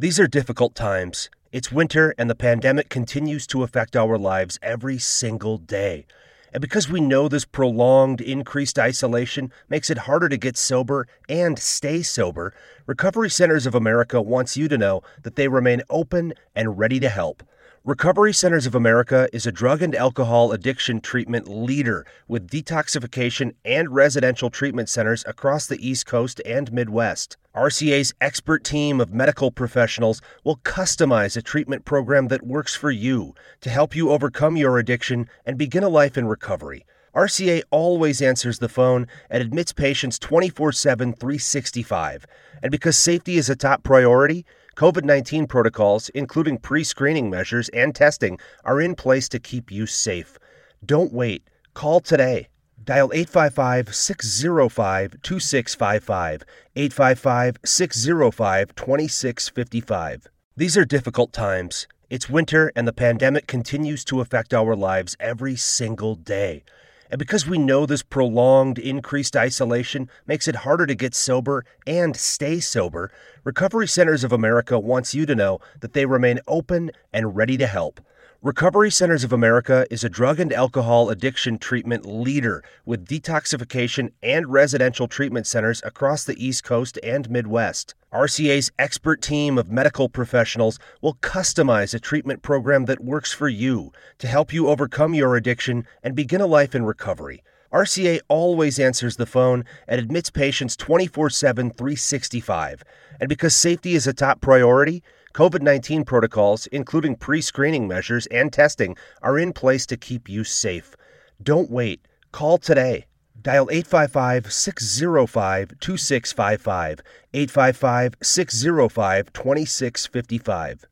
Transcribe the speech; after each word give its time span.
These 0.00 0.18
are 0.18 0.26
difficult 0.26 0.74
times. 0.74 1.28
It's 1.52 1.70
winter, 1.70 2.14
and 2.16 2.30
the 2.30 2.34
pandemic 2.34 2.88
continues 2.88 3.46
to 3.48 3.62
affect 3.62 3.94
our 3.94 4.16
lives 4.16 4.58
every 4.62 4.96
single 4.96 5.58
day. 5.58 6.06
And 6.54 6.62
because 6.62 6.88
we 6.88 7.02
know 7.02 7.28
this 7.28 7.44
prolonged, 7.44 8.22
increased 8.22 8.78
isolation 8.78 9.52
makes 9.68 9.90
it 9.90 9.98
harder 10.08 10.30
to 10.30 10.38
get 10.38 10.56
sober 10.56 11.06
and 11.28 11.58
stay 11.58 12.00
sober, 12.00 12.54
Recovery 12.86 13.28
Centers 13.28 13.66
of 13.66 13.74
America 13.74 14.22
wants 14.22 14.56
you 14.56 14.68
to 14.68 14.78
know 14.78 15.02
that 15.22 15.36
they 15.36 15.48
remain 15.48 15.82
open 15.90 16.32
and 16.56 16.78
ready 16.78 16.98
to 16.98 17.10
help. 17.10 17.42
Recovery 17.90 18.32
Centers 18.32 18.66
of 18.66 18.76
America 18.76 19.28
is 19.32 19.46
a 19.46 19.50
drug 19.50 19.82
and 19.82 19.96
alcohol 19.96 20.52
addiction 20.52 21.00
treatment 21.00 21.48
leader 21.48 22.06
with 22.28 22.48
detoxification 22.48 23.52
and 23.64 23.92
residential 23.92 24.48
treatment 24.48 24.88
centers 24.88 25.24
across 25.26 25.66
the 25.66 25.84
East 25.84 26.06
Coast 26.06 26.40
and 26.46 26.72
Midwest. 26.72 27.36
RCA's 27.52 28.14
expert 28.20 28.62
team 28.62 29.00
of 29.00 29.12
medical 29.12 29.50
professionals 29.50 30.22
will 30.44 30.58
customize 30.58 31.36
a 31.36 31.42
treatment 31.42 31.84
program 31.84 32.28
that 32.28 32.46
works 32.46 32.76
for 32.76 32.92
you 32.92 33.34
to 33.60 33.70
help 33.70 33.96
you 33.96 34.10
overcome 34.10 34.56
your 34.56 34.78
addiction 34.78 35.28
and 35.44 35.58
begin 35.58 35.82
a 35.82 35.88
life 35.88 36.16
in 36.16 36.28
recovery. 36.28 36.86
RCA 37.12 37.62
always 37.72 38.22
answers 38.22 38.60
the 38.60 38.68
phone 38.68 39.08
and 39.28 39.42
admits 39.42 39.72
patients 39.72 40.16
24 40.20 40.70
7, 40.70 41.12
365. 41.12 42.24
And 42.62 42.70
because 42.70 42.96
safety 42.96 43.36
is 43.36 43.50
a 43.50 43.56
top 43.56 43.82
priority, 43.82 44.46
COVID 44.80 45.04
19 45.04 45.46
protocols, 45.46 46.08
including 46.14 46.56
pre 46.56 46.84
screening 46.84 47.28
measures 47.28 47.68
and 47.68 47.94
testing, 47.94 48.38
are 48.64 48.80
in 48.80 48.94
place 48.94 49.28
to 49.28 49.38
keep 49.38 49.70
you 49.70 49.84
safe. 49.84 50.38
Don't 50.82 51.12
wait. 51.12 51.42
Call 51.74 52.00
today. 52.00 52.48
Dial 52.82 53.10
855 53.12 53.94
605 53.94 55.20
2655. 55.20 56.44
855 56.76 57.56
605 57.62 58.74
2655. 58.74 60.26
These 60.56 60.78
are 60.78 60.84
difficult 60.86 61.34
times. 61.34 61.86
It's 62.08 62.30
winter, 62.30 62.72
and 62.74 62.88
the 62.88 62.94
pandemic 62.94 63.46
continues 63.46 64.02
to 64.06 64.22
affect 64.22 64.54
our 64.54 64.74
lives 64.74 65.14
every 65.20 65.56
single 65.56 66.14
day. 66.14 66.64
And 67.10 67.18
because 67.18 67.44
we 67.44 67.58
know 67.58 67.86
this 67.86 68.04
prolonged, 68.04 68.78
increased 68.78 69.34
isolation 69.36 70.08
makes 70.28 70.46
it 70.46 70.56
harder 70.56 70.86
to 70.86 70.94
get 70.94 71.12
sober 71.12 71.64
and 71.84 72.16
stay 72.16 72.60
sober, 72.60 73.10
Recovery 73.42 73.88
Centers 73.88 74.22
of 74.22 74.30
America 74.30 74.78
wants 74.78 75.12
you 75.12 75.26
to 75.26 75.34
know 75.34 75.58
that 75.80 75.92
they 75.92 76.06
remain 76.06 76.38
open 76.46 76.92
and 77.12 77.34
ready 77.34 77.56
to 77.56 77.66
help. 77.66 78.00
Recovery 78.42 78.90
Centers 78.90 79.22
of 79.22 79.34
America 79.34 79.86
is 79.90 80.02
a 80.02 80.08
drug 80.08 80.40
and 80.40 80.50
alcohol 80.50 81.10
addiction 81.10 81.58
treatment 81.58 82.06
leader 82.06 82.64
with 82.86 83.06
detoxification 83.06 84.12
and 84.22 84.50
residential 84.50 85.06
treatment 85.06 85.46
centers 85.46 85.82
across 85.84 86.24
the 86.24 86.42
East 86.42 86.64
Coast 86.64 86.98
and 87.02 87.28
Midwest. 87.28 87.94
RCA's 88.14 88.72
expert 88.78 89.20
team 89.20 89.58
of 89.58 89.70
medical 89.70 90.08
professionals 90.08 90.78
will 91.02 91.16
customize 91.16 91.92
a 91.92 92.00
treatment 92.00 92.40
program 92.40 92.86
that 92.86 93.04
works 93.04 93.30
for 93.30 93.50
you 93.50 93.92
to 94.16 94.26
help 94.26 94.54
you 94.54 94.68
overcome 94.68 95.12
your 95.12 95.36
addiction 95.36 95.86
and 96.02 96.16
begin 96.16 96.40
a 96.40 96.46
life 96.46 96.74
in 96.74 96.82
recovery. 96.86 97.42
RCA 97.74 98.20
always 98.28 98.80
answers 98.80 99.16
the 99.16 99.26
phone 99.26 99.66
and 99.86 100.00
admits 100.00 100.30
patients 100.30 100.76
24 100.76 101.28
7, 101.28 101.72
365. 101.72 102.84
And 103.20 103.28
because 103.28 103.54
safety 103.54 103.94
is 103.94 104.06
a 104.06 104.14
top 104.14 104.40
priority, 104.40 105.02
COVID 105.32 105.62
19 105.62 106.04
protocols, 106.04 106.66
including 106.68 107.14
pre 107.16 107.40
screening 107.40 107.86
measures 107.86 108.26
and 108.26 108.52
testing, 108.52 108.96
are 109.22 109.38
in 109.38 109.52
place 109.52 109.86
to 109.86 109.96
keep 109.96 110.28
you 110.28 110.44
safe. 110.44 110.96
Don't 111.42 111.70
wait. 111.70 112.06
Call 112.32 112.58
today. 112.58 113.06
Dial 113.40 113.68
855 113.70 114.52
605 114.52 115.78
2655. 115.80 117.00
855 117.32 118.14
605 118.22 119.32
2655. 119.32 120.86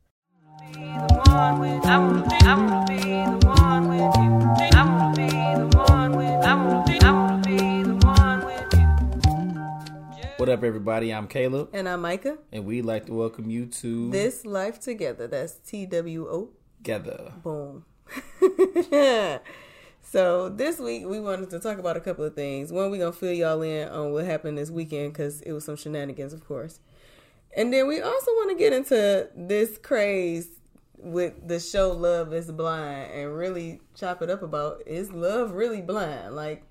What 10.49 10.57
up, 10.57 10.63
everybody? 10.63 11.13
I'm 11.13 11.27
Caleb, 11.27 11.69
And 11.73 11.87
I'm 11.87 12.01
Micah. 12.01 12.39
and 12.51 12.65
we'd 12.65 12.83
like 12.83 13.05
to 13.05 13.13
welcome 13.13 13.51
you 13.51 13.67
to 13.67 14.09
This 14.09 14.47
Life 14.47 14.79
Together. 14.79 15.27
That's 15.27 15.53
T 15.53 15.85
W 15.85 16.27
O. 16.27 16.49
Together. 16.77 17.33
Boom. 17.43 17.85
so 20.01 20.49
this 20.49 20.79
week 20.79 21.05
we 21.05 21.19
wanted 21.19 21.51
to 21.51 21.59
talk 21.59 21.77
about 21.77 21.97
a 21.97 21.99
couple 21.99 22.25
of 22.25 22.33
things. 22.33 22.71
One, 22.71 22.89
we're 22.89 22.97
gonna 22.97 23.11
fill 23.11 23.31
y'all 23.31 23.61
in 23.61 23.89
on 23.89 24.11
what 24.11 24.25
happened 24.25 24.57
this 24.57 24.71
weekend 24.71 25.13
because 25.13 25.41
it 25.41 25.51
was 25.51 25.65
some 25.65 25.75
shenanigans, 25.75 26.33
of 26.33 26.43
course. 26.47 26.79
And 27.55 27.71
then 27.71 27.85
we 27.85 28.01
also 28.01 28.31
want 28.31 28.49
to 28.49 28.57
get 28.57 28.73
into 28.73 29.29
this 29.35 29.77
craze 29.77 30.47
with 30.97 31.47
the 31.47 31.59
show 31.59 31.91
Love 31.91 32.33
is 32.33 32.51
Blind 32.51 33.11
and 33.11 33.37
really 33.37 33.81
chop 33.93 34.23
it 34.23 34.31
up 34.31 34.41
about 34.41 34.81
is 34.87 35.11
love 35.11 35.51
really 35.51 35.83
blind? 35.83 36.35
Like, 36.35 36.63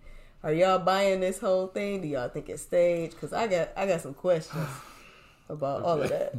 are 0.43 0.53
y'all 0.53 0.78
buying 0.78 1.21
this 1.21 1.38
whole 1.38 1.66
thing? 1.66 2.03
Do 2.03 2.09
y'all 2.09 2.28
think 2.28 2.49
it's 2.49 2.62
staged? 2.62 3.15
Because 3.15 3.32
I 3.32 3.47
got 3.47 3.71
I 3.76 3.87
got 3.87 4.00
some 4.00 4.15
questions 4.15 4.69
about 5.49 5.82
all 5.82 6.00
of 6.00 6.09
that. 6.10 6.34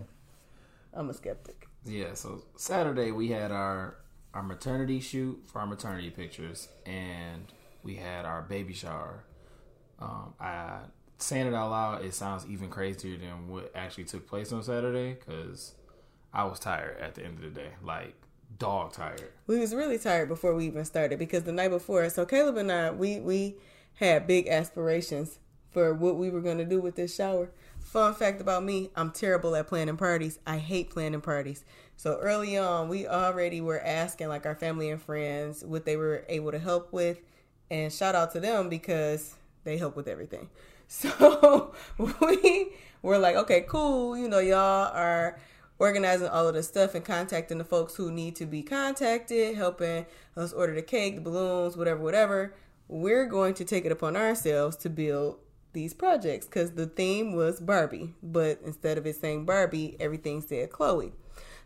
I'm 0.93 1.09
a 1.09 1.13
skeptic. 1.13 1.67
Yeah, 1.85 2.13
so 2.13 2.43
Saturday 2.55 3.11
we 3.11 3.29
had 3.29 3.51
our 3.51 3.97
our 4.33 4.43
maternity 4.43 4.99
shoot 4.99 5.41
for 5.47 5.59
our 5.59 5.67
maternity 5.67 6.09
pictures, 6.09 6.69
and 6.85 7.45
we 7.83 7.95
had 7.95 8.25
our 8.25 8.41
baby 8.43 8.73
shower. 8.73 9.23
Um, 9.99 10.33
I 10.39 10.79
saying 11.17 11.47
it 11.47 11.53
out 11.53 11.71
loud, 11.71 12.05
it 12.05 12.13
sounds 12.13 12.45
even 12.47 12.69
crazier 12.69 13.17
than 13.17 13.49
what 13.49 13.71
actually 13.75 14.05
took 14.05 14.27
place 14.27 14.53
on 14.53 14.63
Saturday 14.63 15.13
because 15.13 15.73
I 16.33 16.45
was 16.45 16.59
tired 16.59 16.97
at 16.99 17.15
the 17.15 17.25
end 17.25 17.43
of 17.43 17.53
the 17.53 17.59
day, 17.59 17.71
like 17.83 18.15
dog 18.57 18.93
tired. 18.93 19.31
we 19.47 19.59
was 19.59 19.75
really 19.75 19.97
tired 19.97 20.27
before 20.27 20.55
we 20.55 20.65
even 20.65 20.83
started 20.83 21.19
because 21.19 21.43
the 21.43 21.51
night 21.51 21.69
before 21.69 22.09
so 22.09 22.25
caleb 22.25 22.57
and 22.57 22.71
i 22.71 22.89
we 22.89 23.19
we 23.19 23.55
had 23.99 24.25
big 24.25 24.47
aspirations 24.47 25.39
for 25.71 25.93
what 25.93 26.15
we 26.15 26.29
were 26.29 26.39
going 26.39 26.57
to 26.57 26.65
do 26.65 26.79
with 26.79 26.95
this 26.95 27.13
shower. 27.13 27.51
Fun 27.79 28.13
fact 28.13 28.39
about 28.39 28.63
me 28.63 28.89
i'm 28.95 29.11
terrible 29.11 29.55
at 29.55 29.67
planning 29.67 29.97
parties. 29.97 30.39
I 30.47 30.57
hate 30.57 30.89
planning 30.89 31.21
parties. 31.21 31.65
So 31.97 32.17
early 32.21 32.57
on 32.57 32.87
we 32.87 33.07
already 33.07 33.59
were 33.61 33.79
asking 33.81 34.29
like 34.29 34.45
our 34.45 34.55
family 34.55 34.89
and 34.89 35.01
friends 35.01 35.65
what 35.65 35.85
they 35.85 35.97
were 35.97 36.23
able 36.29 36.51
to 36.51 36.59
help 36.59 36.93
with. 36.93 37.19
And 37.69 37.91
shout 37.91 38.15
out 38.15 38.31
to 38.31 38.39
them 38.39 38.69
because 38.69 39.35
they 39.65 39.77
help 39.77 39.95
with 39.95 40.07
everything. 40.07 40.49
So 40.91 41.75
we 41.99 42.71
were 43.03 43.19
like 43.19 43.35
okay 43.35 43.61
cool. 43.61 44.17
You 44.17 44.27
know 44.27 44.39
y'all 44.39 44.91
are 44.91 45.37
organizing 45.77 46.27
all 46.27 46.47
of 46.47 46.55
the 46.55 46.63
stuff 46.63 46.95
and 46.95 47.05
contacting 47.05 47.59
the 47.59 47.63
folks 47.63 47.95
who 47.95 48.11
need 48.11 48.35
to 48.37 48.45
be 48.47 48.63
contacted, 48.63 49.55
helping 49.55 50.07
us 50.35 50.51
order 50.51 50.73
the 50.73 50.81
cake, 50.81 51.15
the 51.15 51.21
balloons, 51.21 51.77
whatever, 51.77 52.01
whatever. 52.01 52.55
We're 52.89 53.27
going 53.27 53.53
to 53.53 53.63
take 53.63 53.85
it 53.85 53.91
upon 53.91 54.17
ourselves 54.17 54.75
to 54.77 54.89
build 54.89 55.37
these 55.73 55.93
projects 55.93 56.47
because 56.47 56.71
the 56.71 56.87
theme 56.87 57.35
was 57.35 57.61
Barbie, 57.61 58.15
but 58.21 58.59
instead 58.65 58.97
of 58.97 59.05
it 59.05 59.15
saying 59.15 59.45
Barbie, 59.45 59.95
everything 59.99 60.41
said 60.41 60.71
Chloe. 60.71 61.13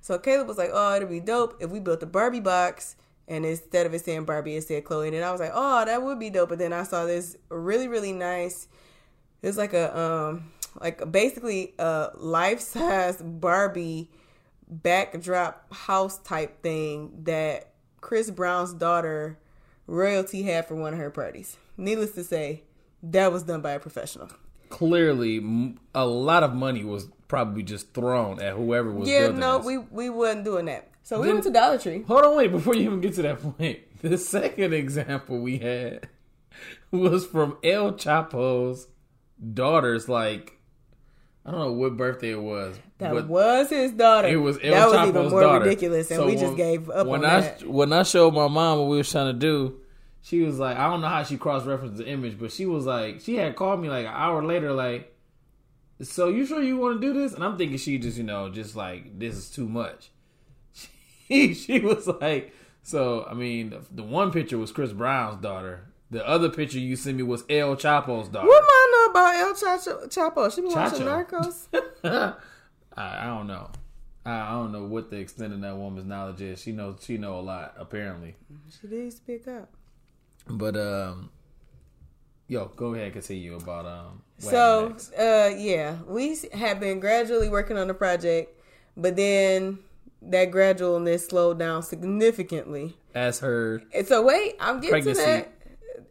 So 0.01 0.19
Caleb 0.19 0.47
was 0.50 0.57
like, 0.57 0.72
"Oh, 0.73 0.95
it'd 0.95 1.09
be 1.09 1.22
dope 1.22 1.56
if 1.61 1.72
we 1.72 1.79
built 1.79 2.03
a 2.03 2.06
Barbie 2.06 2.41
box." 2.41 2.97
And 3.25 3.45
instead 3.45 3.85
of 3.85 3.94
it 3.94 4.03
saying 4.03 4.25
Barbie, 4.25 4.57
it 4.57 4.66
said 4.66 4.84
Chloe. 4.84 5.07
And 5.07 5.16
then 5.16 5.23
I 5.23 5.31
was 5.31 5.39
like, 5.39 5.53
"Oh, 5.53 5.85
that 5.85 6.03
would 6.03 6.19
be 6.19 6.29
dope." 6.29 6.50
But 6.50 6.59
then 6.59 6.73
I 6.73 6.84
saw 6.84 7.06
this 7.06 7.38
really, 7.50 7.88
really 7.88 8.11
nice. 8.11 8.67
It's 9.41 9.57
like 9.57 9.73
a 9.73 9.97
um, 9.97 10.51
like 10.81 11.09
basically 11.09 11.73
a 11.79 12.09
life 12.16 12.59
size 12.59 13.22
Barbie 13.22 14.11
backdrop 14.67 15.73
house 15.73 16.17
type 16.19 16.61
thing 16.61 17.23
that 17.23 17.72
Chris 18.01 18.29
Brown's 18.29 18.73
daughter 18.73 19.40
royalty 19.88 20.44
had 20.44 20.67
for 20.67 20.75
one 20.75 20.94
of 20.94 20.99
her 20.99 21.09
parties. 21.09 21.57
Needless 21.77 22.11
to 22.13 22.23
say, 22.23 22.63
that 23.01 23.31
was 23.31 23.44
done 23.44 23.61
by 23.61 23.71
a 23.71 23.79
professional. 23.79 24.29
Clearly, 24.69 25.75
a 25.94 26.05
lot 26.05 26.44
of 26.44 26.53
money 26.53 26.83
was 26.83 27.07
probably 27.27 27.63
just 27.63 27.93
thrown 27.93 28.39
at 28.41 28.53
whoever 28.55 28.91
was 28.91 29.07
Yeah, 29.09 29.27
no, 29.29 29.57
this. 29.57 29.67
we 29.67 29.77
we 29.77 30.09
wasn't 30.09 30.46
doing 30.46 30.66
that. 30.66 30.90
So 31.03 31.19
we 31.19 31.25
Then- 31.28 31.35
went 31.35 31.43
to 31.46 31.52
Dollar 31.52 31.78
Tree. 31.78 32.03
Hold 32.08 32.23
on, 32.25 32.35
wait, 32.37 32.52
before 32.52 32.75
you 32.75 32.84
even 32.84 33.02
get 33.02 33.13
to 33.16 33.22
that 33.23 33.41
point. 33.41 33.79
The 34.03 34.17
second 34.17 34.73
example 34.73 35.40
we 35.40 35.59
had 35.59 36.09
was 36.91 37.25
from 37.25 37.55
El 37.63 37.93
Chapo's 37.93 38.87
daughter's, 39.53 40.09
like, 40.09 40.59
I 41.45 41.51
don't 41.51 41.59
know 41.59 41.72
what 41.73 41.97
birthday 41.97 42.31
it 42.31 42.41
was. 42.41 42.78
That 42.99 43.28
was 43.28 43.69
his 43.69 43.91
daughter. 43.91 44.29
it 44.29 44.37
was 44.37 44.57
El 44.63 44.72
that 44.72 44.85
was 44.85 44.95
Chapo's 44.95 45.09
even 45.09 45.29
more 45.29 45.41
daughter. 45.41 45.66
ridiculous, 45.66 46.09
and 46.09 46.17
So 46.19 46.25
we 46.25 46.35
just 46.35 46.55
gave 46.55 46.90
up 46.90 47.05
when 47.05 47.25
on 47.25 47.29
I, 47.29 47.41
that. 47.41 47.67
When 47.67 47.91
I 47.91 48.03
showed 48.03 48.34
my 48.34 48.47
mom 48.47 48.79
what 48.79 48.87
we 48.87 48.97
was 48.97 49.11
trying 49.11 49.34
to 49.34 49.40
do, 49.40 49.81
she 50.22 50.40
was 50.41 50.57
like, 50.57 50.78
I 50.78 50.90
don't 50.90 51.01
know 51.01 51.09
how 51.09 51.23
she 51.23 51.35
cross 51.35 51.66
referenced 51.66 51.97
the 51.97 52.07
image, 52.07 52.40
but 52.40 52.51
she 52.51 52.66
was 52.66 52.85
like, 52.85 53.19
she 53.19 53.35
had 53.35 53.57
called 53.57 53.81
me 53.81 53.90
like 53.90 54.05
an 54.05 54.13
hour 54.13 54.41
later, 54.41 54.72
like, 54.72 55.13
so 56.01 56.29
you 56.29 56.45
sure 56.45 56.61
you 56.61 56.78
want 56.78 57.01
to 57.01 57.07
do 57.07 57.13
this? 57.13 57.34
And 57.34 57.43
I'm 57.43 57.57
thinking 57.57 57.78
she 57.78 57.97
just, 57.97 58.17
you 58.17 58.23
know, 58.23 58.49
just 58.49 58.75
like, 58.75 59.19
this 59.19 59.35
is 59.35 59.49
too 59.49 59.67
much. 59.67 60.11
She, 61.29 61.53
she 61.53 61.79
was 61.79 62.05
like, 62.05 62.53
so, 62.84 63.25
I 63.28 63.34
mean, 63.34 63.69
the, 63.69 63.81
the 63.89 64.03
one 64.03 64.31
picture 64.31 64.57
was 64.57 64.73
Chris 64.73 64.91
Brown's 64.91 65.41
daughter. 65.41 65.85
The 66.11 66.28
other 66.28 66.49
picture 66.49 66.78
you 66.79 66.96
sent 66.97 67.17
me 67.17 67.23
was 67.23 67.43
El 67.49 67.75
Chapo's 67.78 68.28
daughter. 68.28 68.46
What 68.47 68.63
know 68.91 69.03
about 69.13 69.35
El 69.35 69.53
Chapo? 69.53 70.53
She 70.53 70.61
been 70.61 70.71
watching. 70.71 71.05
Narcos. 71.05 71.67
I, 72.95 73.23
I 73.23 73.25
don't 73.25 73.47
know. 73.47 73.69
I, 74.25 74.51
don't 74.51 74.71
know 74.71 74.83
what 74.83 75.09
the 75.09 75.17
extent 75.17 75.53
of 75.53 75.61
that 75.61 75.75
woman's 75.75 76.07
knowledge 76.07 76.41
is. 76.41 76.61
She 76.61 76.71
knows 76.71 76.99
she 77.01 77.17
know 77.17 77.39
a 77.39 77.41
lot 77.41 77.73
apparently. 77.77 78.35
She 78.81 78.87
did 78.87 79.11
speak 79.11 79.47
up. 79.47 79.69
But 80.47 80.75
um, 80.77 81.29
yo, 82.47 82.65
go 82.75 82.93
ahead, 82.93 83.05
and 83.05 83.13
continue 83.13 83.55
about 83.55 83.85
um. 83.85 84.21
So, 84.37 84.95
uh, 85.17 85.55
yeah, 85.55 85.97
we 86.07 86.37
have 86.53 86.79
been 86.79 86.99
gradually 86.99 87.49
working 87.49 87.77
on 87.77 87.87
the 87.87 87.93
project, 87.93 88.59
but 88.97 89.15
then 89.15 89.79
that 90.21 90.51
gradualness 90.51 91.29
slowed 91.29 91.59
down 91.59 91.83
significantly. 91.83 92.97
as 93.13 93.39
her. 93.39 93.81
And 93.93 94.05
so, 94.05 94.21
wait, 94.21 94.55
I'm 94.59 94.81
getting 94.81 95.03
Pregnancy. 95.03 95.21
to 95.21 95.27
that. 95.27 95.53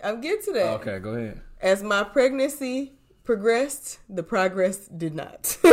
I'm 0.02 0.20
getting 0.20 0.42
to 0.44 0.52
that. 0.52 0.80
Okay, 0.80 0.98
go 0.98 1.10
ahead. 1.10 1.40
As 1.62 1.82
my 1.82 2.02
pregnancy 2.04 2.92
progressed, 3.24 4.00
the 4.08 4.22
progress 4.22 4.88
did 4.88 5.14
not. 5.14 5.56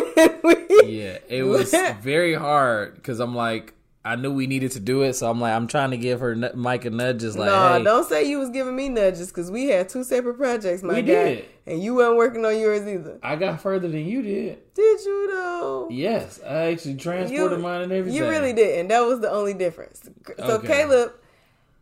Yeah, 0.86 1.18
it 1.28 1.44
was 1.44 1.72
very 2.02 2.34
hard 2.34 2.96
because 2.96 3.20
I'm 3.20 3.36
like, 3.36 3.74
I 4.06 4.16
knew 4.16 4.32
we 4.34 4.48
needed 4.48 4.72
to 4.72 4.80
do 4.80 5.02
it, 5.04 5.14
so 5.14 5.30
I'm 5.30 5.40
like, 5.42 5.54
I'm 5.54 5.68
trying 5.68 5.92
to 5.92 5.98
give 5.98 6.20
her 6.22 6.36
Mike 6.56 6.86
a 6.86 6.90
nudge, 6.90 7.20
just 7.22 7.38
like, 7.38 7.48
no, 7.48 7.78
hey, 7.78 7.84
don't 7.84 8.08
say 8.08 8.28
you 8.30 8.40
was 8.40 8.50
giving 8.50 8.76
me 8.76 8.88
nudges 8.90 9.28
because 9.28 9.52
we 9.52 9.68
had 9.68 9.90
two 9.90 10.04
separate 10.04 10.36
projects, 10.38 10.82
my 10.82 10.96
We 10.96 11.02
guy, 11.02 11.06
did. 11.36 11.46
and 11.68 11.84
you 11.84 11.96
weren't 11.96 12.18
working 12.18 12.46
on 12.46 12.58
yours 12.60 12.88
either. 12.88 13.20
I 13.22 13.36
got 13.36 13.62
further 13.62 13.88
than 13.88 14.06
you 14.06 14.22
did. 14.22 14.74
Did 14.74 15.00
you 15.06 15.28
though? 15.32 15.88
Yes, 15.92 16.40
I 16.48 16.72
actually 16.72 16.96
transported 16.96 17.60
mine 17.60 17.82
and 17.82 17.92
everything. 17.92 18.18
You 18.18 18.30
really 18.30 18.54
didn't. 18.54 18.88
That 18.88 19.02
was 19.02 19.20
the 19.20 19.30
only 19.30 19.54
difference. 19.54 20.02
So 20.38 20.44
Okay. 20.58 20.68
Caleb, 20.68 21.14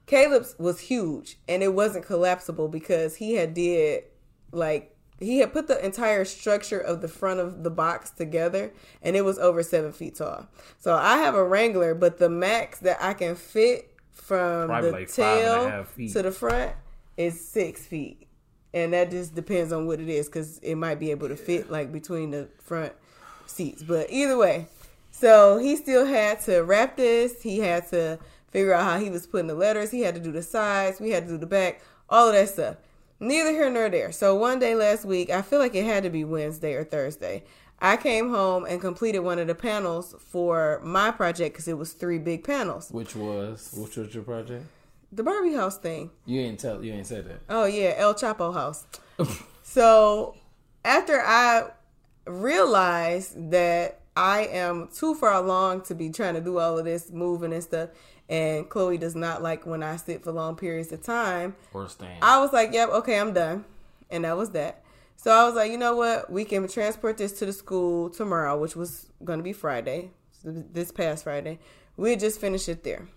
Caleb's 0.08 0.56
was 0.58 0.80
huge, 0.80 1.38
and 1.48 1.62
it 1.62 1.74
wasn't 1.74 2.06
collapsible 2.06 2.70
because 2.70 3.18
he 3.18 3.36
had 3.36 3.54
did 3.54 4.06
like 4.52 4.96
he 5.20 5.40
had 5.40 5.52
put 5.52 5.68
the 5.68 5.84
entire 5.84 6.26
structure 6.26 6.80
of 6.80 7.02
the 7.02 7.08
front 7.08 7.40
of 7.40 7.64
the 7.64 7.70
box 7.70 8.12
together, 8.12 8.72
and 9.02 9.16
it 9.16 9.26
was 9.26 9.38
over 9.38 9.62
seven 9.64 9.92
feet 9.92 10.16
tall. 10.16 10.48
So 10.80 10.96
I 10.96 11.18
have 11.18 11.36
a 11.36 11.44
Wrangler, 11.44 11.94
but 11.94 12.18
the 12.18 12.30
max 12.30 12.80
that 12.80 12.98
I 13.04 13.14
can 13.14 13.36
fit 13.36 13.94
from 14.12 14.68
Probably 14.68 14.90
the 14.90 14.96
like 14.96 15.10
five 15.10 15.38
and 15.38 15.74
a 15.74 15.86
tail 15.86 16.08
to 16.14 16.22
the 16.22 16.32
front 16.32 16.74
is 17.18 17.46
six 17.46 17.86
feet. 17.86 18.28
And 18.74 18.94
that 18.94 19.10
just 19.10 19.34
depends 19.34 19.74
on 19.74 19.88
what 19.88 20.00
it 20.00 20.10
is 20.10 20.28
because 20.28 20.60
it 20.60 20.76
might 20.76 21.00
be 21.00 21.12
able 21.12 21.30
to 21.30 21.36
fit 21.36 21.72
like 21.72 21.92
between 21.92 22.32
the 22.32 22.48
front 22.62 22.94
seats. 23.48 23.82
But 23.82 24.12
either 24.12 24.38
way, 24.38 24.68
so 25.10 25.58
he 25.58 25.76
still 25.76 26.06
had 26.06 26.42
to 26.42 26.60
wrap 26.62 26.96
this. 26.96 27.42
He 27.42 27.60
had 27.60 27.90
to 27.90 28.20
figure 28.58 28.74
out 28.74 28.86
how 28.86 28.98
he 28.98 29.12
was 29.12 29.28
putting 29.28 29.46
the 29.46 29.54
letters. 29.54 29.92
He 29.92 30.02
had 30.02 30.16
to 30.16 30.22
do 30.22 30.32
the 30.32 30.42
sides. 30.42 31.00
We 31.00 31.12
had 31.12 31.26
to 31.26 31.30
do 31.30 31.38
the 31.38 31.46
back. 31.46 31.80
All 32.10 32.28
of 32.28 32.34
that 32.34 32.50
stuff. 32.50 32.78
Neither 33.20 33.52
here 33.52 33.70
nor 33.70 33.88
there. 33.88 34.12
So 34.12 34.34
one 34.34 34.58
day 34.58 34.74
last 34.74 35.06
week, 35.06 35.30
I 35.30 35.44
feel 35.44 35.60
like 35.60 35.76
it 35.76 35.86
had 35.86 36.02
to 36.04 36.10
be 36.10 36.24
Wednesday 36.24 36.74
or 36.74 36.84
Thursday. 36.84 37.44
I 37.80 37.98
came 37.98 38.32
home 38.32 38.66
and 38.66 38.82
completed 38.82 39.20
one 39.20 39.38
of 39.38 39.46
the 39.46 39.54
panels 39.54 40.16
for 40.32 40.82
my 40.84 41.12
project 41.12 41.54
because 41.54 41.68
it 41.68 41.78
was 41.78 41.94
three 41.94 42.18
big 42.18 42.44
panels. 42.44 42.90
Which 42.90 43.16
was 43.16 43.76
which 43.78 43.96
was 43.96 44.12
your 44.16 44.24
project? 44.24 44.66
The 45.12 45.22
Barbie 45.22 45.54
house 45.54 45.78
thing. 45.78 46.10
You 46.26 46.42
ain't 46.42 46.60
tell 46.60 46.84
you 46.84 46.94
ain't 46.94 47.06
said 47.06 47.28
that. 47.28 47.42
Oh 47.50 47.66
yeah, 47.66 47.94
El 47.96 48.16
Chapo 48.16 48.52
house. 48.56 48.88
so 49.62 50.36
after 50.84 51.22
I 51.22 51.70
realized 52.26 53.52
that 53.52 54.00
I 54.16 54.48
am 54.48 54.90
too 54.92 55.14
far 55.14 55.34
along 55.34 55.82
to 55.82 55.94
be 55.94 56.10
trying 56.10 56.34
to 56.34 56.42
do 56.42 56.58
all 56.58 56.80
of 56.80 56.86
this 56.86 57.12
moving 57.12 57.54
and 57.54 57.62
stuff, 57.64 57.90
and 58.30 58.70
Chloe 58.70 58.98
does 58.98 59.16
not 59.16 59.42
like 59.42 59.66
when 59.66 59.84
I 59.84 59.96
sit 59.96 60.24
for 60.24 60.32
long 60.32 60.56
periods 60.56 60.92
of 60.92 61.02
time. 61.02 61.56
Or 61.74 61.88
stand. 61.88 62.20
I 62.22 62.40
was 62.40 62.54
like, 62.54 62.74
"Yep, 62.74 62.90
okay, 62.90 63.20
I'm 63.20 63.34
done," 63.34 63.66
and 64.10 64.26
that 64.26 64.38
was 64.38 64.52
that. 64.52 64.84
So 65.16 65.32
I 65.32 65.46
was 65.46 65.56
like, 65.56 65.72
"You 65.72 65.78
know 65.78 65.96
what? 65.96 66.32
We 66.32 66.46
can 66.46 66.68
transport 66.68 67.18
this 67.18 67.40
to 67.40 67.46
the 67.46 67.54
school 67.54 68.10
tomorrow, 68.10 68.58
which 68.58 68.76
was 68.76 69.08
going 69.24 69.40
to 69.40 69.44
be 69.44 69.54
Friday, 69.54 70.12
this 70.44 70.92
past 70.92 71.24
Friday. 71.24 71.60
We'll 71.96 72.18
just 72.18 72.40
finish 72.40 72.70
it 72.70 72.84
there." 72.84 73.08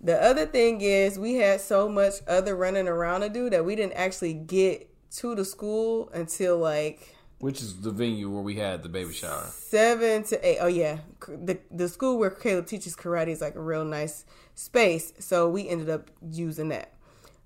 The 0.00 0.22
other 0.22 0.46
thing 0.46 0.80
is 0.80 1.18
we 1.18 1.34
had 1.34 1.60
so 1.60 1.88
much 1.88 2.14
other 2.26 2.56
running 2.56 2.88
around 2.88 3.20
to 3.20 3.28
do 3.28 3.50
that 3.50 3.64
we 3.64 3.76
didn't 3.76 3.92
actually 3.92 4.32
get 4.32 4.88
to 5.16 5.34
the 5.34 5.44
school 5.44 6.08
until 6.14 6.56
like 6.56 7.14
Which 7.40 7.60
is 7.62 7.80
the 7.80 7.90
venue 7.90 8.28
where 8.30 8.42
we 8.42 8.56
had 8.56 8.82
the 8.82 8.88
baby 8.88 9.12
shower. 9.12 9.46
seven 9.50 10.22
to 10.24 10.46
eight. 10.46 10.58
Oh 10.60 10.66
yeah, 10.66 10.98
the 11.26 11.58
the 11.70 11.88
school 11.88 12.18
where 12.18 12.30
Caleb 12.30 12.66
teaches 12.66 12.94
karate 12.94 13.28
is 13.28 13.40
like 13.40 13.54
a 13.54 13.60
real 13.62 13.84
nice 13.84 14.24
space, 14.54 15.12
so 15.18 15.48
we 15.48 15.66
ended 15.68 15.88
up 15.88 16.10
using 16.30 16.68
that. 16.68 16.92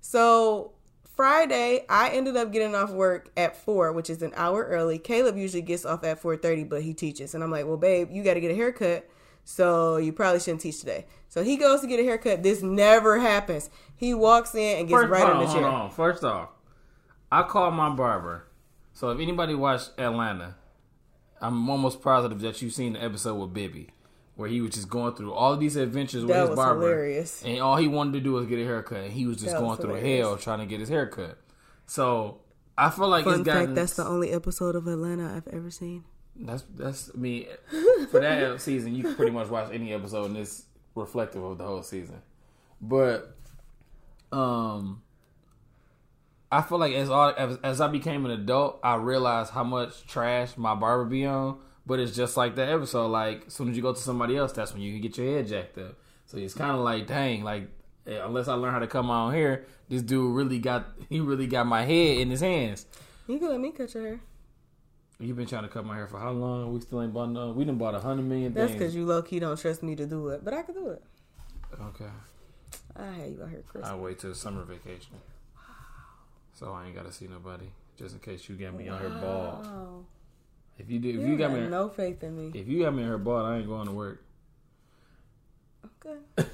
So 0.01 0.73
Friday, 1.15 1.85
I 1.87 2.09
ended 2.09 2.35
up 2.35 2.51
getting 2.51 2.75
off 2.75 2.91
work 2.91 3.29
at 3.37 3.55
four, 3.55 3.93
which 3.93 4.09
is 4.09 4.21
an 4.21 4.33
hour 4.35 4.65
early. 4.65 4.99
Caleb 4.99 5.37
usually 5.37 5.61
gets 5.61 5.85
off 5.85 6.03
at 6.03 6.19
four 6.19 6.35
thirty, 6.35 6.65
but 6.65 6.81
he 6.81 6.93
teaches, 6.93 7.33
and 7.33 7.41
I'm 7.41 7.49
like, 7.51 7.65
well, 7.65 7.77
babe, 7.77 8.09
you 8.11 8.21
got 8.21 8.33
to 8.33 8.41
get 8.41 8.51
a 8.51 8.55
haircut, 8.55 9.09
so 9.45 9.95
you 9.95 10.11
probably 10.11 10.41
shouldn't 10.41 10.59
teach 10.59 10.81
today. 10.81 11.05
So 11.29 11.41
he 11.41 11.55
goes 11.55 11.79
to 11.79 11.87
get 11.87 12.01
a 12.01 12.03
haircut. 12.03 12.43
This 12.43 12.61
never 12.61 13.17
happens. 13.19 13.69
He 13.95 14.13
walks 14.13 14.53
in 14.55 14.79
and 14.79 14.89
gets 14.89 15.03
First, 15.03 15.09
right 15.09 15.21
hold 15.21 15.31
in 15.31 15.37
on, 15.37 15.43
the 15.43 15.49
hold 15.49 15.61
chair. 15.63 15.69
on. 15.69 15.89
First 15.91 16.23
off, 16.25 16.49
I 17.31 17.43
called 17.43 17.73
my 17.75 17.89
barber. 17.91 18.47
So 18.95 19.09
if 19.11 19.19
anybody 19.19 19.53
watched 19.53 19.91
Atlanta, 19.99 20.55
I'm 21.41 21.69
almost 21.69 22.01
positive 22.01 22.39
that 22.41 22.61
you've 22.61 22.73
seen 22.73 22.93
the 22.93 23.03
episode 23.03 23.35
with 23.35 23.53
Bibby, 23.53 23.89
where 24.35 24.47
he 24.49 24.61
was 24.61 24.71
just 24.73 24.89
going 24.89 25.13
through 25.15 25.33
all 25.33 25.51
of 25.53 25.59
these 25.59 25.75
adventures 25.75 26.23
with 26.23 26.29
That 26.33 26.41
his 26.41 26.49
was 26.51 26.55
barber, 26.55 26.81
hilarious. 26.81 27.43
and 27.45 27.59
all 27.59 27.75
he 27.75 27.87
wanted 27.89 28.13
to 28.13 28.19
do 28.21 28.31
was 28.31 28.45
get 28.47 28.57
a 28.57 28.63
haircut. 28.63 28.99
And 29.03 29.11
he 29.13 29.27
was 29.27 29.35
just 29.37 29.51
That 29.51 29.57
going 29.59 29.71
was 29.71 29.79
through 29.79 29.95
hilarious. 29.95 30.25
hell 30.25 30.37
trying 30.37 30.59
to 30.59 30.65
get 30.65 30.79
his 30.79 30.89
haircut. 30.89 31.37
So 31.85 32.39
I 32.77 32.89
feel 32.89 33.09
like 33.09 33.25
Fun 33.25 33.33
it's 33.41 33.43
gotten, 33.43 33.65
fact: 33.67 33.75
that's 33.75 33.95
the 33.97 34.05
only 34.05 34.31
episode 34.31 34.75
of 34.75 34.87
Atlanta 34.87 35.35
I've 35.35 35.53
ever 35.53 35.69
seen. 35.69 36.05
That's 36.37 36.63
that's 36.75 37.11
I 37.13 37.17
mean 37.17 37.45
for 38.11 38.19
that 38.21 38.59
season 38.61 38.95
you 38.95 39.03
can 39.03 39.15
pretty 39.15 39.31
much 39.31 39.47
watch 39.49 39.71
any 39.71 39.93
episode 39.93 40.25
and 40.25 40.37
it's 40.37 40.63
reflective 40.95 41.41
of 41.43 41.57
the 41.57 41.63
whole 41.65 41.83
season. 41.83 42.21
But 42.81 43.35
um 44.31 45.01
I 46.51 46.61
feel 46.61 46.77
like 46.77 46.93
as 46.93 47.09
all 47.09 47.33
as, 47.37 47.57
as 47.63 47.81
I 47.81 47.87
became 47.87 48.25
an 48.25 48.31
adult, 48.31 48.79
I 48.83 48.95
realized 48.95 49.51
how 49.51 49.63
much 49.63 50.05
trash 50.07 50.57
my 50.57 50.75
barber 50.75 51.05
be 51.05 51.25
on. 51.25 51.59
But 51.87 51.99
it's 51.99 52.15
just 52.15 52.35
like 52.35 52.55
that 52.55 52.69
episode. 52.69 53.07
Like 53.07 53.47
as 53.47 53.53
soon 53.53 53.69
as 53.69 53.75
you 53.75 53.81
go 53.81 53.93
to 53.93 53.99
somebody 53.99 54.37
else, 54.37 54.51
that's 54.51 54.73
when 54.73 54.81
you 54.81 54.91
can 54.91 55.01
get 55.01 55.17
your 55.17 55.27
head 55.27 55.47
jacked 55.47 55.77
up. 55.77 55.95
So 56.25 56.37
it's 56.37 56.53
kind 56.53 56.71
of 56.71 56.79
like, 56.79 57.07
dang, 57.07 57.43
like 57.43 57.69
eh, 58.07 58.19
unless 58.23 58.47
I 58.47 58.53
learn 58.53 58.73
how 58.73 58.79
to 58.79 58.87
come 58.87 59.09
on 59.09 59.33
here, 59.33 59.65
this 59.89 60.01
dude 60.01 60.35
really 60.35 60.59
got 60.59 60.87
he 61.09 61.19
really 61.19 61.47
got 61.47 61.67
my 61.67 61.83
head 61.83 62.17
in 62.19 62.29
his 62.29 62.41
hands. 62.41 62.85
You 63.27 63.39
can 63.39 63.49
let 63.49 63.59
me 63.59 63.71
cut 63.71 63.93
your 63.93 64.03
hair. 64.03 64.19
You've 65.19 65.37
been 65.37 65.47
trying 65.47 65.63
to 65.63 65.69
cut 65.69 65.85
my 65.85 65.95
hair 65.95 66.07
for 66.07 66.19
how 66.19 66.31
long? 66.31 66.73
We 66.73 66.81
still 66.81 67.01
ain't 67.01 67.13
bought 67.13 67.29
no. 67.29 67.51
We 67.51 67.63
done 67.63 67.77
bought 67.77 67.95
a 67.95 67.99
hundred 67.99 68.23
million 68.23 68.53
That's 68.53 68.73
because 68.73 68.93
you 68.93 69.05
low 69.05 69.21
key 69.21 69.39
don't 69.39 69.57
trust 69.57 69.81
me 69.81 69.95
to 69.95 70.05
do 70.05 70.27
it, 70.29 70.43
but 70.43 70.53
I 70.53 70.61
can 70.61 70.73
do 70.75 70.89
it. 70.89 71.01
Okay. 71.81 72.11
I 72.97 73.05
had 73.05 73.31
you 73.31 73.43
out 73.43 73.49
here, 73.49 73.63
Chris. 73.67 73.85
I'll 73.85 73.99
wait 73.99 74.19
till 74.19 74.33
summer 74.33 74.63
vacation. 74.63 75.15
So 76.55 76.71
I 76.71 76.85
ain't 76.87 76.95
gotta 76.95 77.11
see 77.11 77.27
nobody. 77.27 77.65
Just 77.97 78.15
in 78.15 78.21
case 78.21 78.49
you 78.49 78.55
got 78.55 78.73
me 78.73 78.87
on 78.87 78.97
her 78.99 79.09
ball. 79.09 80.05
If 80.77 80.89
you 80.89 80.99
did 80.99 81.15
if 81.15 81.21
You, 81.21 81.27
you 81.27 81.37
got 81.37 81.51
got 81.51 81.59
me 81.59 81.67
no 81.67 81.89
faith 81.89 82.23
in 82.23 82.35
me. 82.35 82.59
if 82.59 82.67
you 82.67 82.83
got 82.83 82.93
me 82.93 83.03
in 83.03 83.09
her 83.09 83.17
ball, 83.17 83.45
I 83.45 83.57
ain't 83.57 83.67
going 83.67 83.87
to 83.87 83.93
work. 83.93 84.23
Okay. 86.01 86.49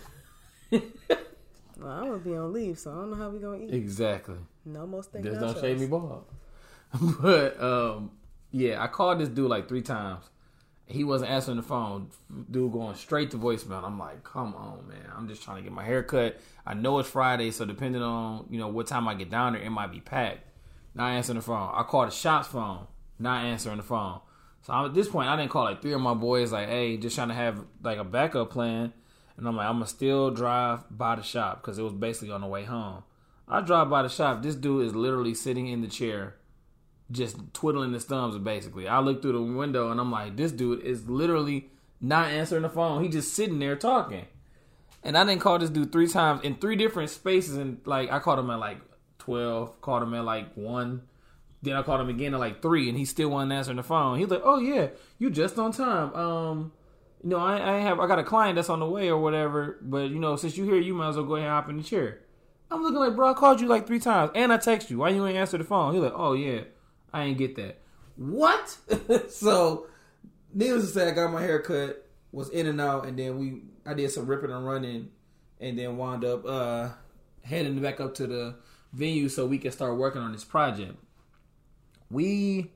well, 0.72 1.92
I'm 1.92 2.06
gonna 2.06 2.18
be 2.18 2.36
on 2.36 2.54
leave, 2.54 2.80
so 2.80 2.92
I 2.92 2.96
don't 2.96 3.12
know 3.12 3.16
how 3.16 3.30
we 3.30 3.40
gonna 3.40 3.58
eat. 3.58 3.74
Exactly. 3.74 4.38
No 4.66 4.86
more 4.88 5.04
steak. 5.04 5.24
Just 5.24 5.38
nachos. 5.40 5.54
don't 5.54 5.62
shave 5.62 5.80
me 5.80 5.88
bald. 5.88 6.26
but 7.22 7.62
um 7.62 8.12
yeah, 8.52 8.84
I 8.84 8.88
called 8.88 9.20
this 9.20 9.30
dude 9.30 9.50
like 9.50 9.68
three 9.68 9.82
times. 9.82 10.30
He 10.86 11.04
wasn't 11.04 11.32
answering 11.32 11.58
the 11.58 11.64
phone. 11.64 12.10
Dude 12.50 12.74
going 12.74 12.96
straight 12.96 13.32
to 13.32 13.38
voicemail. 13.38 13.84
I'm 13.84 13.98
like, 13.98 14.24
come 14.24 14.54
on, 14.56 14.88
man. 14.90 15.10
I'm 15.16 15.28
just 15.28 15.42
trying 15.42 15.58
to 15.58 15.64
get 15.64 15.72
my 15.72 15.86
hair 15.86 16.04
cut. 16.04 16.40
I 16.66 16.74
know 16.74 17.00
it's 17.00 17.10
Friday, 17.10 17.52
so 17.52 17.66
depending 17.66 18.02
on, 18.02 18.48
you 18.50 18.60
know, 18.60 18.68
what 18.68 18.88
time 18.88 19.08
I 19.08 19.14
get 19.14 19.30
down 19.30 19.54
there, 19.54 19.62
it 19.62 19.70
might 19.70 19.92
be 19.92 20.02
packed. 20.02 20.48
Not 20.94 21.12
answering 21.12 21.38
the 21.38 21.44
phone. 21.44 21.72
I 21.74 21.84
called 21.84 22.08
the 22.08 22.12
shop's 22.12 22.50
phone. 22.50 22.88
Not 23.18 23.46
answering 23.46 23.78
the 23.78 23.84
phone. 23.84 24.20
So 24.64 24.74
I'm, 24.74 24.86
at 24.86 24.94
this 24.94 25.08
point, 25.08 25.30
I 25.30 25.36
didn't 25.36 25.52
call 25.52 25.64
like 25.64 25.82
three 25.82 25.94
of 25.94 26.02
my 26.02 26.14
boys, 26.14 26.52
like, 26.52 26.68
hey, 26.68 26.98
just 26.98 27.16
trying 27.16 27.30
to 27.30 27.34
have 27.34 27.64
like 27.82 27.98
a 27.98 28.04
backup 28.04 28.52
plan. 28.52 28.94
And 29.38 29.48
I'm 29.48 29.56
like, 29.56 29.68
I'm 29.68 29.76
gonna 29.76 29.88
still 29.88 30.30
drive 30.30 30.82
by 30.90 31.16
the 31.16 31.24
shop 31.24 31.62
because 31.62 31.80
it 31.80 31.84
was 31.84 31.94
basically 31.94 32.32
on 32.32 32.42
the 32.42 32.48
way 32.48 32.64
home. 32.64 33.04
I 33.48 33.62
drive 33.62 33.90
by 33.90 34.04
the 34.04 34.10
shop. 34.10 34.44
This 34.44 34.56
dude 34.56 34.86
is 34.86 34.96
literally 34.96 35.34
sitting 35.34 35.68
in 35.68 35.82
the 35.82 35.88
chair, 35.88 36.36
just 37.12 37.38
twiddling 37.54 37.94
his 37.94 38.06
thumbs. 38.06 38.38
Basically, 38.38 38.88
I 38.88 39.00
look 39.00 39.22
through 39.22 39.34
the 39.34 39.42
window 39.42 39.92
and 39.92 40.00
I'm 40.00 40.12
like, 40.12 40.38
this 40.38 40.52
dude 40.52 40.82
is 40.82 41.10
literally 41.10 41.70
not 42.00 42.30
answering 42.30 42.64
the 42.64 42.70
phone. 42.70 43.04
He 43.04 43.10
just 43.10 43.34
sitting 43.34 43.60
there 43.60 43.76
talking. 43.76 44.26
And 45.04 45.18
I 45.18 45.24
didn't 45.24 45.42
call 45.42 45.60
this 45.60 45.70
dude 45.70 45.92
three 45.92 46.08
times 46.08 46.42
in 46.44 46.56
three 46.56 46.76
different 46.76 47.10
spaces. 47.10 47.58
And 47.58 47.82
like, 47.86 48.12
I 48.12 48.20
called 48.20 48.40
him 48.40 48.50
at 48.50 48.60
like 48.60 48.78
twelve, 49.18 49.82
called 49.82 50.04
him 50.04 50.14
at 50.14 50.26
like 50.26 50.54
one. 50.56 51.04
Then 51.64 51.76
I 51.76 51.84
called 51.84 52.02
him 52.02 52.10
again 52.10 52.34
at 52.34 52.40
like 52.40 52.62
three, 52.62 52.90
and 52.90 52.98
he 52.98 53.06
still 53.06 53.30
wasn't 53.30 53.52
answering 53.52 53.78
the 53.78 53.84
phone. 53.84 54.18
He's 54.18 54.30
like, 54.30 54.42
"Oh 54.44 54.60
yeah, 54.60 54.88
you 55.20 55.30
just 55.30 55.60
on 55.60 55.72
time. 55.72 56.14
Um, 56.16 56.72
you 57.24 57.30
know, 57.30 57.38
I, 57.38 57.76
I 57.76 57.80
have 57.82 58.00
I 58.00 58.08
got 58.08 58.18
a 58.18 58.24
client 58.24 58.56
that's 58.56 58.70
on 58.70 58.80
the 58.80 58.88
way 58.88 59.10
or 59.10 59.18
whatever. 59.22 59.78
But 59.82 60.10
you 60.10 60.18
know, 60.18 60.36
since 60.38 60.58
you 60.58 60.64
here, 60.66 60.80
you 60.80 60.96
might 60.96 61.10
as 61.10 61.18
well 61.18 61.26
go 61.26 61.36
ahead 61.36 61.48
and 61.48 61.54
hop 61.54 61.70
in 61.70 61.78
the 61.78 61.84
chair." 61.84 62.22
I'm 62.72 62.82
looking 62.82 63.00
like, 63.00 63.16
bro, 63.18 63.30
I 63.30 63.34
called 63.34 63.60
you 63.60 63.68
like 63.68 63.86
three 63.86 64.00
times, 64.00 64.32
and 64.34 64.52
I 64.52 64.58
text 64.58 64.90
you. 64.90 65.00
Why 65.00 65.10
you 65.10 65.28
ain't 65.28 65.38
answer 65.38 65.58
the 65.58 65.64
phone? 65.64 65.94
He's 65.94 66.02
like, 66.02 66.14
"Oh 66.16 66.34
yeah, 66.34 66.62
I 67.14 67.24
ain't 67.24 67.38
get 67.38 67.56
that." 67.56 67.80
What? 68.16 68.78
so, 69.30 69.88
needless 70.54 70.88
to 70.88 70.92
say, 70.92 71.10
I 71.10 71.12
got 71.12 71.32
my 71.32 71.42
hair 71.42 71.60
cut. 71.60 72.08
was 72.32 72.50
in 72.50 72.68
and 72.68 72.80
out, 72.80 73.06
and 73.06 73.18
then 73.18 73.40
we 73.40 73.64
I 73.86 73.94
did 73.94 74.12
some 74.12 74.28
ripping 74.28 74.52
and 74.52 74.66
running, 74.66 75.10
and 75.60 75.78
then 75.78 75.98
wound 75.98 76.24
up 76.24 76.46
uh, 76.46 76.90
heading 77.44 77.80
back 77.80 78.00
up 78.00 78.14
to 78.16 78.28
the 78.28 78.56
venue 78.94 79.30
so 79.30 79.46
we 79.46 79.58
could 79.58 79.74
start 79.74 79.98
working 79.98 80.22
on 80.22 80.32
this 80.32 80.44
project. 80.44 80.96
We 82.10 82.72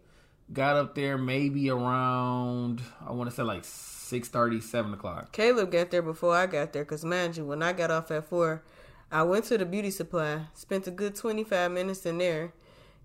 got 0.53 0.75
up 0.77 0.95
there 0.95 1.17
maybe 1.17 1.69
around 1.71 2.81
I 3.05 3.11
want 3.11 3.29
to 3.29 3.35
say 3.35 3.43
like 3.43 3.63
6 3.63 4.29
7 4.29 4.93
o'clock. 4.93 5.31
Caleb 5.31 5.71
got 5.71 5.91
there 5.91 6.01
before 6.01 6.35
I 6.35 6.45
got 6.45 6.73
there 6.73 6.83
because, 6.83 7.03
mind 7.03 7.37
you, 7.37 7.45
when 7.45 7.63
I 7.63 7.73
got 7.73 7.91
off 7.91 8.11
at 8.11 8.25
4, 8.25 8.63
I 9.11 9.23
went 9.23 9.45
to 9.45 9.57
the 9.57 9.65
beauty 9.65 9.91
supply, 9.91 10.41
spent 10.53 10.87
a 10.87 10.91
good 10.91 11.15
25 11.15 11.71
minutes 11.71 12.05
in 12.05 12.17
there 12.17 12.53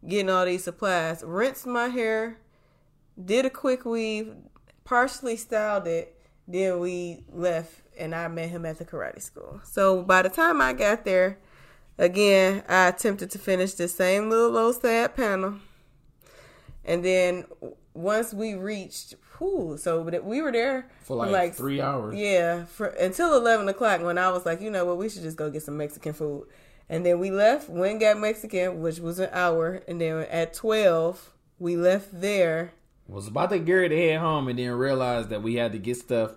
getting 0.06 0.30
all 0.30 0.44
these 0.44 0.64
supplies, 0.64 1.22
rinsed 1.24 1.66
my 1.66 1.88
hair, 1.88 2.38
did 3.22 3.44
a 3.44 3.50
quick 3.50 3.84
weave, 3.84 4.34
partially 4.84 5.36
styled 5.36 5.86
it, 5.86 6.16
then 6.48 6.80
we 6.80 7.22
left 7.30 7.82
and 7.98 8.14
I 8.14 8.28
met 8.28 8.48
him 8.48 8.64
at 8.64 8.78
the 8.78 8.84
karate 8.84 9.20
school. 9.20 9.60
So 9.64 10.02
by 10.02 10.22
the 10.22 10.30
time 10.30 10.60
I 10.60 10.72
got 10.72 11.04
there, 11.04 11.38
again, 11.98 12.64
I 12.68 12.88
attempted 12.88 13.30
to 13.32 13.38
finish 13.38 13.74
the 13.74 13.88
same 13.88 14.30
little 14.30 14.50
low 14.50 14.72
sad 14.72 15.14
panel. 15.14 15.56
And 16.84 17.04
then 17.04 17.44
once 17.92 18.32
we 18.32 18.54
reached, 18.54 19.16
whew, 19.38 19.76
so 19.76 20.00
we 20.00 20.40
were 20.40 20.50
there 20.50 20.88
for 21.02 21.16
like, 21.18 21.30
like 21.30 21.54
three 21.54 21.80
hours. 21.80 22.16
Yeah, 22.16 22.64
for 22.64 22.86
until 22.86 23.36
eleven 23.36 23.68
o'clock 23.68 24.02
when 24.02 24.16
I 24.16 24.30
was 24.30 24.46
like, 24.46 24.62
you 24.62 24.70
know 24.70 24.86
what, 24.86 24.96
we 24.96 25.10
should 25.10 25.22
just 25.22 25.36
go 25.36 25.50
get 25.50 25.62
some 25.62 25.76
Mexican 25.76 26.14
food. 26.14 26.46
And 26.90 27.06
then 27.06 27.20
we 27.20 27.30
left, 27.30 27.68
went 27.68 27.92
and 27.92 28.00
got 28.00 28.18
Mexican, 28.18 28.82
which 28.82 28.98
was 28.98 29.20
an 29.20 29.30
hour, 29.32 29.80
and 29.86 30.00
then 30.00 30.26
at 30.28 30.52
twelve 30.52 31.32
we 31.60 31.76
left 31.76 32.20
there. 32.20 32.72
Was 33.06 33.28
about 33.28 33.50
to 33.50 33.60
get 33.60 33.72
ready 33.72 33.96
to 33.96 34.08
head 34.08 34.18
home, 34.18 34.48
and 34.48 34.58
then 34.58 34.72
realized 34.72 35.28
that 35.28 35.40
we 35.40 35.54
had 35.54 35.70
to 35.70 35.78
get 35.78 35.98
stuff 35.98 36.32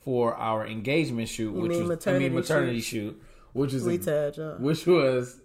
for 0.00 0.34
our 0.36 0.66
engagement 0.66 1.30
shoot, 1.30 1.54
you 1.54 1.62
which 1.62 1.72
was 1.72 1.88
maternity 1.88 2.26
I 2.26 2.28
mean 2.28 2.36
maternity 2.36 2.80
shoot. 2.80 3.12
shoot, 3.12 3.22
which 3.54 3.72
was 3.72 3.84
we 3.84 3.96
a, 3.96 4.56
which 4.58 4.86
was 4.86 5.40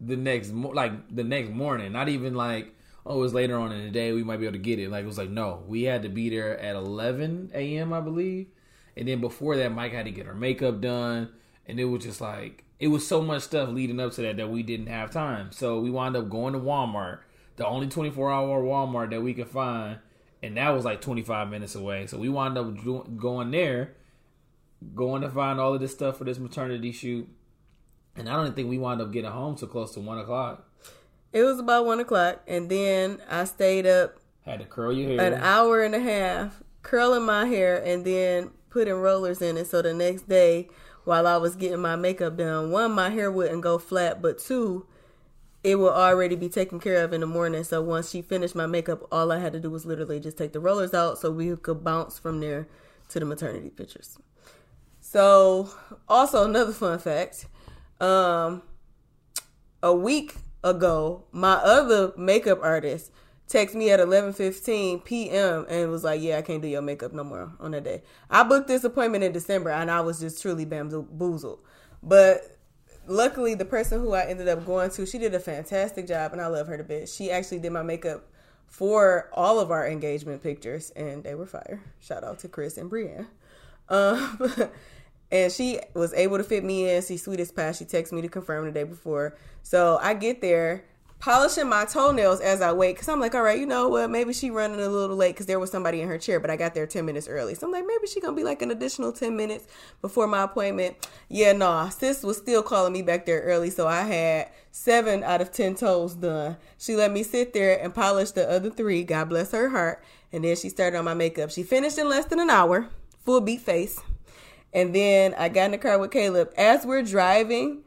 the 0.00 0.16
next 0.16 0.52
like 0.52 1.14
the 1.14 1.24
next 1.24 1.50
morning, 1.50 1.90
not 1.90 2.08
even 2.08 2.34
like 2.34 2.72
oh, 3.06 3.22
it's 3.24 3.34
later 3.34 3.56
on 3.56 3.72
in 3.72 3.84
the 3.84 3.90
day, 3.90 4.12
we 4.12 4.24
might 4.24 4.38
be 4.38 4.46
able 4.46 4.52
to 4.54 4.58
get 4.58 4.78
it. 4.78 4.90
Like 4.90 5.04
it 5.04 5.06
was 5.06 5.18
like, 5.18 5.30
no, 5.30 5.62
we 5.66 5.84
had 5.84 6.02
to 6.02 6.08
be 6.08 6.28
there 6.28 6.58
at 6.58 6.74
11 6.74 7.52
a.m. 7.54 7.92
I 7.92 8.00
believe, 8.00 8.46
and 8.96 9.08
then 9.08 9.20
before 9.20 9.56
that, 9.56 9.72
Mike 9.72 9.92
had 9.92 10.04
to 10.06 10.12
get 10.12 10.26
her 10.26 10.34
makeup 10.34 10.80
done, 10.80 11.30
and 11.66 11.80
it 11.80 11.86
was 11.86 12.04
just 12.04 12.20
like 12.20 12.65
it 12.78 12.88
was 12.88 13.06
so 13.06 13.22
much 13.22 13.42
stuff 13.42 13.68
leading 13.70 14.00
up 14.00 14.12
to 14.12 14.22
that 14.22 14.36
that 14.36 14.50
we 14.50 14.62
didn't 14.62 14.88
have 14.88 15.10
time. 15.10 15.50
So 15.52 15.80
we 15.80 15.90
wound 15.90 16.16
up 16.16 16.28
going 16.28 16.52
to 16.52 16.58
Walmart, 16.58 17.20
the 17.56 17.66
only 17.66 17.88
24 17.88 18.30
hour 18.30 18.62
Walmart 18.62 19.10
that 19.10 19.22
we 19.22 19.34
could 19.34 19.48
find, 19.48 19.98
and 20.42 20.56
that 20.56 20.70
was 20.70 20.84
like 20.84 21.00
25 21.00 21.48
minutes 21.48 21.74
away. 21.74 22.06
So 22.06 22.18
we 22.18 22.28
wound 22.28 22.58
up 22.58 22.66
going 23.16 23.50
there, 23.50 23.94
going 24.94 25.22
to 25.22 25.30
find 25.30 25.58
all 25.58 25.74
of 25.74 25.80
this 25.80 25.92
stuff 25.92 26.18
for 26.18 26.24
this 26.24 26.38
maternity 26.38 26.92
shoot. 26.92 27.28
And 28.14 28.28
I 28.28 28.36
don't 28.36 28.54
think 28.54 28.68
we 28.68 28.78
wound 28.78 29.00
up 29.00 29.12
getting 29.12 29.30
home 29.30 29.56
so 29.56 29.66
close 29.66 29.92
to 29.94 30.00
one 30.00 30.18
o'clock. 30.18 30.66
It 31.32 31.42
was 31.42 31.58
about 31.58 31.84
one 31.84 32.00
o'clock, 32.00 32.42
and 32.46 32.70
then 32.70 33.20
I 33.28 33.44
stayed 33.44 33.86
up. 33.86 34.18
Had 34.44 34.60
to 34.60 34.64
curl 34.64 34.92
your 34.92 35.20
hair. 35.20 35.34
An 35.34 35.42
hour 35.42 35.82
and 35.82 35.94
a 35.94 36.00
half 36.00 36.62
curling 36.82 37.26
my 37.26 37.46
hair, 37.46 37.76
and 37.76 38.04
then 38.04 38.52
putting 38.70 38.94
rollers 38.94 39.42
in 39.42 39.56
it. 39.56 39.66
So 39.66 39.82
the 39.82 39.92
next 39.92 40.28
day, 40.28 40.68
while 41.06 41.26
I 41.26 41.36
was 41.36 41.54
getting 41.54 41.80
my 41.80 41.94
makeup 41.94 42.36
done, 42.36 42.72
one, 42.72 42.90
my 42.90 43.10
hair 43.10 43.30
wouldn't 43.30 43.62
go 43.62 43.78
flat, 43.78 44.20
but 44.20 44.38
two, 44.38 44.86
it 45.62 45.78
would 45.78 45.92
already 45.92 46.34
be 46.34 46.48
taken 46.48 46.80
care 46.80 47.04
of 47.04 47.12
in 47.12 47.20
the 47.20 47.28
morning. 47.28 47.62
So 47.62 47.80
once 47.80 48.10
she 48.10 48.22
finished 48.22 48.56
my 48.56 48.66
makeup, 48.66 49.06
all 49.12 49.30
I 49.30 49.38
had 49.38 49.52
to 49.52 49.60
do 49.60 49.70
was 49.70 49.86
literally 49.86 50.18
just 50.18 50.36
take 50.36 50.52
the 50.52 50.58
rollers 50.58 50.94
out 50.94 51.18
so 51.18 51.30
we 51.30 51.54
could 51.56 51.84
bounce 51.84 52.18
from 52.18 52.40
there 52.40 52.66
to 53.10 53.20
the 53.20 53.24
maternity 53.24 53.70
pictures. 53.70 54.18
So, 55.00 55.70
also 56.08 56.44
another 56.44 56.72
fun 56.72 56.98
fact, 56.98 57.46
um, 58.00 58.62
a 59.84 59.94
week 59.94 60.34
ago, 60.64 61.24
my 61.30 61.54
other 61.54 62.12
makeup 62.16 62.58
artist 62.60 63.12
texted 63.48 63.74
me 63.74 63.90
at 63.90 64.00
11:15 64.00 65.04
p.m. 65.04 65.66
and 65.68 65.90
was 65.90 66.04
like, 66.04 66.20
"Yeah, 66.20 66.38
I 66.38 66.42
can't 66.42 66.62
do 66.62 66.68
your 66.68 66.82
makeup 66.82 67.12
no 67.12 67.24
more 67.24 67.52
on 67.60 67.70
that 67.72 67.84
day." 67.84 68.02
I 68.30 68.42
booked 68.42 68.68
this 68.68 68.84
appointment 68.84 69.24
in 69.24 69.32
December, 69.32 69.70
and 69.70 69.90
I 69.90 70.00
was 70.00 70.20
just 70.20 70.42
truly 70.42 70.64
bamboozled. 70.64 71.60
But 72.02 72.56
luckily, 73.06 73.54
the 73.54 73.64
person 73.64 74.00
who 74.00 74.12
I 74.12 74.24
ended 74.24 74.48
up 74.48 74.64
going 74.66 74.90
to, 74.90 75.06
she 75.06 75.18
did 75.18 75.34
a 75.34 75.40
fantastic 75.40 76.06
job, 76.06 76.32
and 76.32 76.40
I 76.40 76.46
love 76.46 76.66
her 76.66 76.76
to 76.76 76.84
bits. 76.84 77.14
She 77.14 77.30
actually 77.30 77.60
did 77.60 77.72
my 77.72 77.82
makeup 77.82 78.28
for 78.66 79.30
all 79.32 79.60
of 79.60 79.70
our 79.70 79.86
engagement 79.86 80.42
pictures, 80.42 80.90
and 80.90 81.24
they 81.24 81.34
were 81.34 81.46
fire. 81.46 81.82
Shout 82.00 82.24
out 82.24 82.38
to 82.40 82.48
Chris 82.48 82.76
and 82.76 82.90
Brienne. 82.90 83.28
Um, 83.88 84.52
and 85.30 85.52
she 85.52 85.80
was 85.94 86.12
able 86.14 86.38
to 86.38 86.44
fit 86.44 86.64
me 86.64 86.90
in. 86.90 87.02
She's 87.02 87.22
sweet 87.22 87.40
as 87.40 87.52
pie. 87.52 87.72
She 87.72 87.84
texted 87.84 88.12
me 88.12 88.22
to 88.22 88.28
confirm 88.28 88.66
the 88.66 88.72
day 88.72 88.84
before. 88.84 89.36
So 89.62 89.98
I 90.00 90.14
get 90.14 90.40
there, 90.40 90.84
polishing 91.18 91.68
my 91.68 91.84
toenails 91.84 92.40
as 92.40 92.60
I 92.60 92.72
wait, 92.72 92.94
because 92.94 93.08
I'm 93.08 93.20
like, 93.20 93.34
all 93.34 93.42
right, 93.42 93.58
you 93.58 93.66
know 93.66 93.88
what? 93.88 94.10
Maybe 94.10 94.32
she 94.32 94.50
running 94.50 94.80
a 94.80 94.88
little 94.88 95.16
late 95.16 95.34
because 95.34 95.46
there 95.46 95.58
was 95.58 95.70
somebody 95.70 96.00
in 96.00 96.08
her 96.08 96.18
chair, 96.18 96.40
but 96.40 96.50
I 96.50 96.56
got 96.56 96.74
there 96.74 96.86
10 96.86 97.04
minutes 97.04 97.28
early. 97.28 97.54
So 97.54 97.66
I'm 97.66 97.72
like, 97.72 97.86
maybe 97.86 98.06
she 98.06 98.20
gonna 98.20 98.36
be 98.36 98.44
like 98.44 98.62
an 98.62 98.70
additional 98.70 99.12
10 99.12 99.36
minutes 99.36 99.66
before 100.02 100.26
my 100.26 100.42
appointment. 100.42 101.08
Yeah, 101.28 101.52
no, 101.52 101.58
nah, 101.58 101.88
sis 101.88 102.22
was 102.22 102.36
still 102.36 102.62
calling 102.62 102.92
me 102.92 103.02
back 103.02 103.26
there 103.26 103.40
early, 103.40 103.70
so 103.70 103.86
I 103.86 104.02
had 104.02 104.50
seven 104.70 105.24
out 105.24 105.40
of 105.40 105.52
10 105.52 105.76
toes 105.76 106.14
done. 106.14 106.58
She 106.78 106.94
let 106.96 107.10
me 107.10 107.22
sit 107.22 107.54
there 107.54 107.82
and 107.82 107.94
polish 107.94 108.32
the 108.32 108.48
other 108.48 108.70
three. 108.70 109.04
God 109.04 109.30
bless 109.30 109.52
her 109.52 109.70
heart. 109.70 110.04
And 110.32 110.44
then 110.44 110.54
she 110.56 110.68
started 110.68 110.98
on 110.98 111.04
my 111.06 111.14
makeup. 111.14 111.50
She 111.50 111.62
finished 111.62 111.96
in 111.96 112.08
less 112.08 112.26
than 112.26 112.40
an 112.40 112.50
hour, 112.50 112.88
full 113.24 113.40
beat 113.40 113.62
face. 113.62 114.00
And 114.74 114.94
then 114.94 115.34
I 115.38 115.48
got 115.48 115.66
in 115.66 115.70
the 115.70 115.78
car 115.78 115.98
with 115.98 116.10
Caleb. 116.10 116.52
As 116.58 116.84
we're 116.84 117.02
driving, 117.02 117.84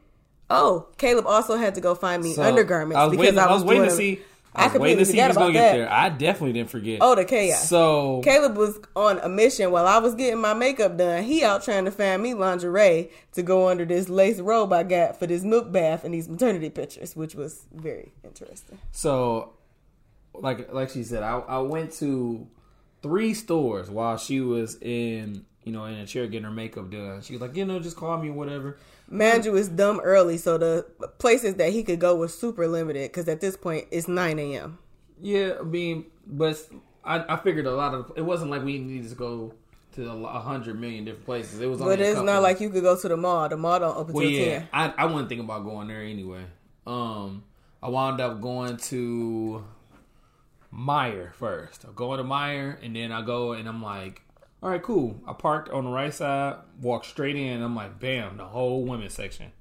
oh, 0.50 0.88
Caleb 0.98 1.26
also 1.26 1.56
had 1.56 1.74
to 1.76 1.80
go 1.80 1.94
find 1.94 2.22
me 2.22 2.32
so 2.34 2.42
undergarments 2.42 2.98
I 2.98 3.04
was 3.04 3.12
because 3.12 3.26
waiting, 3.26 3.38
I 3.38 3.44
was, 3.44 3.50
I 3.50 3.54
was 3.54 3.64
waiting 3.64 3.84
to 3.84 3.90
see. 3.90 4.20
I, 4.52 4.64
I 4.64 4.66
was 4.66 4.80
waiting 4.80 4.98
to 4.98 5.04
see 5.04 5.20
who's 5.20 5.36
gonna 5.36 5.52
get 5.52 5.72
there. 5.74 5.92
I 5.92 6.08
definitely 6.08 6.54
didn't 6.54 6.70
forget. 6.70 6.98
Oh, 7.00 7.14
the 7.14 7.24
chaos. 7.24 7.68
So 7.68 8.20
Caleb 8.24 8.56
was 8.56 8.80
on 8.96 9.18
a 9.18 9.28
mission 9.28 9.70
while 9.70 9.86
I 9.86 9.98
was 9.98 10.16
getting 10.16 10.40
my 10.40 10.54
makeup 10.54 10.96
done. 10.96 11.22
He 11.22 11.44
out 11.44 11.62
trying 11.62 11.84
to 11.84 11.92
find 11.92 12.20
me 12.20 12.34
lingerie 12.34 13.10
to 13.32 13.42
go 13.42 13.68
under 13.68 13.84
this 13.84 14.08
lace 14.08 14.40
robe 14.40 14.72
I 14.72 14.82
got 14.82 15.18
for 15.18 15.28
this 15.28 15.44
milk 15.44 15.70
bath 15.70 16.04
and 16.04 16.12
these 16.12 16.28
maternity 16.28 16.68
pictures, 16.68 17.14
which 17.14 17.36
was 17.36 17.64
very 17.72 18.12
interesting. 18.24 18.78
So, 18.90 19.52
like 20.34 20.72
like 20.72 20.90
she 20.90 21.04
said, 21.04 21.22
I, 21.22 21.38
I 21.38 21.58
went 21.58 21.92
to 21.94 22.48
three 23.02 23.34
stores 23.34 23.88
while 23.88 24.18
she 24.18 24.40
was 24.40 24.76
in 24.82 25.46
you 25.64 25.72
know, 25.72 25.84
in 25.84 25.94
a 25.94 26.06
chair 26.06 26.26
getting 26.26 26.44
her 26.44 26.50
makeup 26.50 26.90
done. 26.90 27.20
She 27.22 27.34
was 27.34 27.42
like, 27.42 27.56
you 27.56 27.64
know, 27.64 27.78
just 27.80 27.96
call 27.96 28.16
me 28.18 28.30
whatever. 28.30 28.78
Mandrew 29.10 29.58
is 29.58 29.68
dumb 29.68 30.00
early, 30.00 30.38
so 30.38 30.56
the 30.56 30.86
places 31.18 31.56
that 31.56 31.72
he 31.72 31.82
could 31.82 31.98
go 31.98 32.14
was 32.14 32.36
super 32.36 32.68
limited 32.68 33.10
because 33.10 33.28
at 33.28 33.40
this 33.40 33.56
point 33.56 33.88
it's 33.90 34.06
9 34.06 34.38
a.m. 34.38 34.78
Yeah, 35.20 35.54
I 35.60 35.62
mean, 35.62 36.06
but 36.26 36.56
I, 37.04 37.34
I 37.34 37.36
figured 37.36 37.66
a 37.66 37.74
lot 37.74 37.94
of 37.94 38.12
it 38.16 38.22
wasn't 38.22 38.50
like 38.50 38.62
we 38.62 38.78
needed 38.78 39.08
to 39.10 39.16
go 39.16 39.54
to 39.96 40.08
a 40.08 40.40
hundred 40.40 40.80
million 40.80 41.04
different 41.04 41.26
places. 41.26 41.60
It 41.60 41.66
was, 41.66 41.80
only 41.80 41.96
but 41.96 42.04
it's 42.04 42.20
not 42.20 42.42
like 42.42 42.60
you 42.60 42.70
could 42.70 42.82
go 42.82 42.96
to 42.96 43.08
the 43.08 43.16
mall. 43.16 43.48
The 43.48 43.56
mall 43.56 43.80
don't 43.80 43.96
open 43.96 44.14
well, 44.14 44.22
till 44.22 44.32
yeah, 44.32 44.58
10. 44.60 44.68
I 44.72 44.94
I 44.96 45.04
wasn't 45.06 45.28
thinking 45.28 45.44
about 45.44 45.64
going 45.64 45.88
there 45.88 46.02
anyway. 46.02 46.44
Um, 46.86 47.44
I 47.82 47.88
wound 47.88 48.20
up 48.20 48.40
going 48.40 48.76
to 48.76 49.64
Meijer 50.72 51.34
first. 51.34 51.84
I 51.84 51.88
go 51.94 52.16
to 52.16 52.22
Meijer, 52.22 52.76
and 52.84 52.94
then 52.94 53.10
I 53.10 53.22
go 53.22 53.52
and 53.52 53.68
I'm 53.68 53.82
like, 53.82 54.22
all 54.62 54.70
right, 54.70 54.82
cool. 54.82 55.20
I 55.26 55.32
parked 55.32 55.70
on 55.70 55.84
the 55.84 55.90
right 55.90 56.12
side, 56.12 56.56
walked 56.80 57.06
straight 57.06 57.36
in. 57.36 57.62
I'm 57.62 57.74
like, 57.74 57.98
bam, 57.98 58.36
the 58.36 58.44
whole 58.44 58.84
women's 58.84 59.14
section. 59.14 59.52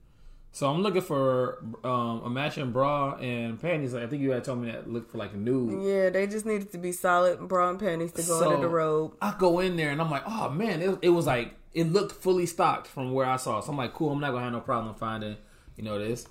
So 0.51 0.69
I'm 0.69 0.81
looking 0.81 1.01
for 1.01 1.63
um, 1.83 2.23
a 2.25 2.29
matching 2.29 2.71
bra 2.71 3.15
and 3.15 3.61
panties. 3.61 3.93
Like 3.93 4.03
I 4.03 4.07
think 4.07 4.21
you 4.21 4.31
had 4.31 4.43
told 4.43 4.61
me 4.61 4.71
that 4.71 4.89
look 4.89 5.09
for 5.11 5.17
like 5.17 5.33
a 5.33 5.37
nude. 5.37 5.83
Yeah, 5.83 6.09
they 6.09 6.27
just 6.27 6.45
needed 6.45 6.71
to 6.71 6.77
be 6.77 6.91
solid 6.91 7.47
bra 7.47 7.69
and 7.69 7.79
panties 7.79 8.11
to 8.13 8.23
go 8.23 8.39
so 8.39 8.51
under 8.51 8.61
the 8.61 8.67
robe. 8.67 9.15
I 9.21 9.35
go 9.37 9.59
in 9.59 9.77
there 9.77 9.91
and 9.91 10.01
I'm 10.01 10.09
like, 10.09 10.23
oh 10.25 10.49
man, 10.49 10.81
it, 10.81 10.97
it 11.03 11.09
was 11.09 11.27
like 11.27 11.53
it 11.73 11.91
looked 11.91 12.13
fully 12.13 12.47
stocked 12.47 12.87
from 12.87 13.13
where 13.13 13.27
I 13.27 13.37
saw. 13.37 13.61
So 13.61 13.71
I'm 13.71 13.77
like, 13.77 13.93
cool. 13.93 14.11
I'm 14.11 14.19
not 14.19 14.31
gonna 14.31 14.43
have 14.43 14.53
no 14.53 14.59
problem 14.59 14.95
finding 14.95 15.37
you 15.77 15.83
know 15.83 15.97
this. 15.97 16.27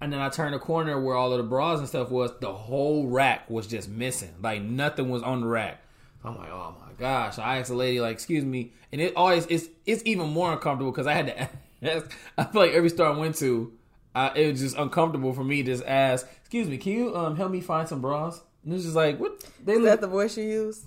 And 0.00 0.12
then 0.12 0.20
I 0.20 0.28
turned 0.28 0.54
the 0.54 0.58
corner 0.58 1.00
where 1.00 1.14
all 1.14 1.30
of 1.30 1.38
the 1.38 1.44
bras 1.44 1.78
and 1.78 1.86
stuff 1.86 2.10
was. 2.10 2.32
The 2.40 2.52
whole 2.52 3.06
rack 3.06 3.48
was 3.48 3.68
just 3.68 3.88
missing. 3.88 4.34
Like 4.42 4.62
nothing 4.62 5.08
was 5.08 5.22
on 5.22 5.42
the 5.42 5.46
rack. 5.46 5.81
I'm 6.24 6.36
like, 6.38 6.50
oh 6.50 6.74
my 6.80 6.92
gosh. 6.98 7.38
I 7.38 7.58
asked 7.58 7.68
the 7.70 7.74
lady, 7.76 8.00
like, 8.00 8.12
excuse 8.12 8.44
me, 8.44 8.72
and 8.92 9.00
it 9.00 9.14
always 9.16 9.46
it's 9.46 9.66
it's 9.86 10.02
even 10.06 10.30
more 10.30 10.52
uncomfortable 10.52 10.92
because 10.92 11.06
I 11.06 11.14
had 11.14 11.26
to 11.26 11.40
ask. 11.82 12.10
I 12.38 12.44
feel 12.44 12.60
like 12.62 12.72
every 12.72 12.90
store 12.90 13.06
I 13.08 13.16
went 13.18 13.36
to, 13.36 13.72
it 14.14 14.52
was 14.52 14.60
just 14.60 14.76
uncomfortable 14.76 15.32
for 15.32 15.42
me 15.44 15.62
to 15.62 15.72
just 15.72 15.84
ask, 15.84 16.26
excuse 16.40 16.68
me, 16.68 16.78
can 16.78 16.92
you 16.92 17.16
um 17.16 17.36
help 17.36 17.50
me 17.50 17.60
find 17.60 17.88
some 17.88 18.00
bras? 18.00 18.40
And 18.64 18.72
it's 18.72 18.84
just 18.84 18.94
like, 18.94 19.18
what? 19.18 19.42
They 19.64 19.72
Is 19.72 19.78
look- 19.80 19.86
that 19.88 20.00
the 20.00 20.06
voice 20.06 20.36
you 20.36 20.44
use? 20.44 20.86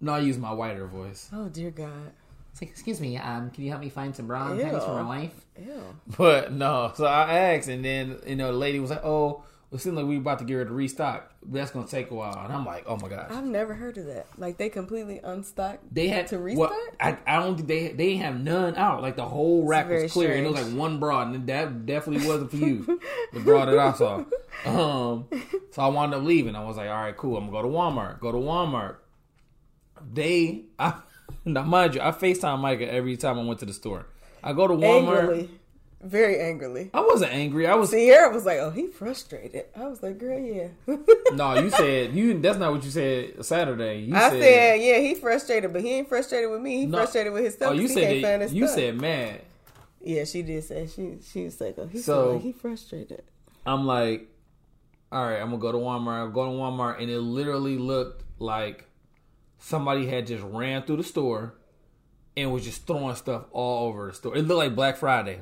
No, 0.00 0.12
I 0.12 0.20
use 0.20 0.38
my 0.38 0.52
whiter 0.52 0.86
voice. 0.86 1.28
Oh 1.32 1.48
dear 1.48 1.70
God. 1.70 2.12
It's 2.52 2.62
like, 2.62 2.70
excuse 2.70 3.00
me, 3.00 3.16
um, 3.16 3.50
can 3.50 3.62
you 3.64 3.70
help 3.70 3.80
me 3.82 3.88
find 3.90 4.14
some 4.14 4.26
bra 4.26 4.50
and 4.52 4.60
panties 4.60 4.82
for 4.84 4.94
my 5.02 5.08
wife? 5.20 5.44
Ew. 5.60 5.82
But 6.18 6.52
no, 6.52 6.90
so 6.96 7.04
I 7.06 7.32
asked, 7.54 7.68
and 7.68 7.84
then 7.84 8.18
you 8.26 8.34
know, 8.36 8.50
the 8.52 8.58
lady 8.58 8.80
was 8.80 8.90
like, 8.90 9.04
"Oh, 9.04 9.44
It 9.72 9.78
seemed 9.78 9.96
like 9.96 10.06
we 10.06 10.16
were 10.16 10.20
about 10.20 10.40
to 10.40 10.44
get 10.44 10.54
ready 10.54 10.68
to 10.68 10.74
restock. 10.74 11.32
That's 11.46 11.70
gonna 11.70 11.86
take 11.86 12.10
a 12.10 12.14
while, 12.14 12.36
and 12.44 12.52
I'm 12.52 12.66
like, 12.66 12.84
oh 12.86 12.96
my 12.96 13.08
gosh. 13.08 13.30
I've 13.30 13.44
never 13.44 13.72
heard 13.72 13.98
of 13.98 14.06
that. 14.06 14.26
Like 14.36 14.58
they 14.58 14.68
completely 14.68 15.20
unstocked. 15.22 15.94
They 15.94 16.08
had 16.08 16.26
to 16.28 16.38
well, 16.38 16.70
restock. 16.70 16.96
I, 16.98 17.18
I 17.24 17.40
don't 17.40 17.54
think 17.54 17.68
they 17.68 17.88
they 17.88 18.08
didn't 18.08 18.22
have 18.22 18.40
none 18.40 18.74
out. 18.74 19.00
Like 19.00 19.14
the 19.14 19.26
whole 19.26 19.64
rack 19.64 19.88
was 19.88 20.12
clear, 20.12 20.32
and 20.32 20.44
it 20.44 20.50
was 20.50 20.60
like 20.60 20.76
one 20.76 20.98
bra, 20.98 21.22
and 21.22 21.46
that 21.46 21.86
definitely 21.86 22.26
wasn't 22.26 22.50
for 22.50 22.56
you. 22.56 23.00
the 23.32 23.40
bra 23.40 23.64
that 23.66 23.78
I 23.78 23.92
saw. 23.92 24.24
Um, 24.66 25.26
so 25.70 25.82
I 25.82 25.86
wound 25.86 26.14
up 26.14 26.24
leaving. 26.24 26.56
I 26.56 26.64
was 26.64 26.76
like, 26.76 26.88
all 26.88 27.02
right, 27.02 27.16
cool. 27.16 27.36
I'm 27.36 27.48
gonna 27.48 27.62
go 27.62 27.62
to 27.62 27.68
Walmart. 27.68 28.18
Go 28.18 28.32
to 28.32 28.38
Walmart. 28.38 28.96
They, 30.12 30.64
I, 30.78 31.00
now 31.44 31.62
mind 31.62 31.94
you, 31.94 32.00
I 32.00 32.10
Facetime 32.10 32.58
Micah 32.58 32.92
every 32.92 33.16
time 33.16 33.38
I 33.38 33.44
went 33.44 33.60
to 33.60 33.66
the 33.66 33.72
store. 33.72 34.06
I 34.42 34.52
go 34.52 34.66
to 34.66 34.74
Walmart. 34.74 35.20
angrily, 35.20 35.50
very 36.02 36.40
angrily. 36.40 36.90
I 36.94 37.00
wasn't 37.00 37.32
angry. 37.32 37.66
I 37.66 37.74
was 37.74 37.90
Sierra 37.90 38.32
was 38.32 38.44
like, 38.46 38.58
"Oh, 38.58 38.70
he 38.70 38.86
frustrated." 38.86 39.66
I 39.76 39.86
was 39.86 40.02
like, 40.02 40.18
"Girl, 40.18 40.38
yeah." 40.38 40.68
no. 41.34 41.54
You 41.60 41.70
said 41.70 42.14
you. 42.14 42.38
That's 42.40 42.58
not 42.58 42.72
what 42.72 42.84
you 42.84 42.90
said 42.90 43.44
Saturday. 43.44 44.00
You 44.00 44.14
I 44.16 44.30
said, 44.30 44.80
"Yeah, 44.80 44.98
he 44.98 45.14
frustrated, 45.14 45.72
but 45.72 45.82
he 45.82 45.90
ain't 45.94 46.08
frustrated 46.08 46.50
with 46.50 46.60
me. 46.60 46.78
He 46.80 46.86
No. 46.86 46.98
frustrated 46.98 47.32
with 47.32 47.44
his 47.44 47.54
stuff. 47.54 47.70
Oh, 47.70 47.72
you 47.74 47.88
said 47.88 48.24
that, 48.24 48.50
you 48.52 48.66
stuff." 48.66 48.76
said 48.78 49.00
mad. 49.00 49.42
Yeah, 50.02 50.24
she 50.24 50.42
did 50.42 50.64
say 50.64 50.86
she 50.86 51.18
she 51.22 51.44
was 51.44 51.60
like, 51.60 51.74
"Oh, 51.78 51.86
he 51.86 51.98
So- 51.98 52.32
like 52.34 52.42
he 52.42 52.52
frustrated." 52.52 53.22
I'm 53.66 53.86
like, 53.86 54.26
all 55.12 55.22
right, 55.24 55.36
I'm 55.38 55.50
gonna 55.50 55.58
go 55.58 55.70
to 55.72 55.78
Walmart. 55.78 56.30
I 56.30 56.32
go 56.32 56.46
to 56.46 56.50
Walmart, 56.52 57.00
and 57.02 57.10
it 57.10 57.20
literally 57.20 57.76
looked 57.76 58.24
like 58.38 58.86
somebody 59.58 60.06
had 60.06 60.26
just 60.26 60.42
ran 60.44 60.82
through 60.84 60.96
the 60.96 61.04
store 61.04 61.54
and 62.40 62.52
was 62.52 62.64
just 62.64 62.86
throwing 62.86 63.14
stuff 63.16 63.44
all 63.52 63.88
over 63.88 64.08
the 64.08 64.12
store. 64.12 64.36
It 64.36 64.42
looked 64.42 64.58
like 64.58 64.74
Black 64.74 64.96
Friday. 64.96 65.40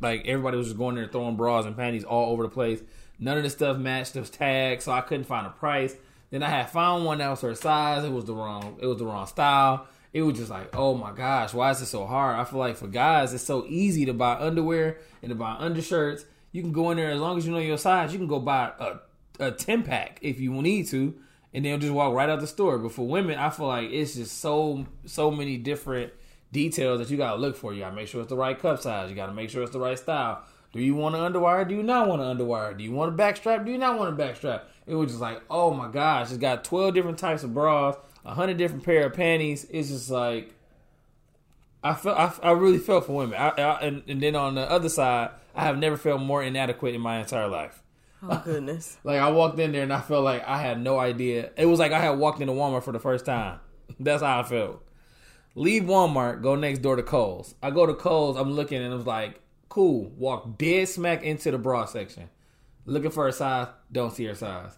Like 0.00 0.26
everybody 0.26 0.56
was 0.56 0.68
just 0.68 0.78
going 0.78 0.94
there 0.96 1.06
throwing 1.06 1.36
bras 1.36 1.64
and 1.64 1.76
panties 1.76 2.04
all 2.04 2.32
over 2.32 2.44
the 2.44 2.48
place. 2.48 2.80
None 3.18 3.36
of 3.36 3.42
the 3.42 3.50
stuff 3.50 3.78
matched 3.78 4.14
the 4.14 4.22
tag, 4.22 4.80
so 4.80 4.92
I 4.92 5.00
couldn't 5.00 5.24
find 5.24 5.46
a 5.46 5.50
price. 5.50 5.94
Then 6.30 6.42
I 6.42 6.50
had 6.50 6.70
found 6.70 7.04
one 7.04 7.18
that 7.18 7.30
was 7.30 7.40
her 7.40 7.54
size. 7.54 8.04
It 8.04 8.12
was 8.12 8.26
the 8.26 8.34
wrong. 8.34 8.78
It 8.80 8.86
was 8.86 8.98
the 8.98 9.06
wrong 9.06 9.26
style. 9.26 9.86
It 10.12 10.22
was 10.22 10.38
just 10.38 10.50
like, 10.50 10.74
oh 10.76 10.94
my 10.94 11.12
gosh, 11.12 11.52
why 11.52 11.70
is 11.70 11.82
it 11.82 11.86
so 11.86 12.06
hard? 12.06 12.38
I 12.38 12.44
feel 12.44 12.58
like 12.58 12.76
for 12.76 12.86
guys, 12.86 13.34
it's 13.34 13.44
so 13.44 13.66
easy 13.68 14.06
to 14.06 14.14
buy 14.14 14.36
underwear 14.38 14.98
and 15.22 15.30
to 15.30 15.34
buy 15.34 15.52
undershirts. 15.58 16.24
You 16.52 16.62
can 16.62 16.72
go 16.72 16.90
in 16.90 16.96
there 16.96 17.10
as 17.10 17.20
long 17.20 17.36
as 17.36 17.46
you 17.46 17.52
know 17.52 17.58
your 17.58 17.76
size. 17.76 18.12
You 18.12 18.18
can 18.18 18.26
go 18.26 18.38
buy 18.38 18.72
a, 18.78 18.96
a 19.38 19.52
ten 19.52 19.82
pack 19.82 20.18
if 20.22 20.40
you 20.40 20.52
need 20.62 20.86
to, 20.88 21.14
and 21.52 21.64
they'll 21.64 21.78
just 21.78 21.92
walk 21.92 22.14
right 22.14 22.28
out 22.28 22.40
the 22.40 22.46
store. 22.46 22.78
But 22.78 22.92
for 22.92 23.06
women, 23.06 23.38
I 23.38 23.50
feel 23.50 23.66
like 23.66 23.90
it's 23.90 24.14
just 24.14 24.38
so 24.38 24.86
so 25.04 25.30
many 25.30 25.56
different 25.56 26.12
details 26.52 26.98
that 26.98 27.10
you 27.10 27.16
gotta 27.16 27.40
look 27.40 27.56
for. 27.56 27.72
You 27.72 27.80
gotta 27.80 27.96
make 27.96 28.08
sure 28.08 28.20
it's 28.20 28.30
the 28.30 28.36
right 28.36 28.58
cup 28.58 28.80
size. 28.80 29.10
You 29.10 29.16
gotta 29.16 29.34
make 29.34 29.50
sure 29.50 29.62
it's 29.62 29.72
the 29.72 29.80
right 29.80 29.98
style. 29.98 30.42
Do 30.72 30.80
you 30.80 30.94
want 30.94 31.14
an 31.14 31.32
underwire? 31.32 31.66
Do 31.66 31.74
you 31.74 31.82
not 31.82 32.08
want 32.08 32.20
an 32.20 32.36
underwire? 32.36 32.76
Do 32.76 32.84
you 32.84 32.92
want 32.92 33.14
a 33.14 33.22
backstrap? 33.22 33.64
Do 33.64 33.72
you 33.72 33.78
not 33.78 33.98
want 33.98 34.18
a 34.18 34.22
backstrap? 34.22 34.62
It 34.86 34.94
was 34.94 35.10
just 35.10 35.20
like, 35.20 35.42
oh 35.50 35.72
my 35.72 35.88
gosh, 35.88 36.28
it's 36.28 36.38
got 36.38 36.64
twelve 36.64 36.94
different 36.94 37.18
types 37.18 37.42
of 37.42 37.54
bras, 37.54 37.96
hundred 38.24 38.58
different 38.58 38.84
pair 38.84 39.06
of 39.06 39.14
panties. 39.14 39.66
It's 39.70 39.88
just 39.88 40.10
like 40.10 40.54
I 41.82 41.94
felt 41.94 42.18
I, 42.18 42.32
I 42.42 42.50
really 42.52 42.78
felt 42.78 43.06
for 43.06 43.12
women. 43.12 43.38
I, 43.38 43.48
I, 43.48 43.80
and, 43.80 44.02
and 44.08 44.22
then 44.22 44.34
on 44.34 44.54
the 44.54 44.70
other 44.70 44.88
side, 44.88 45.30
I 45.54 45.64
have 45.64 45.78
never 45.78 45.96
felt 45.96 46.20
more 46.20 46.42
inadequate 46.42 46.94
in 46.94 47.00
my 47.00 47.18
entire 47.18 47.48
life. 47.48 47.82
Oh 48.22 48.42
goodness. 48.44 48.98
Like 49.04 49.20
I 49.20 49.30
walked 49.30 49.58
in 49.58 49.72
there 49.72 49.82
and 49.82 49.92
I 49.92 50.00
felt 50.00 50.24
like 50.24 50.46
I 50.46 50.60
had 50.60 50.80
no 50.80 50.98
idea. 50.98 51.50
It 51.56 51.66
was 51.66 51.78
like 51.78 51.92
I 51.92 52.00
had 52.00 52.18
walked 52.18 52.40
into 52.40 52.52
Walmart 52.52 52.82
for 52.82 52.92
the 52.92 52.98
first 52.98 53.24
time. 53.26 53.60
That's 54.00 54.22
how 54.22 54.40
I 54.40 54.42
felt. 54.42 54.82
Leave 55.54 55.84
Walmart, 55.84 56.42
go 56.42 56.54
next 56.54 56.80
door 56.80 56.96
to 56.96 57.02
Kohl's. 57.02 57.54
I 57.62 57.70
go 57.70 57.86
to 57.86 57.94
Kohl's, 57.94 58.36
I'm 58.36 58.52
looking 58.52 58.82
and 58.82 58.92
I 58.92 58.96
was 58.96 59.06
like, 59.06 59.40
cool. 59.68 60.10
Walk 60.16 60.58
dead 60.58 60.88
smack 60.88 61.22
into 61.22 61.50
the 61.50 61.58
bra 61.58 61.84
section. 61.84 62.28
Looking 62.84 63.10
for 63.10 63.28
a 63.28 63.32
size, 63.32 63.68
don't 63.92 64.12
see 64.12 64.24
her 64.24 64.34
size. 64.34 64.76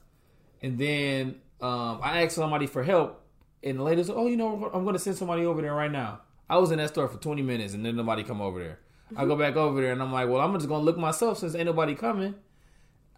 And 0.63 0.79
then 0.79 1.41
um, 1.61 2.01
I 2.03 2.23
asked 2.23 2.35
somebody 2.35 2.67
for 2.67 2.83
help, 2.83 3.23
and 3.63 3.79
the 3.79 3.83
lady 3.83 4.03
said, 4.03 4.15
"Oh, 4.17 4.27
you 4.27 4.37
know, 4.37 4.71
I'm 4.73 4.85
going 4.85 4.95
to 4.95 4.99
send 4.99 5.17
somebody 5.17 5.45
over 5.45 5.63
there 5.63 5.75
right 5.75 5.91
now." 5.91 6.23
I 6.49 6.57
was 6.57 6.71
in 6.71 6.79
that 6.79 6.89
store 6.89 7.09
for 7.09 7.19
20 7.19 7.43
minutes, 7.43 7.75
and 7.75 7.85
then 7.85 7.97
nobody 7.97 8.25
come 8.25 8.41
over 8.41 8.59
there. 8.59 8.81
I 9.17 9.25
go 9.25 9.37
back 9.37 9.57
over 9.57 9.81
there, 9.81 9.93
and 9.93 10.03
I'm 10.03 10.13
like, 10.13 10.29
"Well, 10.29 10.41
I'm 10.41 10.55
just 10.55 10.69
going 10.69 10.81
to 10.81 10.85
look 10.85 10.99
myself 10.99 11.39
since 11.39 11.55
ain't 11.55 11.67
nobody 11.67 11.95
coming." 11.95 12.35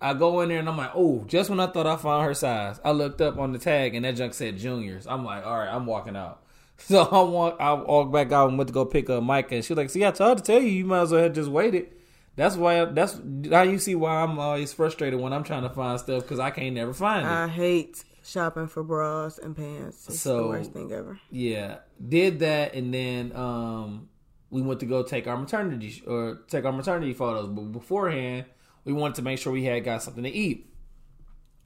I 0.02 0.14
go 0.14 0.40
in 0.40 0.48
there, 0.48 0.58
and 0.58 0.68
I'm 0.68 0.76
like, 0.76 0.90
"Oh, 0.94 1.24
just 1.26 1.48
when 1.48 1.60
I 1.60 1.66
thought 1.68 1.86
I 1.86 1.96
found 1.96 2.24
her 2.26 2.34
size, 2.34 2.80
I 2.84 2.90
looked 2.90 3.20
up 3.20 3.38
on 3.38 3.52
the 3.52 3.58
tag, 3.58 3.94
and 3.94 4.04
that 4.04 4.16
junk 4.16 4.34
said 4.34 4.58
juniors." 4.58 5.06
I'm 5.06 5.24
like, 5.24 5.46
"All 5.46 5.58
right, 5.58 5.68
I'm 5.72 5.86
walking 5.86 6.16
out." 6.16 6.40
So 6.78 7.02
I 7.04 7.22
walk, 7.22 7.56
I 7.60 7.72
walk 7.74 8.12
back 8.12 8.32
out 8.32 8.48
and 8.48 8.58
went 8.58 8.66
to 8.68 8.74
go 8.74 8.84
pick 8.84 9.08
up 9.08 9.22
Micah, 9.22 9.54
and 9.54 9.64
she's 9.64 9.76
like, 9.76 9.88
"See, 9.90 10.04
I 10.04 10.10
tried 10.10 10.38
to 10.38 10.42
tell 10.42 10.60
you, 10.60 10.68
you 10.68 10.84
might 10.84 11.02
as 11.02 11.12
well 11.12 11.22
have 11.22 11.32
just 11.34 11.50
waited." 11.50 11.92
That's 12.34 12.56
why. 12.56 12.84
That's 12.86 13.18
now 13.22 13.62
you 13.62 13.78
see 13.78 13.94
why 13.94 14.22
I'm 14.22 14.38
always 14.38 14.72
frustrated 14.72 15.20
when 15.20 15.32
I'm 15.32 15.44
trying 15.44 15.62
to 15.62 15.68
find 15.70 16.00
stuff 16.00 16.22
because 16.22 16.40
I 16.40 16.50
can't 16.50 16.74
never 16.74 16.92
find 16.92 17.24
it. 17.26 17.30
I 17.30 17.46
hate 17.46 18.02
shopping 18.24 18.66
for 18.68 18.82
bras 18.82 19.38
and 19.38 19.54
pants. 19.56 20.08
It's 20.08 20.20
So- 20.20 20.42
the 20.44 20.48
worst 20.48 20.72
thing 20.72 20.90
ever. 20.90 21.20
Yeah, 21.30 21.76
did 22.08 22.40
that, 22.40 22.74
and 22.74 22.92
then 22.92 23.30
um, 23.36 24.08
we 24.50 24.62
went 24.62 24.80
to 24.80 24.86
go 24.86 25.02
take 25.04 25.26
our 25.28 25.36
maternity 25.36 25.90
sh- 25.90 26.02
or 26.06 26.40
take 26.48 26.64
our 26.64 26.72
maternity 26.72 27.12
photos. 27.12 27.48
But 27.48 27.70
beforehand, 27.70 28.46
we 28.84 28.92
wanted 28.92 29.16
to 29.16 29.22
make 29.22 29.38
sure 29.38 29.52
we 29.52 29.64
had 29.64 29.84
got 29.84 30.02
something 30.02 30.24
to 30.24 30.30
eat. 30.30 30.68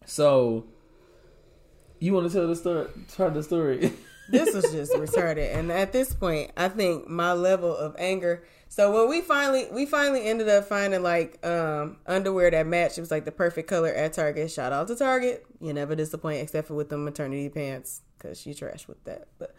So, 0.04 0.66
you 1.98 2.12
want 2.12 2.30
to 2.30 2.32
tell 2.32 2.46
the 2.46 2.56
story? 2.56 2.88
Tell 3.08 3.30
the 3.30 3.42
story. 3.42 3.92
this 4.28 4.54
was 4.54 4.70
just 4.72 4.92
retarded 4.92 5.54
and 5.54 5.70
at 5.70 5.92
this 5.92 6.12
point 6.12 6.50
i 6.56 6.68
think 6.68 7.08
my 7.08 7.32
level 7.32 7.76
of 7.76 7.94
anger 7.98 8.44
so 8.68 8.92
when 8.92 9.08
we 9.08 9.20
finally 9.20 9.66
we 9.72 9.86
finally 9.86 10.26
ended 10.26 10.48
up 10.48 10.64
finding 10.64 11.02
like 11.02 11.44
um 11.46 11.96
underwear 12.06 12.50
that 12.50 12.66
matched 12.66 12.98
it 12.98 13.00
was 13.00 13.10
like 13.10 13.24
the 13.24 13.32
perfect 13.32 13.68
color 13.68 13.88
at 13.88 14.12
target 14.12 14.50
shout 14.50 14.72
out 14.72 14.88
to 14.88 14.96
target 14.96 15.44
you 15.60 15.72
never 15.72 15.94
disappoint 15.94 16.42
except 16.42 16.68
for 16.68 16.74
with 16.74 16.88
the 16.88 16.98
maternity 16.98 17.48
pants 17.48 18.02
because 18.18 18.40
she 18.40 18.50
trashed 18.50 18.88
with 18.88 19.02
that 19.04 19.28
but 19.38 19.54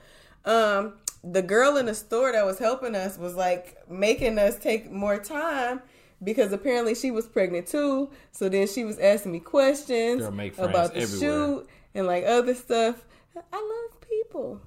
um 0.46 0.93
the 1.24 1.41
girl 1.41 1.78
in 1.78 1.86
the 1.86 1.96
store 1.96 2.32
that 2.32 2.46
was 2.46 2.60
helping 2.60 2.96
us 2.96 3.17
was 3.17 3.36
like 3.36 3.78
making 3.89 4.38
us 4.38 4.58
take 4.58 4.91
more 4.91 5.17
time 5.17 5.82
because 6.23 6.51
apparently 6.51 6.95
she 6.95 7.12
was 7.12 7.27
pregnant 7.27 7.67
too 7.67 8.10
so 8.32 8.49
then 8.49 8.67
she 8.67 8.84
was 8.84 8.97
asking 8.99 9.32
me 9.32 9.39
questions 9.39 10.21
Girl, 10.21 10.32
make 10.32 10.56
friends 10.56 10.69
about 10.69 10.93
the 10.93 11.01
everywhere. 11.01 11.19
shoot 11.60 11.69
and 11.93 12.08
like 12.08 12.25
other 12.25 12.56
stuff 12.56 13.06
i 13.53 13.56
love 13.56 14.01
people 14.01 14.62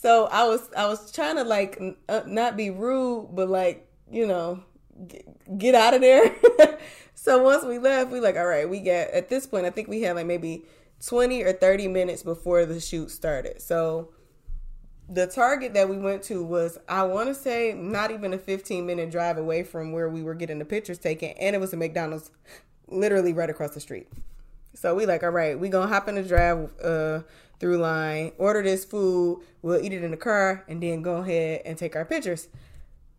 so 0.00 0.26
I 0.30 0.46
was 0.46 0.70
I 0.76 0.86
was 0.86 1.10
trying 1.10 1.36
to 1.36 1.42
like 1.42 1.76
n- 1.80 1.96
uh, 2.08 2.22
not 2.24 2.56
be 2.56 2.70
rude, 2.70 3.30
but 3.32 3.48
like 3.48 3.84
you 4.08 4.28
know, 4.28 4.62
get, 5.08 5.58
get 5.58 5.74
out 5.74 5.92
of 5.92 6.00
there. 6.02 6.36
so 7.16 7.42
once 7.42 7.64
we 7.64 7.78
left, 7.78 8.12
we 8.12 8.20
like, 8.20 8.36
all 8.36 8.46
right, 8.46 8.68
we 8.68 8.78
got 8.78 9.10
at 9.10 9.28
this 9.28 9.44
point. 9.44 9.66
I 9.66 9.70
think 9.70 9.88
we 9.88 10.02
had 10.02 10.14
like 10.14 10.26
maybe 10.26 10.62
twenty 11.04 11.42
or 11.42 11.52
thirty 11.52 11.88
minutes 11.88 12.22
before 12.22 12.64
the 12.64 12.78
shoot 12.78 13.10
started. 13.10 13.60
So 13.60 14.10
the 15.08 15.26
target 15.26 15.72
that 15.74 15.88
we 15.88 15.96
went 15.96 16.22
to 16.24 16.42
was 16.44 16.78
I 16.88 17.02
want 17.04 17.28
to 17.28 17.34
say 17.34 17.72
not 17.72 18.10
even 18.10 18.34
a 18.34 18.38
fifteen 18.38 18.86
minute 18.86 19.10
drive 19.10 19.38
away 19.38 19.62
from 19.62 19.92
where 19.92 20.08
we 20.08 20.22
were 20.22 20.34
getting 20.34 20.58
the 20.58 20.64
pictures 20.64 20.98
taken, 20.98 21.30
and 21.30 21.56
it 21.56 21.58
was 21.58 21.72
a 21.72 21.76
McDonald's 21.76 22.30
literally 22.88 23.32
right 23.32 23.50
across 23.50 23.70
the 23.70 23.80
street. 23.80 24.08
So 24.74 24.94
we 24.94 25.06
like, 25.06 25.22
all 25.22 25.30
right, 25.30 25.58
we 25.58 25.68
gonna 25.70 25.88
hop 25.88 26.08
in 26.08 26.16
the 26.16 26.22
drive 26.22 26.70
uh, 26.82 27.20
through 27.58 27.78
line, 27.78 28.32
order 28.38 28.62
this 28.62 28.84
food, 28.84 29.42
we'll 29.62 29.82
eat 29.82 29.92
it 29.92 30.04
in 30.04 30.10
the 30.10 30.16
car, 30.16 30.64
and 30.68 30.82
then 30.82 31.02
go 31.02 31.16
ahead 31.16 31.62
and 31.64 31.76
take 31.76 31.96
our 31.96 32.04
pictures. 32.04 32.48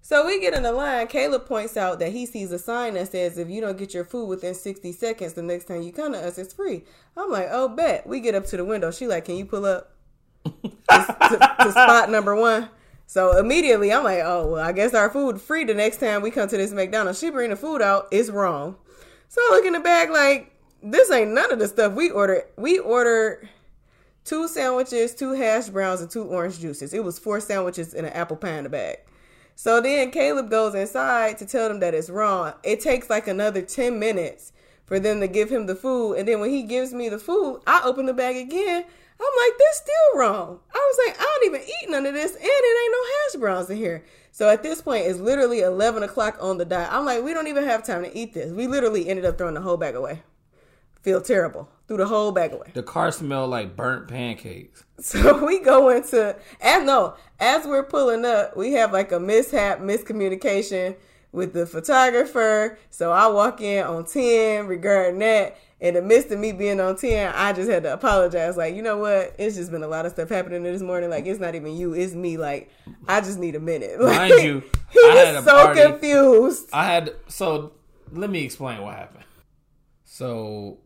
So 0.02 0.26
we 0.26 0.40
get 0.40 0.54
in 0.54 0.64
the 0.64 0.72
line. 0.72 1.08
Caleb 1.08 1.46
points 1.46 1.76
out 1.76 2.00
that 2.00 2.14
he 2.14 2.26
sees 2.26 2.52
a 2.52 2.60
sign 2.60 2.94
that 2.94 3.12
says, 3.12 3.38
"If 3.38 3.50
you 3.50 3.62
don't 3.62 3.78
get 3.78 3.94
your 3.94 4.06
food 4.06 4.28
within 4.28 4.54
60 4.54 4.92
seconds, 4.92 5.34
the 5.34 5.42
next 5.42 5.66
time 5.66 5.82
you 5.82 5.92
come 5.92 6.14
to 6.14 6.20
us, 6.20 6.38
it's 6.38 6.54
free." 6.54 6.84
I'm 7.18 7.30
like, 7.30 7.48
"Oh, 7.52 7.68
bet." 7.68 8.08
We 8.08 8.20
get 8.20 8.36
up 8.36 8.46
to 8.48 8.58
the 8.58 8.64
window. 8.64 8.92
She 8.92 9.08
like, 9.08 9.26
"Can 9.26 9.36
you 9.36 9.46
pull 9.46 9.66
up 9.66 9.92
to, 10.46 11.56
to, 11.62 11.72
spot 11.72 12.10
number 12.10 12.36
one?" 12.36 12.70
So 13.08 13.38
immediately, 13.38 13.92
I'm 13.92 14.04
like, 14.04 14.22
"Oh, 14.24 14.54
well, 14.54 14.66
I 14.66 14.72
guess 14.72 14.94
our 14.94 15.10
food 15.10 15.42
free 15.42 15.64
the 15.64 15.74
next 15.74 15.98
time 15.98 16.22
we 16.22 16.32
come 16.32 16.50
to 16.50 16.58
this 16.58 16.72
McDonald's." 16.72 17.20
She 17.20 17.30
bring 17.30 17.50
the 17.50 17.56
food 17.56 17.82
out. 17.82 18.08
It's 18.12 18.30
wrong. 18.30 18.76
So 19.30 19.42
I 19.42 19.50
look 19.52 19.66
in 19.66 19.74
the 19.74 19.80
bag 19.80 20.10
like, 20.10 20.56
this 20.82 21.12
ain't 21.12 21.32
none 21.32 21.52
of 21.52 21.60
the 21.60 21.68
stuff 21.68 21.94
we 21.94 22.10
ordered. 22.10 22.46
We 22.58 22.80
ordered 22.80 23.48
two 24.24 24.48
sandwiches, 24.48 25.14
two 25.14 25.34
hash 25.34 25.70
browns, 25.70 26.02
and 26.02 26.10
two 26.10 26.24
orange 26.24 26.60
juices. 26.60 26.94
It 26.94 27.04
was 27.04 27.20
four 27.20 27.40
sandwiches 27.40 27.94
and 27.94 28.08
an 28.08 28.14
apple 28.14 28.38
pie 28.38 28.58
in 28.58 28.64
the 28.64 28.70
bag. 28.70 28.98
So 29.56 29.82
then 29.82 30.12
Caleb 30.12 30.50
goes 30.50 30.74
inside 30.74 31.38
to 31.40 31.46
tell 31.46 31.68
them 31.68 31.82
that 31.82 31.94
it's 31.94 32.10
wrong. 32.10 32.54
It 32.64 32.80
takes 32.80 33.10
like 33.10 33.28
another 33.28 33.62
10 33.62 34.00
minutes 34.00 34.54
for 34.86 35.00
them 35.00 35.20
to 35.20 35.28
give 35.28 35.50
him 35.50 35.66
the 35.66 35.76
food. 35.76 36.14
And 36.14 36.28
then 36.28 36.40
when 36.40 36.50
he 36.50 36.64
gives 36.64 36.94
me 36.94 37.10
the 37.10 37.20
food, 37.20 37.62
I 37.68 37.82
open 37.84 38.06
the 38.06 38.14
bag 38.14 38.38
again. 38.38 38.86
I'm 39.22 39.48
like, 39.48 39.58
this 39.58 39.78
still 39.78 40.20
wrong. 40.20 40.60
I 40.74 40.78
was 40.78 41.08
like, 41.08 41.20
I 41.20 41.24
don't 41.24 41.54
even 41.54 41.68
eat 41.68 41.90
none 41.90 42.06
of 42.06 42.14
this, 42.14 42.32
and 42.34 42.42
it 42.44 42.84
ain't 42.84 42.92
no 42.92 43.04
hash 43.04 43.40
browns 43.42 43.70
in 43.70 43.78
here. 43.78 44.06
So 44.32 44.48
at 44.50 44.64
this 44.64 44.82
point, 44.82 45.06
it's 45.06 45.20
literally 45.20 45.60
11 45.62 46.04
o'clock 46.04 46.38
on 46.40 46.58
the 46.58 46.66
dot. 46.66 46.90
I'm 46.92 47.06
like, 47.06 47.24
we 47.24 47.34
don't 47.34 47.48
even 47.48 47.66
have 47.66 47.84
time 47.86 48.04
to 48.04 48.18
eat 48.18 48.34
this. 48.34 48.52
We 48.52 48.68
literally 48.68 49.10
ended 49.10 49.26
up 49.26 49.38
throwing 49.38 49.56
the 49.56 49.62
whole 49.62 49.76
bag 49.78 49.96
away. 49.96 50.22
Feel 51.02 51.22
terrible. 51.22 51.70
Threw 51.88 51.98
the 51.98 52.06
whole 52.06 52.32
bag 52.32 52.54
away. 52.54 52.72
the 52.74 52.84
car 52.84 53.12
smelled 53.12 53.50
like 53.50 53.76
burnt 53.76 54.08
pancakes. 54.08 54.84
So 55.02 55.46
we 55.46 55.60
go 55.62 55.88
into 55.88 56.36
and 56.60 56.86
no, 56.86 57.16
as 57.40 57.66
we're 57.66 57.84
pulling 57.84 58.26
up, 58.26 58.58
we 58.58 58.74
have 58.74 58.92
like 58.92 59.14
a 59.14 59.20
mishap, 59.20 59.80
miscommunication 59.80 60.98
with 61.32 61.54
the 61.54 61.66
photographer. 61.66 62.78
So 62.90 63.14
I 63.14 63.28
walk 63.28 63.62
in 63.62 63.86
on 63.86 64.06
10 64.06 64.68
regarding 64.68 65.20
that. 65.20 65.58
In 65.80 65.94
the 65.94 66.02
midst 66.02 66.30
of 66.32 66.40
me 66.40 66.52
being 66.52 66.82
on 66.82 66.98
10, 66.98 67.34
I 67.34 67.54
just 67.54 67.70
had 67.70 67.84
to 67.84 67.94
apologize. 67.94 68.58
Like, 68.58 68.76
you 68.76 68.82
know 68.82 68.98
what? 68.98 69.34
It's 69.40 69.56
just 69.56 69.72
been 69.72 69.82
a 69.84 69.88
lot 69.88 70.06
of 70.06 70.12
stuff 70.12 70.28
happening 70.28 70.64
this 70.64 70.82
morning. 70.82 71.10
Like, 71.10 71.26
it's 71.26 71.40
not 71.40 71.56
even 71.56 71.74
you, 71.76 71.94
it's 71.94 72.14
me. 72.14 72.36
Like, 72.38 72.70
I 73.08 73.22
just 73.22 73.40
need 73.40 73.56
a 73.56 73.62
minute. 73.62 73.98
Mind 74.00 74.32
Like, 74.34 74.44
you, 74.44 74.62
he 74.92 75.00
I 75.06 75.16
had 75.16 75.36
was 75.36 75.44
a 75.46 75.48
so 75.50 75.56
party. 75.66 75.82
confused. 75.82 76.70
I 76.74 76.86
had 76.86 77.16
so 77.30 77.74
let 78.12 78.30
me 78.30 78.44
explain 78.44 78.82
what 78.82 78.96
happened. 78.96 79.24
So 80.04 80.80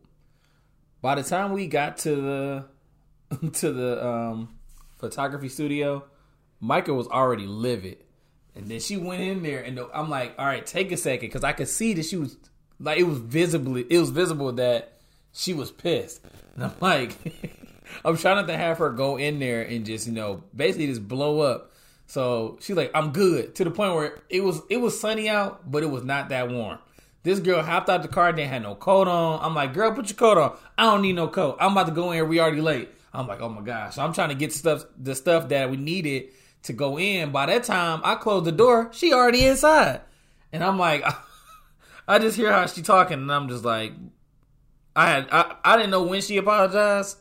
by 1.02 1.16
the 1.16 1.22
time 1.22 1.52
we 1.52 1.66
got 1.66 1.98
to 1.98 2.14
the 2.14 3.48
to 3.54 3.72
the 3.72 4.06
um 4.06 4.54
photography 4.98 5.48
studio, 5.48 6.04
Micah 6.60 6.94
was 6.94 7.08
already 7.08 7.46
livid. 7.46 7.98
And 8.54 8.68
then 8.68 8.78
she 8.78 8.96
went 8.96 9.20
in 9.22 9.42
there 9.42 9.62
and 9.62 9.80
I'm 9.92 10.08
like, 10.08 10.34
"All 10.38 10.46
right, 10.46 10.64
take 10.64 10.92
a 10.92 10.96
second 10.96 11.30
cuz 11.30 11.42
I 11.42 11.50
could 11.52 11.68
see 11.68 11.94
that 11.94 12.04
she 12.04 12.16
was 12.16 12.36
like 12.80 12.98
it 12.98 13.04
was 13.04 13.18
visibly 13.18 13.86
it 13.88 13.98
was 13.98 14.10
visible 14.10 14.52
that 14.52 14.92
she 15.32 15.54
was 15.54 15.70
pissed." 15.70 16.20
And 16.54 16.64
I'm 16.64 16.72
like 16.80 17.16
I'm 18.04 18.16
trying 18.16 18.36
not 18.36 18.46
to 18.48 18.56
have 18.56 18.78
her 18.78 18.90
go 18.90 19.16
in 19.16 19.38
there 19.38 19.62
and 19.62 19.84
just, 19.84 20.06
you 20.06 20.12
know, 20.12 20.42
basically 20.54 20.86
just 20.86 21.06
blow 21.06 21.40
up. 21.40 21.72
So 22.06 22.58
she's 22.60 22.76
like, 22.76 22.90
I'm 22.94 23.12
good. 23.12 23.54
To 23.56 23.64
the 23.64 23.70
point 23.70 23.94
where 23.94 24.18
it 24.28 24.42
was 24.42 24.60
it 24.68 24.78
was 24.78 24.98
sunny 24.98 25.28
out, 25.28 25.70
but 25.70 25.82
it 25.82 25.90
was 25.90 26.04
not 26.04 26.28
that 26.30 26.50
warm. 26.50 26.78
This 27.22 27.40
girl 27.40 27.62
hopped 27.62 27.88
out 27.88 28.02
the 28.02 28.08
car, 28.08 28.32
didn't 28.32 28.50
have 28.50 28.62
no 28.62 28.74
coat 28.74 29.08
on. 29.08 29.40
I'm 29.42 29.54
like, 29.54 29.72
girl, 29.72 29.92
put 29.92 30.10
your 30.10 30.16
coat 30.16 30.36
on. 30.36 30.58
I 30.76 30.84
don't 30.84 31.00
need 31.00 31.14
no 31.14 31.28
coat. 31.28 31.56
I'm 31.58 31.72
about 31.72 31.86
to 31.86 31.92
go 31.92 32.12
in. 32.12 32.28
We 32.28 32.40
already 32.40 32.60
late. 32.60 32.90
I'm 33.14 33.26
like, 33.26 33.40
oh 33.40 33.48
my 33.48 33.62
gosh. 33.62 33.94
So 33.94 34.04
I'm 34.04 34.12
trying 34.12 34.28
to 34.28 34.34
get 34.34 34.52
stuff 34.52 34.84
the 34.98 35.14
stuff 35.14 35.48
that 35.48 35.70
we 35.70 35.76
needed 35.76 36.28
to 36.64 36.72
go 36.72 36.98
in. 36.98 37.30
By 37.32 37.46
that 37.46 37.64
time, 37.64 38.00
I 38.04 38.16
closed 38.16 38.44
the 38.44 38.52
door. 38.52 38.90
She 38.92 39.14
already 39.14 39.46
inside. 39.46 40.02
And 40.52 40.62
I'm 40.62 40.78
like, 40.78 41.04
I 42.06 42.18
just 42.18 42.36
hear 42.36 42.52
how 42.52 42.66
she 42.66 42.82
talking, 42.82 43.18
and 43.18 43.32
I'm 43.32 43.48
just 43.48 43.64
like, 43.64 43.92
I 44.94 45.08
had 45.08 45.28
I, 45.32 45.56
I 45.64 45.76
didn't 45.76 45.90
know 45.90 46.02
when 46.02 46.20
she 46.20 46.36
apologized. 46.36 47.18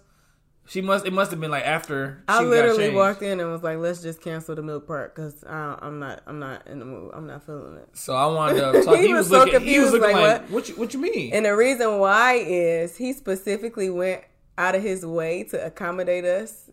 She 0.65 0.79
must 0.79 1.05
it 1.05 1.11
must 1.11 1.31
have 1.31 1.41
been 1.41 1.51
like 1.51 1.65
after 1.65 2.23
she 2.29 2.35
I 2.35 2.41
literally 2.41 2.89
walked 2.91 3.21
in 3.21 3.41
and 3.41 3.51
was 3.51 3.63
like, 3.63 3.79
"Let's 3.79 4.01
just 4.01 4.21
cancel 4.21 4.55
the 4.55 4.61
milk 4.61 4.87
part 4.87 5.13
because 5.13 5.43
I'm 5.45 5.99
not, 5.99 6.23
I'm 6.25 6.39
not 6.39 6.65
in 6.67 6.79
the 6.79 6.85
mood. 6.85 7.11
I'm 7.13 7.27
not 7.27 7.45
feeling 7.45 7.75
it." 7.77 7.89
So 7.93 8.15
I 8.15 8.27
wanted 8.27 8.61
to 8.61 8.83
talk. 8.83 8.95
He 8.95 9.07
he, 9.07 9.13
was, 9.13 9.29
was 9.29 9.39
so 9.39 9.45
looking. 9.45 9.67
he 9.67 9.79
was 9.79 9.91
looking 9.91 10.15
like, 10.15 10.15
like, 10.15 10.41
what? 10.43 10.51
what? 10.51 10.69
you, 10.69 10.75
what 10.75 10.93
you 10.93 11.01
mean? 11.01 11.33
And 11.33 11.45
the 11.45 11.55
reason 11.55 11.99
why 11.99 12.35
is 12.35 12.95
he 12.95 13.11
specifically 13.11 13.89
went 13.89 14.23
out 14.57 14.75
of 14.75 14.83
his 14.83 15.05
way 15.05 15.43
to 15.43 15.65
accommodate 15.65 16.23
us 16.23 16.69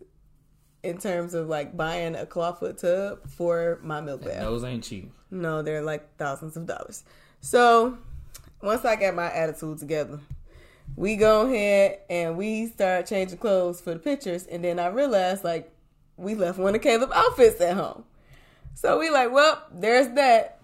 in 0.83 0.97
terms 0.97 1.33
of 1.33 1.47
like 1.47 1.75
buying 1.75 2.15
a 2.15 2.25
clawfoot 2.25 2.79
tub 2.79 3.27
for 3.29 3.79
my 3.83 4.01
milk 4.01 4.23
bath. 4.23 4.41
Those 4.41 4.63
ain't 4.63 4.83
cheap. 4.83 5.11
No, 5.29 5.61
they're 5.61 5.81
like 5.81 6.17
thousands 6.17 6.57
of 6.57 6.65
dollars. 6.65 7.03
So 7.41 7.97
once 8.61 8.85
I 8.85 8.95
got 8.95 9.15
my 9.15 9.31
attitude 9.31 9.79
together, 9.79 10.19
we 10.95 11.15
go 11.15 11.47
ahead 11.47 11.99
and 12.09 12.37
we 12.37 12.67
start 12.67 13.07
changing 13.07 13.39
clothes 13.39 13.81
for 13.81 13.93
the 13.93 13.99
pictures, 13.99 14.45
and 14.45 14.63
then 14.63 14.79
I 14.79 14.87
realized 14.87 15.43
like 15.43 15.73
we 16.17 16.35
left 16.35 16.59
one 16.59 16.75
of 16.75 16.81
Caleb 16.81 17.11
outfits 17.13 17.59
at 17.59 17.75
home. 17.75 18.03
So 18.75 18.99
we 18.99 19.09
like, 19.09 19.31
well, 19.31 19.61
there's 19.73 20.09
that. 20.15 20.59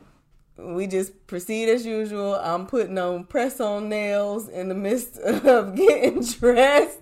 We 0.57 0.87
just 0.87 1.27
proceed 1.27 1.69
as 1.69 1.85
usual. 1.85 2.35
I'm 2.35 2.65
putting 2.65 2.97
on 2.97 3.25
press 3.25 3.59
on 3.59 3.89
nails 3.89 4.47
in 4.47 4.69
the 4.69 4.75
midst 4.75 5.17
of 5.19 5.75
getting 5.75 6.21
dressed. 6.23 6.99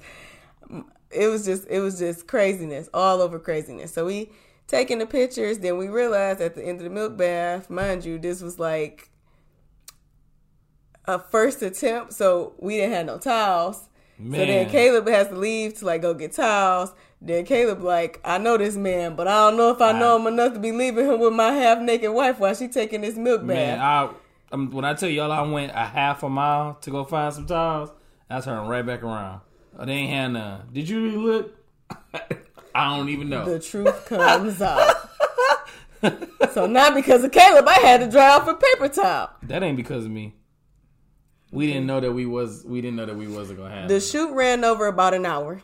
It 1.11 1.27
was 1.27 1.45
just 1.45 1.67
it 1.69 1.79
was 1.79 1.99
just 1.99 2.27
craziness, 2.27 2.89
all 2.93 3.21
over 3.21 3.39
craziness. 3.39 3.93
So 3.93 4.05
we 4.05 4.31
taking 4.67 4.99
the 4.99 5.05
pictures, 5.05 5.59
then 5.59 5.77
we 5.77 5.89
realized 5.89 6.41
at 6.41 6.55
the 6.55 6.65
end 6.65 6.79
of 6.79 6.85
the 6.85 6.89
milk 6.89 7.17
bath, 7.17 7.69
mind 7.69 8.03
you, 8.03 8.17
this 8.17 8.41
was 8.41 8.57
like 8.57 9.09
a 11.07 11.19
first 11.19 11.61
attempt, 11.61 12.13
so 12.13 12.53
we 12.59 12.77
didn't 12.77 12.93
have 12.93 13.05
no 13.05 13.17
towels. 13.17 13.89
So 14.17 14.23
then 14.31 14.69
Caleb 14.69 15.07
has 15.09 15.27
to 15.27 15.35
leave 15.35 15.77
to 15.79 15.85
like 15.85 16.01
go 16.01 16.13
get 16.13 16.31
towels. 16.31 16.93
Then 17.21 17.43
Caleb 17.43 17.81
like, 17.81 18.21
I 18.23 18.37
know 18.37 18.57
this 18.57 18.75
man, 18.77 19.15
but 19.15 19.27
I 19.27 19.49
don't 19.49 19.57
know 19.57 19.71
if 19.71 19.81
I 19.81 19.91
know 19.91 20.17
him 20.17 20.27
enough 20.27 20.53
to 20.53 20.59
be 20.59 20.71
leaving 20.71 21.05
him 21.05 21.19
with 21.19 21.33
my 21.33 21.51
half 21.51 21.79
naked 21.81 22.11
wife 22.11 22.39
while 22.39 22.53
she 22.53 22.67
taking 22.67 23.01
this 23.01 23.15
milk 23.15 23.41
Man, 23.43 23.77
bath. 23.77 24.11
I 24.51 24.53
um, 24.53 24.71
when 24.71 24.85
I 24.85 24.93
tell 24.93 25.09
y'all 25.09 25.31
I 25.31 25.41
went 25.41 25.71
a 25.73 25.85
half 25.85 26.23
a 26.23 26.29
mile 26.29 26.75
to 26.81 26.91
go 26.91 27.03
find 27.03 27.33
some 27.33 27.45
towels, 27.45 27.89
I 28.29 28.39
turned 28.41 28.69
right 28.69 28.85
back 28.85 29.03
around. 29.03 29.41
Oh, 29.77 29.85
they 29.85 29.93
ain't 29.93 30.13
had 30.13 30.27
none. 30.29 30.69
Did 30.71 30.87
you 30.87 31.03
really 31.03 31.17
look? 31.17 31.55
I 32.75 32.95
don't 32.95 33.09
even 33.09 33.29
know. 33.29 33.45
the 33.45 33.59
truth 33.59 34.05
comes 34.05 34.61
out. 34.61 34.95
so 36.53 36.67
not 36.67 36.93
because 36.93 37.23
of 37.23 37.31
Caleb, 37.31 37.67
I 37.67 37.79
had 37.79 38.01
to 38.01 38.09
dry 38.09 38.29
off 38.29 38.47
a 38.47 38.53
paper 38.53 38.87
towel. 38.87 39.31
that 39.43 39.63
ain't 39.63 39.77
because 39.77 40.05
of 40.05 40.11
me. 40.11 40.35
We 41.55 41.67
didn't 41.67 41.87
know 41.87 41.99
that 41.99 42.11
we 42.11 42.25
was. 42.25 42.63
We 42.65 42.81
didn't 42.81 42.97
know 42.97 43.05
that 43.05 43.15
we 43.15 43.27
wasn't 43.27 43.59
gonna 43.59 43.73
have. 43.73 43.89
The 43.89 43.99
shoot 43.99 44.31
ran 44.33 44.63
over 44.63 44.87
about 44.87 45.13
an 45.13 45.25
hour. 45.25 45.61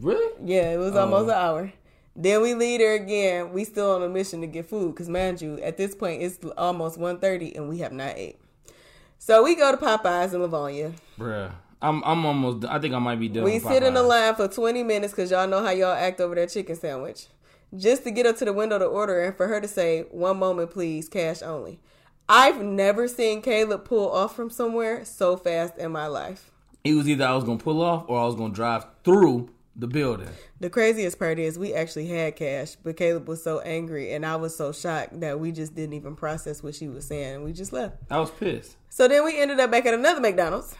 really? 0.00 0.34
Yeah, 0.44 0.72
it 0.72 0.78
was 0.78 0.96
almost 0.96 1.28
oh. 1.28 1.32
an 1.32 1.36
hour. 1.36 1.72
Then 2.16 2.42
we 2.42 2.54
leave 2.54 2.80
there 2.80 2.94
again. 2.94 3.52
We 3.52 3.64
still 3.64 3.92
on 3.92 4.02
a 4.02 4.08
mission 4.08 4.40
to 4.40 4.46
get 4.46 4.68
food 4.68 4.94
because, 4.94 5.08
mind 5.08 5.40
you, 5.40 5.58
at 5.60 5.76
this 5.76 5.94
point 5.94 6.22
it's 6.22 6.38
almost 6.58 6.98
1.30 6.98 7.56
and 7.56 7.68
we 7.68 7.78
have 7.78 7.92
not 7.92 8.14
ate. 8.16 8.38
So 9.18 9.44
we 9.44 9.54
go 9.54 9.70
to 9.70 9.76
Popeyes 9.76 10.34
in 10.34 10.42
Livonia. 10.42 10.92
Bruh. 11.18 11.52
I'm. 11.82 12.02
I'm 12.04 12.26
almost. 12.26 12.66
I 12.66 12.78
think 12.78 12.94
I 12.94 12.98
might 12.98 13.20
be 13.20 13.28
done. 13.28 13.44
We 13.44 13.58
sit 13.58 13.82
in 13.82 13.94
the 13.94 14.02
line 14.02 14.34
for 14.34 14.48
20 14.48 14.82
minutes 14.82 15.12
because 15.12 15.30
y'all 15.30 15.48
know 15.48 15.64
how 15.64 15.70
y'all 15.70 15.94
act 15.94 16.20
over 16.20 16.34
that 16.34 16.50
chicken 16.50 16.76
sandwich. 16.76 17.28
Just 17.74 18.04
to 18.04 18.10
get 18.10 18.26
up 18.26 18.36
to 18.38 18.44
the 18.44 18.52
window 18.52 18.78
to 18.78 18.84
order 18.84 19.22
and 19.22 19.36
for 19.36 19.46
her 19.46 19.60
to 19.60 19.68
say, 19.68 20.02
one 20.10 20.38
moment, 20.38 20.70
please, 20.70 21.08
cash 21.08 21.40
only. 21.40 21.78
I've 22.32 22.62
never 22.62 23.08
seen 23.08 23.42
Caleb 23.42 23.84
pull 23.84 24.08
off 24.08 24.36
from 24.36 24.50
somewhere 24.50 25.04
so 25.04 25.36
fast 25.36 25.76
in 25.78 25.90
my 25.90 26.06
life. 26.06 26.52
It 26.84 26.94
was 26.94 27.08
either 27.08 27.24
I 27.24 27.34
was 27.34 27.42
gonna 27.42 27.58
pull 27.58 27.82
off 27.82 28.04
or 28.06 28.20
I 28.20 28.24
was 28.24 28.36
gonna 28.36 28.54
drive 28.54 28.86
through 29.02 29.50
the 29.74 29.88
building. 29.88 30.28
The 30.60 30.70
craziest 30.70 31.18
part 31.18 31.40
is 31.40 31.58
we 31.58 31.74
actually 31.74 32.06
had 32.06 32.36
cash, 32.36 32.76
but 32.84 32.96
Caleb 32.96 33.26
was 33.26 33.42
so 33.42 33.58
angry 33.58 34.12
and 34.12 34.24
I 34.24 34.36
was 34.36 34.56
so 34.56 34.70
shocked 34.70 35.18
that 35.18 35.40
we 35.40 35.50
just 35.50 35.74
didn't 35.74 35.94
even 35.94 36.14
process 36.14 36.62
what 36.62 36.76
she 36.76 36.86
was 36.86 37.04
saying 37.04 37.34
and 37.34 37.44
we 37.44 37.52
just 37.52 37.72
left. 37.72 37.96
I 38.08 38.20
was 38.20 38.30
pissed. 38.30 38.76
So 38.90 39.08
then 39.08 39.24
we 39.24 39.40
ended 39.40 39.58
up 39.58 39.72
back 39.72 39.86
at 39.86 39.94
another 39.94 40.20
McDonald's 40.20 40.76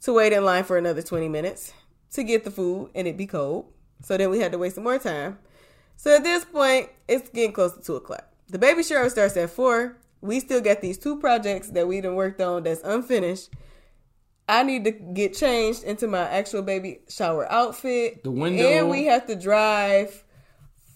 to 0.00 0.14
wait 0.14 0.32
in 0.32 0.46
line 0.46 0.64
for 0.64 0.78
another 0.78 1.02
20 1.02 1.28
minutes 1.28 1.74
to 2.12 2.24
get 2.24 2.44
the 2.44 2.50
food 2.50 2.90
and 2.94 3.06
it 3.06 3.18
be 3.18 3.26
cold. 3.26 3.70
So 4.02 4.16
then 4.16 4.30
we 4.30 4.38
had 4.38 4.52
to 4.52 4.58
waste 4.58 4.76
some 4.76 4.84
more 4.84 4.98
time. 4.98 5.38
So 5.98 6.16
at 6.16 6.22
this 6.22 6.46
point, 6.46 6.88
it's 7.06 7.28
getting 7.28 7.52
close 7.52 7.74
to 7.74 7.82
2 7.82 7.96
o'clock. 7.96 8.29
The 8.50 8.58
baby 8.58 8.82
shower 8.82 9.08
starts 9.08 9.36
at 9.36 9.50
4. 9.50 9.96
We 10.20 10.40
still 10.40 10.60
got 10.60 10.80
these 10.80 10.98
two 10.98 11.18
projects 11.18 11.70
that 11.70 11.86
we 11.88 12.00
done 12.00 12.14
worked 12.16 12.40
on 12.40 12.62
that's 12.64 12.82
unfinished. 12.82 13.50
I 14.48 14.64
need 14.64 14.84
to 14.84 14.90
get 14.90 15.34
changed 15.34 15.84
into 15.84 16.08
my 16.08 16.28
actual 16.28 16.62
baby 16.62 17.00
shower 17.08 17.50
outfit. 17.50 18.24
The 18.24 18.30
window- 18.30 18.66
And 18.68 18.90
we 18.90 19.04
have 19.04 19.26
to 19.28 19.36
drive 19.36 20.24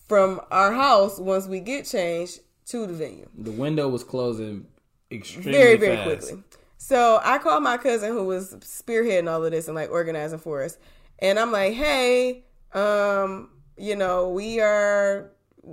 from 0.08 0.40
our 0.50 0.72
house 0.72 1.18
once 1.18 1.46
we 1.46 1.60
get 1.60 1.86
changed 1.86 2.40
to 2.66 2.86
the 2.86 2.92
venue 2.92 3.28
The 3.38 3.50
window 3.52 3.88
was 3.88 4.02
closing 4.04 4.66
extremely 5.10 5.52
very 5.52 5.76
very 5.76 5.96
fast. 5.96 6.28
quickly 6.28 6.42
so 6.78 7.20
i 7.22 7.36
called 7.38 7.62
my 7.62 7.76
cousin 7.76 8.10
who 8.10 8.24
was 8.24 8.54
spearheading 8.56 9.30
all 9.30 9.44
of 9.44 9.50
this 9.52 9.68
and 9.68 9.74
like 9.76 9.90
organizing 9.90 10.38
for 10.38 10.62
us 10.64 10.76
and 11.20 11.38
i'm 11.38 11.52
like 11.52 11.74
hey 11.74 12.42
um 12.72 13.50
you 13.76 13.94
know 13.96 14.30
we 14.30 14.60
are 14.60 15.30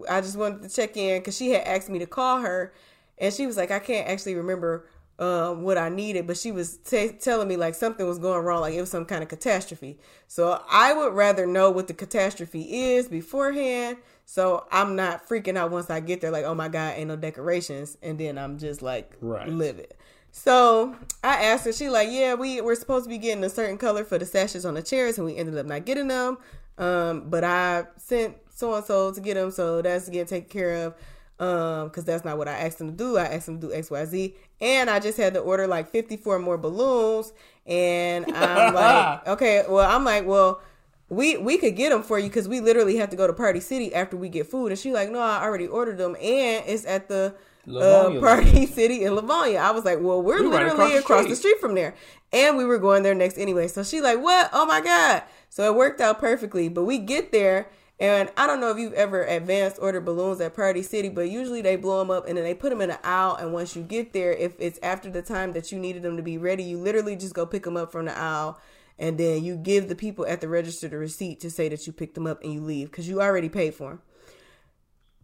i 0.10 0.22
just 0.22 0.38
wanted 0.38 0.62
to 0.62 0.70
check 0.70 0.96
in 0.98 1.20
because 1.20 1.36
she 1.36 1.52
had 1.52 1.68
asked 1.68 1.90
me 1.90 2.00
to 2.00 2.06
call 2.08 2.40
her 2.40 2.74
and 3.18 3.34
she 3.34 3.46
was 3.48 3.58
like 3.58 3.72
i 3.72 3.80
can't 3.80 4.08
actually 4.08 4.36
remember 4.36 4.86
um, 5.22 5.62
what 5.62 5.78
I 5.78 5.90
needed, 5.90 6.26
but 6.26 6.36
she 6.36 6.52
was 6.52 6.78
t- 6.78 7.10
telling 7.10 7.48
me 7.48 7.56
like 7.56 7.76
something 7.76 8.08
was 8.08 8.18
going 8.18 8.44
wrong, 8.44 8.62
like 8.62 8.74
it 8.74 8.82
was 8.82 8.90
some 8.90 9.06
kind 9.06 9.22
of 9.22 9.30
catastrophe. 9.30 10.00
So 10.28 10.60
I 10.68 10.94
would 10.94 11.14
rather 11.14 11.46
know 11.46 11.70
what 11.70 11.88
the 11.88 11.94
catastrophe 11.94 12.94
is 12.94 13.08
beforehand, 13.08 13.98
so 14.26 14.66
I'm 14.72 14.96
not 14.96 15.30
freaking 15.30 15.58
out 15.58 15.70
once 15.70 15.92
I 15.92 16.00
get 16.00 16.22
there, 16.22 16.32
like 16.32 16.46
oh 16.46 16.56
my 16.56 16.70
god, 16.70 16.96
ain't 16.98 17.08
no 17.08 17.16
decorations, 17.16 18.00
and 18.02 18.20
then 18.20 18.40
I'm 18.40 18.58
just 18.58 18.82
like 18.82 19.16
Right. 19.22 19.48
livid. 19.48 19.94
So 20.32 20.96
I 21.24 21.44
asked 21.44 21.66
her, 21.66 21.74
she 21.74 21.90
like, 21.90 22.10
yeah, 22.10 22.34
we 22.34 22.60
we're 22.62 22.74
supposed 22.74 23.06
to 23.06 23.10
be 23.10 23.20
getting 23.20 23.44
a 23.44 23.50
certain 23.50 23.78
color 23.78 24.04
for 24.04 24.18
the 24.18 24.26
sashes 24.26 24.66
on 24.66 24.74
the 24.74 24.82
chairs, 24.82 25.20
and 25.20 25.28
we 25.28 25.36
ended 25.38 25.56
up 25.56 25.68
not 25.68 25.86
getting 25.86 26.08
them. 26.08 26.40
Um, 26.80 27.30
but 27.30 27.44
I 27.44 27.84
sent 27.98 28.38
so 28.62 28.74
and 28.76 28.86
so 28.86 29.12
to 29.14 29.22
get 29.22 29.36
them, 29.36 29.52
so 29.52 29.82
that's 29.82 30.10
getting 30.10 30.28
taken 30.28 30.50
care 30.50 30.88
of. 30.88 30.96
Um, 31.40 31.90
because 31.90 32.06
that's 32.06 32.24
not 32.24 32.38
what 32.38 32.48
I 32.48 32.54
asked 32.54 32.78
them 32.78 32.92
to 32.92 32.96
do. 32.96 33.18
I 33.18 33.26
asked 33.26 33.48
them 33.48 33.60
to 33.60 33.68
do 33.68 33.74
X, 33.74 33.90
Y, 33.90 34.06
Z, 34.06 34.36
and 34.62 34.90
I 34.92 35.00
just 35.00 35.18
had 35.18 35.34
to 35.34 35.40
order 35.40 35.68
like 35.68 35.90
54 35.90 36.40
more 36.40 36.58
balloons. 36.58 37.34
And 37.66 38.28
I'm 38.32 38.74
like, 38.74 39.28
okay, 39.28 39.66
well, 39.68 39.90
I'm 39.90 40.06
like, 40.06 40.28
well, 40.28 40.62
we 41.10 41.38
we 41.38 41.58
could 41.58 41.76
get 41.76 41.90
them 41.90 42.04
for 42.04 42.20
you 42.20 42.30
because 42.30 42.48
we 42.48 42.60
literally 42.62 42.98
have 42.98 43.10
to 43.10 43.18
go 43.18 43.28
to 43.28 43.34
Party 43.34 43.60
City 43.60 43.94
after 43.94 44.16
we 44.18 44.30
get 44.30 44.48
food. 44.48 44.68
And 44.72 44.80
she 44.80 44.92
like, 44.94 45.10
no, 45.12 45.20
I 45.20 45.44
already 45.44 45.68
ordered 45.68 45.98
them, 45.98 46.16
and 46.22 46.64
it's 46.68 46.86
at 46.86 47.10
the 47.10 47.36
uh, 47.80 48.12
Party 48.20 48.66
City 48.68 49.04
in 49.04 49.16
Livonia. 49.16 49.60
I 49.60 49.72
was 49.72 49.86
like, 49.86 50.00
well, 50.02 50.22
we're 50.22 50.44
We 50.44 50.48
right 50.48 50.68
literally 50.68 50.96
across 50.96 51.02
across, 51.02 51.24
the 51.26 51.30
the 51.30 51.36
street. 51.36 51.58
street 51.58 51.60
from 51.60 51.76
there, 51.76 51.96
and 52.32 52.58
we 52.58 52.66
were 52.66 52.80
going 52.80 53.04
there 53.04 53.16
next 53.16 53.38
anyway. 53.38 53.68
So 53.68 53.84
she 53.84 54.02
like, 54.02 54.22
what? 54.22 54.50
Oh 54.54 54.66
my 54.66 54.82
god! 54.82 55.24
So 55.50 55.64
it 55.72 55.76
worked 55.76 56.02
out 56.02 56.20
perfectly. 56.20 56.70
But 56.70 56.84
we 56.86 56.98
get 57.00 57.32
there, 57.32 57.68
And 58.02 58.32
I 58.36 58.48
don't 58.48 58.60
know 58.60 58.72
if 58.72 58.80
you've 58.80 58.94
ever 58.94 59.24
advanced 59.24 59.78
ordered 59.80 60.06
balloons 60.06 60.42
at 60.42 60.56
Party 60.56 60.82
City, 60.82 61.08
but 61.08 61.30
usually 61.30 61.62
they 61.62 61.76
blow 61.76 62.00
them 62.00 62.10
up 62.10 62.28
and 62.28 62.36
then 62.36 62.44
they 62.44 62.56
put 62.56 62.72
them 62.72 62.82
in 62.82 62.90
an 62.90 62.98
aisle. 63.04 63.36
And 63.36 63.54
once 63.54 63.76
you 63.76 63.84
get 63.84 64.12
there, 64.12 64.34
if 64.34 64.56
it's 64.58 64.80
after 64.82 65.12
the 65.12 65.22
time 65.22 65.54
that 65.54 65.72
you 65.72 65.78
needed 65.78 66.02
them 66.02 66.18
to 66.18 66.24
be 66.24 66.40
ready, 66.40 66.64
you 66.64 66.80
literally 66.80 67.16
just 67.16 67.36
go 67.36 67.46
pick 67.46 67.62
them 67.62 67.78
up 67.78 67.92
from 67.92 68.06
the 68.06 68.18
aisle 68.18 68.60
and 68.98 69.20
then 69.20 69.44
you 69.44 69.56
give 69.56 69.88
the 69.88 69.94
people 69.94 70.26
at 70.26 70.42
the 70.42 70.48
register 70.48 70.88
the 70.88 70.98
receipt 70.98 71.40
to 71.42 71.52
say 71.52 71.70
that 71.70 71.86
you 71.86 71.94
picked 71.94 72.16
them 72.16 72.26
up 72.26 72.44
and 72.44 72.52
you 72.52 72.62
leave 72.62 72.90
because 72.90 73.08
you 73.08 73.22
already 73.22 73.50
paid 73.50 73.76
for 73.76 73.92
them. 73.92 74.02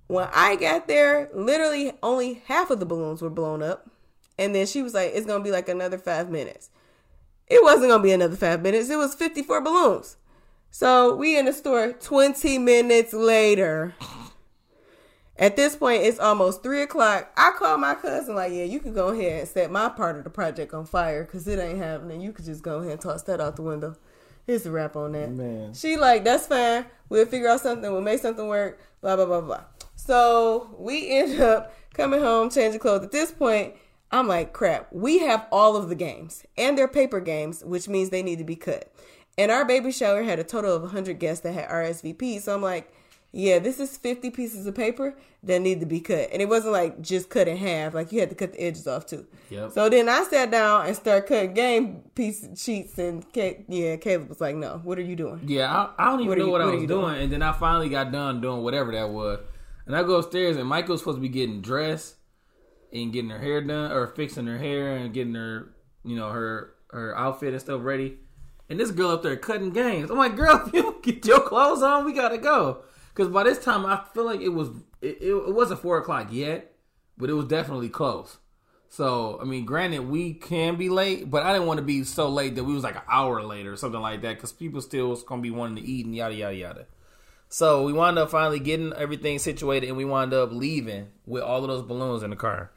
When 0.06 0.30
I 0.32 0.56
got 0.56 0.88
there, 0.88 1.30
literally 1.34 1.94
only 2.04 2.44
half 2.46 2.70
of 2.70 2.80
the 2.80 2.86
balloons 2.86 3.24
were 3.24 3.32
blown 3.32 3.64
up. 3.64 3.90
And 4.38 4.54
then 4.54 4.68
she 4.68 4.84
was 4.84 4.94
like, 4.94 5.14
it's 5.16 5.26
going 5.26 5.40
to 5.40 5.44
be 5.44 5.52
like 5.52 5.68
another 5.68 5.98
five 5.98 6.30
minutes. 6.30 6.70
It 7.48 7.64
wasn't 7.64 7.90
going 7.90 8.02
to 8.02 8.08
be 8.08 8.12
another 8.12 8.36
five 8.36 8.62
minutes. 8.62 8.92
It 8.92 8.98
was 8.98 9.16
54 9.16 9.62
balloons. 9.62 10.18
So 10.70 11.16
we 11.16 11.38
in 11.38 11.46
the 11.46 11.54
store 11.54 11.94
20 11.94 12.58
minutes 12.58 13.14
later. 13.14 13.96
At 15.40 15.56
this 15.56 15.76
point, 15.76 16.02
it's 16.02 16.20
almost 16.20 16.64
three 16.64 16.82
o'clock. 16.82 17.32
I 17.38 17.52
call 17.52 17.78
my 17.78 17.94
cousin, 17.94 18.34
like, 18.34 18.52
yeah, 18.52 18.64
you 18.64 18.80
can 18.80 18.94
go 18.94 19.10
ahead 19.10 19.40
and 19.40 19.48
set 19.48 19.70
my 19.70 19.88
part 19.88 20.18
of 20.18 20.24
the 20.24 20.32
project 20.32 20.74
on 20.74 20.86
fire 20.86 21.24
because 21.24 21.48
it 21.48 21.60
ain't 21.60 21.78
happening. 21.78 22.22
You 22.22 22.32
could 22.32 22.46
just 22.46 22.64
go 22.64 22.80
ahead 22.80 22.94
and 22.94 23.02
toss 23.02 23.22
that 23.24 23.40
out 23.40 23.56
the 23.56 23.62
window. 23.62 23.96
Here's 24.48 24.66
a 24.66 24.72
wrap 24.72 24.96
on 24.96 25.12
that. 25.12 25.30
Man. 25.32 25.74
She 25.74 25.96
like, 25.98 26.24
that's 26.24 26.48
fine. 26.48 26.86
We'll 27.10 27.26
figure 27.26 27.50
out 27.50 27.62
something. 27.62 27.92
We'll 27.92 28.02
make 28.02 28.22
something 28.22 28.48
work. 28.48 28.80
Blah 29.02 29.18
blah 29.18 29.26
blah 29.26 29.42
blah. 29.42 29.64
So 29.96 30.74
we 30.80 31.10
end 31.10 31.40
up 31.42 31.74
coming 31.94 32.22
home, 32.22 32.50
changing 32.50 32.80
clothes. 32.80 33.04
At 33.04 33.12
this 33.12 33.32
point, 33.32 33.76
I'm 34.10 34.28
like, 34.28 34.54
crap. 34.54 34.88
We 34.92 35.20
have 35.20 35.46
all 35.52 35.76
of 35.76 35.90
the 35.90 35.96
games, 35.96 36.46
and 36.58 36.78
they're 36.78 36.88
paper 36.88 37.20
games, 37.20 37.64
which 37.64 37.90
means 37.90 38.10
they 38.10 38.24
need 38.24 38.38
to 38.38 38.46
be 38.46 38.56
cut. 38.56 38.92
And 39.38 39.52
our 39.52 39.66
baby 39.66 39.92
shower 39.92 40.24
had 40.24 40.40
a 40.40 40.44
total 40.44 40.76
of 40.76 40.82
100 40.82 41.20
guests 41.20 41.44
that 41.44 41.54
had 41.54 41.70
RSVP. 41.70 42.42
So 42.42 42.56
I'm 42.56 42.62
like, 42.62 42.92
yeah, 43.32 43.60
this 43.60 43.80
is 43.80 43.96
50 43.98 44.32
pieces 44.32 44.66
of 44.66 44.74
paper 44.74 45.16
that 45.44 45.60
need 45.60 45.80
to 45.82 45.86
be 45.86 46.00
cut. 46.00 46.30
And 46.32 46.42
it 46.42 46.50
wasn't 46.50 46.72
like 46.74 47.02
just 47.02 47.30
cut 47.30 47.48
in 47.48 47.58
half, 47.58 47.94
like 47.94 48.12
you 48.12 48.20
had 48.20 48.30
to 48.30 48.36
cut 48.36 48.54
the 48.54 48.62
edges 48.64 48.88
off 48.88 49.06
too. 49.06 49.28
Yep. 49.50 49.74
So 49.74 49.90
then 49.90 50.10
I 50.10 50.24
sat 50.24 50.50
down 50.50 50.88
and 50.88 50.96
started 50.96 51.28
cutting 51.28 51.54
game 51.54 52.02
piece 52.16 52.48
sheets, 52.60 52.98
and 52.98 53.22
Ka- 53.34 53.62
yeah, 53.68 53.98
Caleb 53.98 54.30
was 54.30 54.42
like, 54.42 54.56
no, 54.56 54.80
what 54.84 54.98
are 54.98 55.04
you 55.04 55.16
doing? 55.16 55.42
Yeah, 55.46 55.72
I, 55.72 55.94
I 56.00 56.06
don't 56.06 56.22
even 56.22 56.30
What 56.30 56.38
know 56.40 56.46
you- 56.46 56.52
what, 56.52 56.62
I 56.62 56.66
what 56.66 56.74
are 56.74 56.78
was 56.78 56.88
doing. 56.88 57.02
doing? 57.06 57.22
and 57.24 57.32
then 57.34 57.42
I 57.44 57.52
finally 57.52 57.90
got 57.90 58.12
done 58.12 58.42
doing 58.42 58.64
whatever 58.64 58.92
that 58.94 59.10
was. 59.10 59.40
And 59.86 59.96
I 59.96 60.02
go 60.04 60.16
upstairs, 60.16 60.58
and 60.58 60.68
Michael's 60.68 61.02
supposed 61.02 61.18
to 61.18 61.22
be 61.22 61.30
getting 61.30 61.62
dressed 61.62 62.16
and 62.92 63.14
getting 63.14 63.30
her 63.30 63.40
hair 63.40 63.62
done, 63.62 63.92
or 63.92 64.08
fixing 64.08 64.48
her 64.48 64.58
hair 64.58 64.96
and 64.96 65.14
getting 65.14 65.36
her, 65.36 65.74
you 66.04 66.16
know, 66.16 66.30
her 66.32 66.74
her 66.92 67.16
outfit 67.18 67.52
and 67.54 67.62
stuff 67.62 67.82
ready. 67.84 68.18
And 68.70 68.80
this 68.80 68.92
girl 68.92 69.12
up 69.12 69.24
there 69.24 69.36
cutting 69.38 69.72
games. 69.72 70.10
I'm 70.10 70.18
like, 70.18 70.36
girl, 70.36 70.64
if 70.68 70.74
you 70.74 71.00
get 71.02 71.26
your 71.26 71.40
clothes 71.42 71.82
on, 71.82 72.06
we 72.06 72.14
gotta 72.14 72.38
go. 72.38 72.84
Because 73.10 73.32
by 73.32 73.44
this 73.44 73.64
time, 73.64 73.86
I 73.86 74.04
feel 74.14 74.26
like 74.26 74.42
it 74.42 74.50
was 74.50 74.70
it, 75.02 75.18
it, 75.22 75.32
it 75.32 75.54
wasn't 75.54 75.82
four 75.82 75.98
o'clock 75.98 76.28
yet, 76.32 76.74
but 77.18 77.30
it 77.30 77.34
was 77.34 77.46
definitely 77.46 77.90
close. 77.90 78.38
So 78.90 79.40
I 79.42 79.46
mean, 79.46 79.66
granted, 79.66 80.10
we 80.10 80.34
can 80.34 80.76
be 80.76 80.90
late, 80.90 81.30
but 81.30 81.44
I 81.44 81.54
didn't 81.54 81.68
want 81.68 81.80
to 81.80 81.86
be 81.86 82.04
so 82.04 82.30
late 82.30 82.56
that 82.56 82.64
we 82.64 82.74
was 82.74 82.84
like 82.84 82.96
an 82.96 83.02
hour 83.10 83.42
late 83.42 83.66
or 83.66 83.76
something 83.76 84.02
like 84.02 84.22
that 84.22 84.36
because 84.36 84.52
people 84.52 84.82
still 84.82 85.10
was 85.10 85.24
gonna 85.24 85.42
be 85.42 85.52
wanting 85.52 85.84
to 85.84 85.90
eat 85.90 86.06
and 86.06 86.16
yada 86.16 86.36
yada 86.36 86.56
yada. 86.56 86.86
So 87.50 87.84
we 87.86 87.94
wound 87.94 88.20
up 88.20 88.30
finally 88.30 88.60
getting 88.60 88.94
everything 88.94 89.40
situated, 89.40 89.88
and 89.88 89.98
we 89.98 90.06
wound 90.06 90.34
up 90.34 90.52
leaving 90.52 91.08
with 91.26 91.44
all 91.44 91.62
of 91.64 91.68
those 91.68 91.82
balloons 91.82 92.24
in 92.24 92.30
the 92.30 92.36
car. 92.36 92.72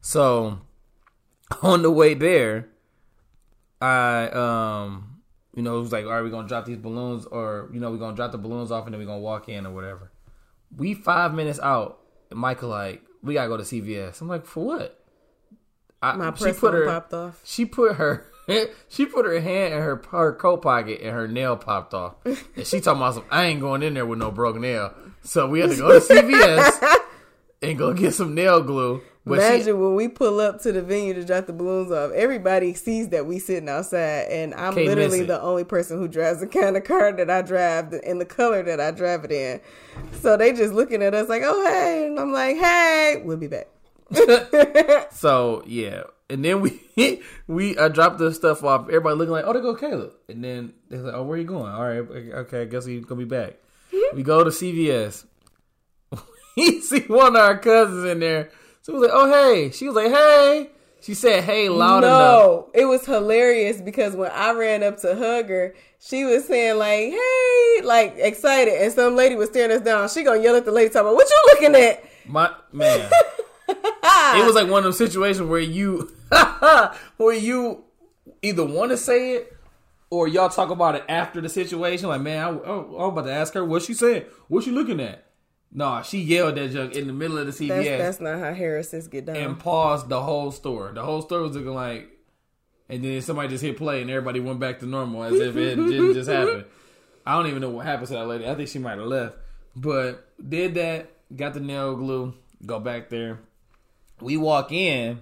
So 0.00 0.60
on 1.62 1.82
the 1.82 1.90
way 1.90 2.14
there, 2.14 2.68
I 3.80 4.28
um, 4.28 5.11
you 5.54 5.62
know, 5.62 5.76
it 5.76 5.80
was 5.80 5.92
like, 5.92 6.04
all 6.04 6.12
right, 6.12 6.22
we're 6.22 6.30
gonna 6.30 6.48
drop 6.48 6.64
these 6.64 6.78
balloons, 6.78 7.26
or 7.26 7.68
you 7.72 7.80
know, 7.80 7.90
we're 7.90 7.98
gonna 7.98 8.16
drop 8.16 8.32
the 8.32 8.38
balloons 8.38 8.70
off, 8.70 8.86
and 8.86 8.94
then 8.94 9.00
we're 9.00 9.06
gonna 9.06 9.20
walk 9.20 9.48
in 9.48 9.66
or 9.66 9.72
whatever. 9.72 10.10
We 10.76 10.94
five 10.94 11.34
minutes 11.34 11.60
out, 11.60 12.00
Michael 12.30 12.70
like, 12.70 13.02
we 13.22 13.34
gotta 13.34 13.48
go 13.48 13.56
to 13.56 13.62
CVS. 13.62 14.20
I'm 14.20 14.28
like, 14.28 14.46
for 14.46 14.64
what? 14.64 14.98
I, 16.02 16.16
My 16.16 16.30
press 16.32 16.58
phone 16.58 16.86
popped 16.86 17.14
off. 17.14 17.40
She 17.44 17.64
put 17.64 17.96
her 17.96 18.26
she 18.88 19.06
put 19.06 19.24
her 19.24 19.40
hand 19.40 19.74
in 19.74 19.80
her 19.80 20.02
her 20.10 20.34
coat 20.34 20.62
pocket 20.62 21.00
and 21.00 21.10
her 21.10 21.28
nail 21.28 21.56
popped 21.56 21.94
off. 21.94 22.14
And 22.24 22.66
she 22.66 22.80
talking 22.80 23.00
about 23.00 23.14
some 23.14 23.24
I 23.30 23.44
ain't 23.44 23.60
going 23.60 23.82
in 23.82 23.94
there 23.94 24.06
with 24.06 24.18
no 24.18 24.30
broken 24.30 24.62
nail. 24.62 24.92
So 25.22 25.48
we 25.48 25.60
had 25.60 25.70
to 25.70 25.76
go 25.76 25.92
to 25.92 26.00
CVS 26.04 26.80
and 27.62 27.78
go 27.78 27.92
get 27.92 28.14
some 28.14 28.34
nail 28.34 28.62
glue. 28.62 29.02
But 29.24 29.34
Imagine 29.34 29.66
she, 29.66 29.72
when 29.72 29.94
we 29.94 30.08
pull 30.08 30.40
up 30.40 30.60
to 30.62 30.72
the 30.72 30.82
venue 30.82 31.14
to 31.14 31.24
drop 31.24 31.46
the 31.46 31.52
balloons 31.52 31.92
off. 31.92 32.10
Everybody 32.10 32.74
sees 32.74 33.10
that 33.10 33.24
we 33.24 33.38
sitting 33.38 33.68
outside, 33.68 34.26
and 34.28 34.52
I'm 34.54 34.74
literally 34.74 35.22
the 35.22 35.40
only 35.40 35.62
person 35.62 35.98
who 35.98 36.08
drives 36.08 36.40
the 36.40 36.48
kind 36.48 36.76
of 36.76 36.82
car 36.82 37.12
that 37.12 37.30
I 37.30 37.42
drive 37.42 37.94
in 38.02 38.18
the 38.18 38.24
color 38.24 38.64
that 38.64 38.80
I 38.80 38.90
drive 38.90 39.24
it 39.24 39.30
in. 39.30 39.60
So 40.14 40.36
they 40.36 40.52
just 40.52 40.74
looking 40.74 41.04
at 41.04 41.14
us 41.14 41.28
like, 41.28 41.42
"Oh 41.44 41.64
hey," 41.64 42.06
and 42.08 42.18
I'm 42.18 42.32
like, 42.32 42.56
"Hey, 42.56 43.22
we'll 43.24 43.36
be 43.36 43.46
back." 43.46 43.68
so 45.12 45.62
yeah. 45.66 46.02
And 46.28 46.44
then 46.44 46.60
we 46.60 46.80
we 47.46 47.78
I 47.78 47.88
dropped 47.88 48.18
the 48.18 48.34
stuff 48.34 48.64
off. 48.64 48.88
Everybody 48.88 49.16
looking 49.16 49.32
like, 49.32 49.44
oh, 49.46 49.52
there 49.52 49.62
go 49.62 49.76
Caleb. 49.76 50.14
And 50.28 50.42
then 50.42 50.72
they're 50.88 51.00
like, 51.00 51.14
oh, 51.14 51.22
where 51.22 51.38
you 51.38 51.44
going? 51.44 51.72
All 51.72 51.82
right, 51.82 51.98
okay, 51.98 52.62
I 52.62 52.64
guess 52.64 52.84
he's 52.84 53.04
gonna 53.04 53.20
be 53.20 53.24
back. 53.24 53.54
Mm-hmm. 53.92 54.16
we 54.16 54.22
go 54.22 54.42
to 54.42 54.50
CVS. 54.50 55.26
we 56.56 56.80
see 56.80 57.00
one 57.00 57.36
of 57.36 57.42
our 57.42 57.58
cousins 57.58 58.04
in 58.04 58.20
there. 58.20 58.50
So 58.82 58.92
he 58.92 58.98
was 58.98 59.08
like, 59.08 59.16
oh 59.18 59.30
hey. 59.30 59.70
She 59.70 59.86
was 59.86 59.94
like, 59.94 60.10
hey. 60.10 60.70
She 61.00 61.14
said, 61.14 61.42
hey, 61.42 61.68
loud 61.68 62.04
enough. 62.04 62.10
no, 62.10 62.70
it 62.74 62.84
was 62.84 63.04
hilarious 63.04 63.80
because 63.80 64.14
when 64.14 64.30
I 64.30 64.52
ran 64.52 64.84
up 64.84 64.98
to 64.98 65.16
hug 65.16 65.48
her, 65.48 65.74
she 66.04 66.24
was 66.24 66.46
saying 66.46 66.78
like, 66.78 67.10
"Hey," 67.10 67.80
like 67.84 68.14
excited, 68.18 68.74
and 68.74 68.92
some 68.92 69.14
lady 69.14 69.36
was 69.36 69.50
staring 69.50 69.70
us 69.70 69.82
down. 69.82 70.08
She 70.08 70.24
gonna 70.24 70.42
yell 70.42 70.56
at 70.56 70.64
the 70.64 70.72
lady, 70.72 70.88
talking 70.88 71.02
about, 71.02 71.14
"What 71.14 71.28
you 71.30 71.42
looking 71.46 71.74
at?" 71.80 72.04
My 72.26 72.50
man. 72.72 73.08
it 73.68 74.44
was 74.44 74.54
like 74.54 74.68
one 74.68 74.78
of 74.78 74.84
those 74.84 74.98
situations 74.98 75.48
where 75.48 75.60
you 75.60 76.12
where 77.16 77.36
you 77.36 77.84
either 78.42 78.64
want 78.64 78.90
to 78.90 78.96
say 78.96 79.34
it 79.34 79.56
or 80.10 80.26
y'all 80.26 80.48
talk 80.48 80.70
about 80.70 80.96
it 80.96 81.04
after 81.08 81.40
the 81.40 81.48
situation. 81.48 82.08
Like, 82.08 82.20
man, 82.20 82.38
I, 82.38 82.48
I, 82.48 82.78
I'm 82.78 83.10
about 83.10 83.24
to 83.26 83.32
ask 83.32 83.54
her 83.54 83.64
what 83.64 83.82
she 83.82 83.94
said. 83.94 84.26
What 84.48 84.64
she 84.64 84.72
looking 84.72 85.00
at? 85.00 85.24
Nah, 85.74 86.02
she 86.02 86.18
yelled 86.20 86.56
that 86.56 86.70
junk 86.70 86.94
in 86.94 87.06
the 87.06 87.12
middle 87.14 87.38
of 87.38 87.46
the 87.46 87.52
CVS 87.52 87.68
That's, 87.68 87.88
that's 87.88 88.20
not 88.20 88.38
how 88.38 88.52
Harris's 88.52 89.08
get 89.08 89.24
done. 89.24 89.36
and 89.36 89.58
paused 89.58 90.08
the 90.08 90.20
whole 90.20 90.50
store. 90.50 90.92
The 90.94 91.02
whole 91.02 91.22
store 91.22 91.40
was 91.40 91.56
looking 91.56 91.74
like, 91.74 92.10
and 92.90 93.02
then 93.02 93.22
somebody 93.22 93.48
just 93.48 93.64
hit 93.64 93.78
play 93.78 94.02
and 94.02 94.10
everybody 94.10 94.38
went 94.40 94.60
back 94.60 94.80
to 94.80 94.86
normal 94.86 95.22
as 95.24 95.32
if 95.34 95.56
it 95.56 95.76
didn't 95.76 96.12
just 96.12 96.28
happen. 96.30 96.66
I 97.24 97.36
don't 97.36 97.46
even 97.46 97.62
know 97.62 97.70
what 97.70 97.86
happened 97.86 98.08
to 98.08 98.14
that 98.14 98.26
lady. 98.26 98.46
I 98.46 98.54
think 98.54 98.68
she 98.68 98.78
might 98.78 98.98
have 98.98 99.06
left, 99.06 99.36
but 99.74 100.28
did 100.46 100.74
that. 100.74 101.08
Got 101.34 101.54
the 101.54 101.60
nail 101.60 101.96
glue. 101.96 102.34
Go 102.66 102.78
back 102.78 103.08
there. 103.08 103.38
We 104.20 104.36
walk 104.36 104.70
in, 104.72 105.20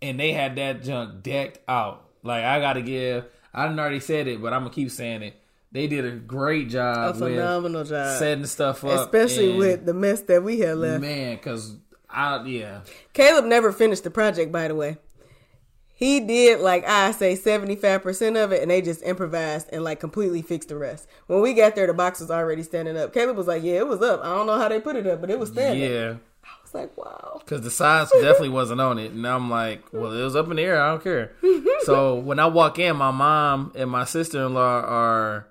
and 0.00 0.18
they 0.18 0.32
had 0.32 0.56
that 0.56 0.82
junk 0.82 1.22
decked 1.22 1.60
out. 1.68 2.08
Like 2.24 2.42
I 2.44 2.58
gotta 2.58 2.82
give. 2.82 3.26
I 3.54 3.66
didn't 3.66 3.78
already 3.78 4.00
said 4.00 4.26
it, 4.26 4.42
but 4.42 4.52
I'm 4.52 4.62
gonna 4.62 4.74
keep 4.74 4.90
saying 4.90 5.22
it. 5.22 5.36
They 5.72 5.86
did 5.86 6.04
a 6.04 6.10
great 6.12 6.66
a 6.68 6.70
job 6.70 7.14
with 7.14 7.30
phenomenal 7.30 7.84
job, 7.84 8.18
setting 8.18 8.46
stuff 8.46 8.84
up, 8.84 9.00
especially 9.00 9.56
with 9.56 9.86
the 9.86 9.94
mess 9.94 10.20
that 10.22 10.44
we 10.44 10.60
had 10.60 10.76
left. 10.76 11.00
man. 11.00 11.36
Because 11.36 11.76
I 12.10 12.44
yeah. 12.44 12.80
Caleb 13.12 13.46
never 13.46 13.72
finished 13.72 14.04
the 14.04 14.10
project, 14.10 14.52
by 14.52 14.68
the 14.68 14.74
way. 14.74 14.98
He 15.94 16.20
did 16.20 16.60
like 16.60 16.86
I 16.86 17.12
say 17.12 17.34
seventy 17.36 17.76
five 17.76 18.02
percent 18.02 18.36
of 18.36 18.52
it, 18.52 18.60
and 18.60 18.70
they 18.70 18.82
just 18.82 19.02
improvised 19.02 19.68
and 19.72 19.82
like 19.82 20.00
completely 20.00 20.42
fixed 20.42 20.68
the 20.68 20.76
rest. 20.76 21.08
When 21.26 21.40
we 21.40 21.54
got 21.54 21.74
there, 21.74 21.86
the 21.86 21.94
box 21.94 22.20
was 22.20 22.30
already 22.30 22.62
standing 22.62 22.96
up. 22.96 23.14
Caleb 23.14 23.36
was 23.36 23.46
like, 23.46 23.62
"Yeah, 23.62 23.78
it 23.78 23.86
was 23.86 24.02
up. 24.02 24.20
I 24.22 24.34
don't 24.34 24.46
know 24.46 24.58
how 24.58 24.68
they 24.68 24.80
put 24.80 24.96
it 24.96 25.06
up, 25.06 25.20
but 25.20 25.30
it 25.30 25.38
was 25.38 25.50
standing." 25.50 25.90
Yeah, 25.90 26.16
I 26.44 26.62
was 26.62 26.74
like, 26.74 26.96
"Wow." 26.98 27.32
because 27.44 27.62
the 27.62 27.70
size 27.70 28.10
definitely 28.10 28.48
wasn't 28.48 28.80
on 28.80 28.98
it, 28.98 29.12
and 29.12 29.26
I'm 29.26 29.50
like, 29.50 29.92
well, 29.92 30.12
it 30.12 30.22
was 30.22 30.36
up 30.36 30.48
in 30.50 30.56
the 30.56 30.62
air. 30.62 30.80
I 30.80 30.90
don't 30.90 31.02
care. 31.02 31.32
so 31.82 32.14
when 32.14 32.38
I 32.38 32.46
walk 32.46 32.78
in, 32.78 32.96
my 32.96 33.10
mom 33.10 33.72
and 33.74 33.90
my 33.90 34.04
sister 34.04 34.44
in 34.44 34.54
law 34.54 34.80
are 34.80 35.46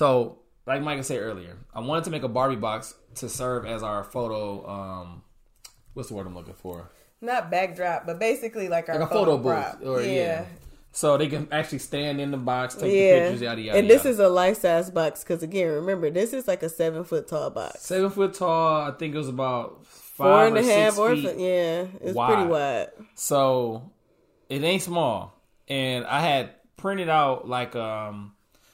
so 0.00 0.38
like 0.66 0.80
Michael 0.82 1.02
said 1.04 1.18
earlier. 1.20 1.58
I 1.74 1.80
wanted 1.80 2.04
to 2.04 2.10
make 2.10 2.22
a 2.22 2.28
Barbie 2.28 2.56
box 2.56 2.94
to 3.16 3.28
serve 3.28 3.66
as 3.66 3.82
our 3.82 4.02
photo. 4.02 4.66
um 4.66 5.22
What's 5.92 6.08
the 6.08 6.14
word 6.14 6.26
I'm 6.26 6.34
looking 6.34 6.54
for? 6.54 6.90
Not 7.20 7.50
backdrop, 7.50 8.06
but 8.06 8.18
basically 8.18 8.68
like 8.70 8.88
our 8.88 8.98
Like 8.98 9.10
a 9.10 9.12
photo 9.12 9.36
booth, 9.36 9.86
or 9.86 10.00
yeah. 10.02 10.46
So 10.92 11.18
they 11.18 11.26
can 11.28 11.48
actually 11.52 11.80
stand 11.80 12.18
in 12.20 12.30
the 12.30 12.36
box, 12.38 12.74
take 12.76 12.84
the 12.84 12.96
Yeah. 12.96 13.18
pictures, 13.20 13.42
yada 13.42 13.60
yada. 13.60 13.78
and 13.78 13.90
this 13.90 14.04
yada. 14.04 14.08
is 14.10 14.18
a 14.20 14.28
life 14.28 14.58
size 14.60 14.90
box 14.90 15.22
because 15.22 15.42
again, 15.42 15.68
remember 15.68 16.08
this 16.10 16.32
is 16.32 16.48
like 16.48 16.62
a 16.62 16.68
seven 16.70 17.04
foot 17.04 17.28
tall 17.28 17.50
box, 17.50 17.82
seven 17.82 18.08
foot 18.10 18.32
tall. 18.34 18.80
I 18.88 18.92
think 18.92 19.14
it 19.14 19.18
was 19.18 19.28
about 19.28 19.84
five 19.86 20.16
four 20.16 20.46
and 20.46 20.56
a 20.56 20.62
half 20.62 20.98
or 20.98 21.14
feet. 21.14 21.36
yeah, 21.36 21.86
it's 22.00 22.14
wide. 22.14 22.32
pretty 22.34 22.48
wide. 22.48 22.88
So 23.16 23.90
it 24.48 24.62
ain't 24.64 24.82
small. 24.82 25.34
And 25.68 26.06
I 26.06 26.20
had 26.20 26.54
printed 26.78 27.08
out 27.10 27.46
like 27.46 27.76
um 27.76 28.32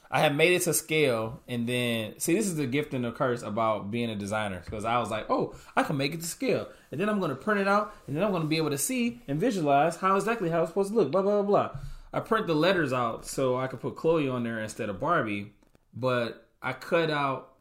I 0.09 0.21
had 0.21 0.35
made 0.35 0.53
it 0.53 0.61
to 0.63 0.73
scale 0.73 1.41
and 1.47 1.67
then 1.67 2.19
see 2.19 2.33
this 2.33 2.47
is 2.47 2.55
the 2.55 2.65
gift 2.65 2.93
and 2.93 3.03
the 3.03 3.11
curse 3.11 3.41
about 3.41 3.91
being 3.91 4.09
a 4.09 4.15
designer 4.15 4.61
because 4.63 4.85
I 4.85 4.99
was 4.99 5.09
like, 5.09 5.29
"Oh, 5.29 5.53
I 5.75 5.83
can 5.83 5.97
make 5.97 6.13
it 6.13 6.21
to 6.21 6.27
scale." 6.27 6.67
And 6.91 6.99
then 6.99 7.09
I'm 7.09 7.19
going 7.19 7.29
to 7.29 7.35
print 7.35 7.59
it 7.59 7.67
out 7.67 7.93
and 8.07 8.15
then 8.15 8.23
I'm 8.23 8.31
going 8.31 8.43
to 8.43 8.47
be 8.47 8.57
able 8.57 8.69
to 8.69 8.77
see 8.77 9.21
and 9.27 9.39
visualize 9.39 9.97
how 9.97 10.15
exactly 10.15 10.49
how 10.49 10.61
it's 10.61 10.69
supposed 10.69 10.91
to 10.91 10.95
look, 10.95 11.11
blah 11.11 11.21
blah 11.21 11.41
blah. 11.41 11.69
blah. 11.69 11.79
I 12.13 12.21
print 12.21 12.47
the 12.47 12.55
letters 12.55 12.93
out 12.93 13.25
so 13.25 13.57
I 13.57 13.67
could 13.67 13.81
put 13.81 13.95
Chloe 13.95 14.29
on 14.29 14.43
there 14.43 14.59
instead 14.59 14.89
of 14.89 14.99
Barbie, 14.99 15.53
but 15.93 16.47
I 16.61 16.73
cut 16.73 17.11
out 17.11 17.53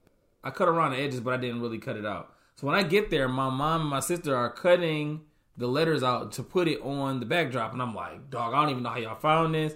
I 0.45 0.51
cut 0.51 0.69
around 0.69 0.93
the 0.93 0.99
edges, 0.99 1.21
but 1.21 1.35
I 1.35 1.39
didn't 1.39 1.61
really 1.61 1.79
cut 1.79 1.97
it 1.97 2.07
out. 2.07 2.33
So 2.55 2.69
when 2.69 2.77
I 2.77 2.85
get 2.85 3.11
there, 3.11 3.29
my 3.29 3.51
mom 3.51 3.81
and 3.81 3.91
my 3.91 4.01
sister 4.01 4.35
are 4.37 4.49
cutting 4.49 5.23
the 5.57 5.67
letters 5.67 6.05
out 6.05 6.33
to 6.33 6.43
put 6.45 6.69
it 6.69 6.81
on 6.83 7.19
the 7.19 7.27
backdrop, 7.27 7.73
and 7.73 7.83
I'm 7.83 7.95
like, 7.95 8.31
dog, 8.31 8.55
I 8.55 8.61
don't 8.63 8.71
even 8.71 8.83
know 8.85 8.91
how 8.91 8.99
y'all 8.99 9.19
found 9.19 9.55
this. 9.55 9.75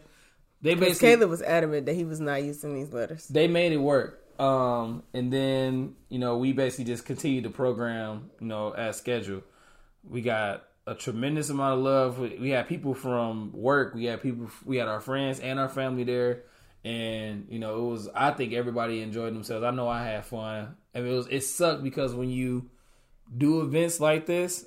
They 0.62 0.74
basically 0.74 1.08
Caleb 1.08 1.30
was 1.30 1.42
adamant 1.42 1.86
that 1.86 1.94
he 1.94 2.04
was 2.04 2.20
not 2.20 2.42
using 2.42 2.74
these 2.74 2.92
letters. 2.92 3.26
they 3.28 3.48
made 3.48 3.72
it 3.72 3.78
work. 3.78 4.18
Um, 4.38 5.02
and 5.12 5.32
then 5.32 5.96
you 6.08 6.18
know 6.18 6.38
we 6.38 6.52
basically 6.52 6.86
just 6.86 7.04
continued 7.04 7.44
the 7.44 7.50
program, 7.50 8.30
you 8.40 8.46
know, 8.46 8.70
as 8.70 8.96
scheduled. 8.96 9.42
We 10.02 10.22
got 10.22 10.64
a 10.86 10.94
tremendous 10.94 11.50
amount 11.50 11.78
of 11.78 11.84
love. 11.84 12.18
We, 12.18 12.38
we 12.38 12.50
had 12.50 12.66
people 12.66 12.94
from 12.94 13.52
work. 13.52 13.94
We 13.94 14.06
had 14.06 14.22
people. 14.22 14.50
We 14.64 14.78
had 14.78 14.88
our 14.88 15.00
friends 15.00 15.40
and 15.40 15.58
our 15.58 15.68
family 15.68 16.04
there, 16.04 16.44
and 16.84 17.46
you 17.50 17.58
know 17.58 17.86
it 17.86 17.90
was. 17.90 18.08
I 18.14 18.30
think 18.32 18.52
everybody 18.52 19.00
enjoyed 19.02 19.34
themselves. 19.34 19.64
I 19.64 19.70
know 19.70 19.88
I 19.88 20.04
had 20.04 20.24
fun. 20.24 20.76
I 20.94 21.00
mean, 21.00 21.12
it 21.12 21.16
was. 21.16 21.26
It 21.28 21.42
sucked 21.42 21.82
because 21.82 22.14
when 22.14 22.30
you 22.30 22.70
do 23.36 23.60
events 23.60 24.00
like 24.00 24.26
this, 24.26 24.64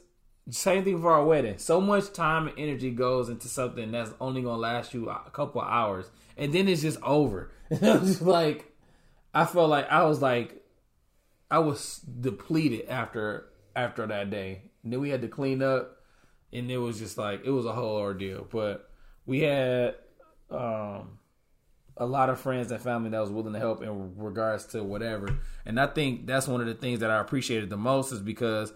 same 0.50 0.84
thing 0.84 1.02
for 1.02 1.12
our 1.12 1.26
wedding. 1.26 1.58
So 1.58 1.80
much 1.80 2.12
time 2.12 2.48
and 2.48 2.60
energy 2.60 2.92
goes 2.92 3.30
into 3.30 3.48
something 3.48 3.92
that's 3.92 4.12
only 4.20 4.42
gonna 4.42 4.58
last 4.58 4.94
you 4.94 5.10
a 5.10 5.30
couple 5.32 5.62
hours, 5.62 6.10
and 6.38 6.54
then 6.54 6.68
it's 6.68 6.82
just 6.82 7.02
over. 7.02 7.52
Like 8.22 8.72
I 9.34 9.46
felt 9.46 9.70
like 9.70 9.90
I 9.90 10.04
was 10.04 10.22
like 10.22 10.64
I 11.50 11.60
was 11.60 12.00
depleted 12.00 12.88
after 12.90 13.46
after 13.76 14.06
that 14.08 14.30
day. 14.30 14.72
And 14.84 14.92
then 14.92 15.00
we 15.00 15.10
had 15.10 15.22
to 15.22 15.28
clean 15.28 15.62
up, 15.62 15.98
and 16.52 16.70
it 16.70 16.78
was 16.78 17.00
just 17.00 17.18
like 17.18 17.46
it 17.46 17.52
was 17.52 17.66
a 17.66 17.72
whole 17.72 17.96
ordeal. 17.98 18.48
But 18.52 18.90
we 19.26 19.42
had 19.42 19.96
um, 20.50 21.20
a 21.96 22.06
lot 22.06 22.30
of 22.30 22.40
friends 22.40 22.72
and 22.72 22.82
family 22.82 23.10
that 23.10 23.20
was 23.20 23.30
willing 23.30 23.54
to 23.54 23.60
help 23.60 23.82
in 23.82 24.18
regards 24.18 24.66
to 24.68 24.84
whatever. 24.84 25.38
And 25.66 25.80
I 25.80 25.88
think 25.88 26.28
that's 26.28 26.48
one 26.48 26.62
of 26.62 26.68
the 26.68 26.74
things 26.74 27.00
that 27.00 27.12
I 27.12 27.20
appreciated 27.20 27.70
the 27.70 27.78
most 27.78 28.12
is 28.12 28.20
because 28.20 28.74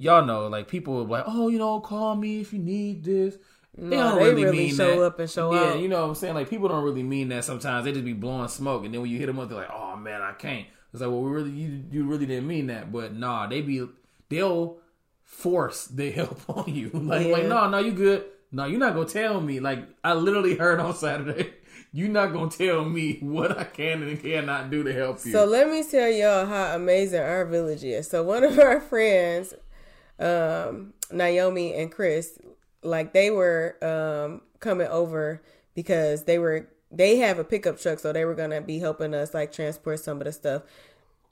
y'all 0.00 0.24
know, 0.26 0.48
like 0.48 0.66
people 0.66 1.04
like, 1.04 1.24
"Oh, 1.26 1.48
you 1.48 1.58
know, 1.58 1.78
call 1.80 2.16
me 2.16 2.40
if 2.40 2.52
you 2.52 2.58
need 2.58 3.04
this." 3.04 3.36
They 3.78 3.96
No, 3.96 4.10
don't 4.10 4.18
they 4.18 4.24
really, 4.30 4.44
really 4.44 4.56
mean 4.58 4.74
show 4.74 4.98
that. 5.00 5.06
up 5.06 5.18
and 5.20 5.30
show 5.30 5.54
yeah, 5.54 5.60
out. 5.74 5.78
you 5.80 5.88
know 5.88 6.00
what 6.02 6.08
I'm 6.08 6.14
saying? 6.16 6.34
Like 6.34 6.50
people 6.50 6.68
don't 6.68 6.82
really 6.84 7.04
mean 7.04 7.28
that 7.28 7.44
sometimes. 7.44 7.84
They 7.84 7.92
just 7.92 8.04
be 8.04 8.12
blowing 8.14 8.48
smoke, 8.48 8.84
and 8.84 8.92
then 8.92 9.00
when 9.02 9.10
you 9.10 9.18
hit 9.18 9.26
them 9.26 9.38
up, 9.38 9.48
they're 9.48 9.58
like, 9.58 9.70
"Oh 9.72 9.94
man, 9.96 10.22
I 10.22 10.32
can't." 10.32 10.66
It's 10.92 11.00
like, 11.00 11.10
well, 11.10 11.20
we 11.22 11.30
really, 11.30 11.50
you, 11.50 11.84
you 11.92 12.04
really 12.04 12.26
didn't 12.26 12.48
mean 12.48 12.66
that, 12.66 12.90
but 12.90 13.14
nah, 13.14 13.46
they 13.46 13.60
be, 13.60 13.86
they'll 14.28 14.78
force 15.22 15.86
the 15.86 16.10
help 16.20 16.40
on 16.48 16.74
you. 16.74 16.90
Like, 16.94 17.28
like, 17.28 17.44
no, 17.46 17.68
no, 17.70 17.78
you 17.78 17.92
good. 17.92 18.24
No, 18.52 18.64
you're 18.64 18.80
not 18.80 18.94
gonna 18.94 19.06
tell 19.06 19.40
me. 19.40 19.60
Like, 19.60 19.86
I 20.02 20.14
literally 20.14 20.56
heard 20.56 20.80
on 20.80 20.92
Saturday, 20.96 21.52
you're 21.92 22.08
not 22.08 22.32
gonna 22.32 22.50
tell 22.50 22.84
me 22.84 23.18
what 23.20 23.56
I 23.56 23.62
can 23.62 24.02
and 24.02 24.20
cannot 24.20 24.70
do 24.72 24.82
to 24.82 24.92
help 24.92 25.24
you. 25.24 25.30
So 25.30 25.44
let 25.44 25.68
me 25.68 25.84
tell 25.84 26.08
y'all 26.10 26.46
how 26.46 26.74
amazing 26.74 27.20
our 27.20 27.44
village 27.46 27.84
is. 27.84 28.08
So 28.10 28.24
one 28.24 28.42
of 28.42 28.58
our 28.58 28.80
friends, 28.80 29.54
um, 30.20 30.92
Naomi 31.10 31.74
and 31.74 31.90
Chris, 31.90 32.38
like 32.82 33.12
they 33.12 33.30
were 33.30 33.76
um 33.82 34.42
coming 34.60 34.86
over 34.88 35.42
because 35.74 36.24
they 36.24 36.38
were 36.38 36.68
they 36.90 37.16
have 37.18 37.38
a 37.38 37.44
pickup 37.44 37.80
truck, 37.80 37.98
so 37.98 38.12
they 38.12 38.24
were 38.24 38.34
gonna 38.34 38.60
be 38.60 38.78
helping 38.78 39.14
us 39.14 39.34
like 39.34 39.52
transport 39.52 40.00
some 40.00 40.18
of 40.18 40.24
the 40.24 40.32
stuff. 40.32 40.62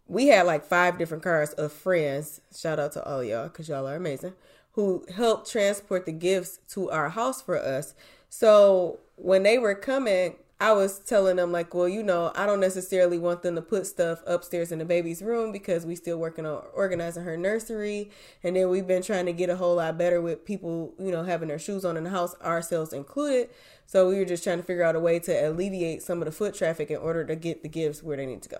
We 0.07 0.29
had 0.29 0.47
like 0.47 0.65
five 0.65 0.99
different 0.99 1.23
cars 1.23 1.53
of 1.53 1.73
friends. 1.73 2.41
Shout 2.57 2.79
out 2.79 2.93
to 2.93 3.05
all 3.05 3.23
y'all 3.23 3.49
because 3.49 3.69
y'all 3.69 3.87
are 3.87 3.97
amazing. 3.97 4.35
Who 4.73 5.05
helped 5.15 5.51
transport 5.51 6.07
the 6.07 6.13
gifts 6.13 6.61
to 6.71 6.91
our 6.91 7.11
house 7.11 7.43
for 7.43 7.59
us. 7.59 7.95
So 8.31 9.01
when 9.17 9.43
they 9.43 9.59
were 9.59 9.75
coming, 9.75 10.37
I 10.61 10.73
was 10.73 10.99
telling 10.99 11.37
them 11.37 11.53
like, 11.53 11.73
well, 11.73 11.89
you 11.89 12.03
know, 12.03 12.33
I 12.35 12.45
don't 12.45 12.59
necessarily 12.59 13.17
want 13.17 13.43
them 13.43 13.55
to 13.55 13.63
put 13.63 13.87
stuff 13.87 14.25
upstairs 14.27 14.73
in 14.73 14.81
the 14.81 14.85
baby's 14.85 15.23
room 15.23 15.53
because 15.53 15.87
we 15.87 15.95
still 15.95 16.19
working 16.19 16.47
on 16.47 16.65
organizing 16.75 17.23
her 17.23 17.37
nursery, 17.37 18.11
and 18.43 18.57
then 18.57 18.69
we've 18.69 18.87
been 18.87 19.03
trying 19.03 19.27
to 19.27 19.33
get 19.33 19.51
a 19.51 19.57
whole 19.57 19.77
lot 19.77 19.97
better 19.97 20.21
with 20.21 20.45
people, 20.45 20.95
you 20.99 21.13
know, 21.13 21.23
having 21.23 21.47
their 21.47 21.61
shoes 21.61 21.85
on 21.85 21.97
in 21.97 22.03
the 22.03 22.11
house, 22.11 22.35
ourselves 22.43 22.93
included. 22.93 23.51
So 23.87 24.09
we 24.09 24.17
were 24.17 24.25
just 24.25 24.43
trying 24.43 24.59
to 24.59 24.65
figure 24.65 24.83
out 24.83 24.97
a 24.97 25.01
way 25.01 25.21
to 25.21 25.49
alleviate 25.49 26.03
some 26.03 26.21
of 26.21 26.27
the 26.27 26.33
foot 26.33 26.55
traffic 26.55 26.91
in 26.91 26.97
order 26.97 27.25
to 27.25 27.37
get 27.37 27.63
the 27.63 27.69
gifts 27.69 28.03
where 28.03 28.17
they 28.17 28.27
need 28.27 28.43
to 28.43 28.49
go. 28.49 28.59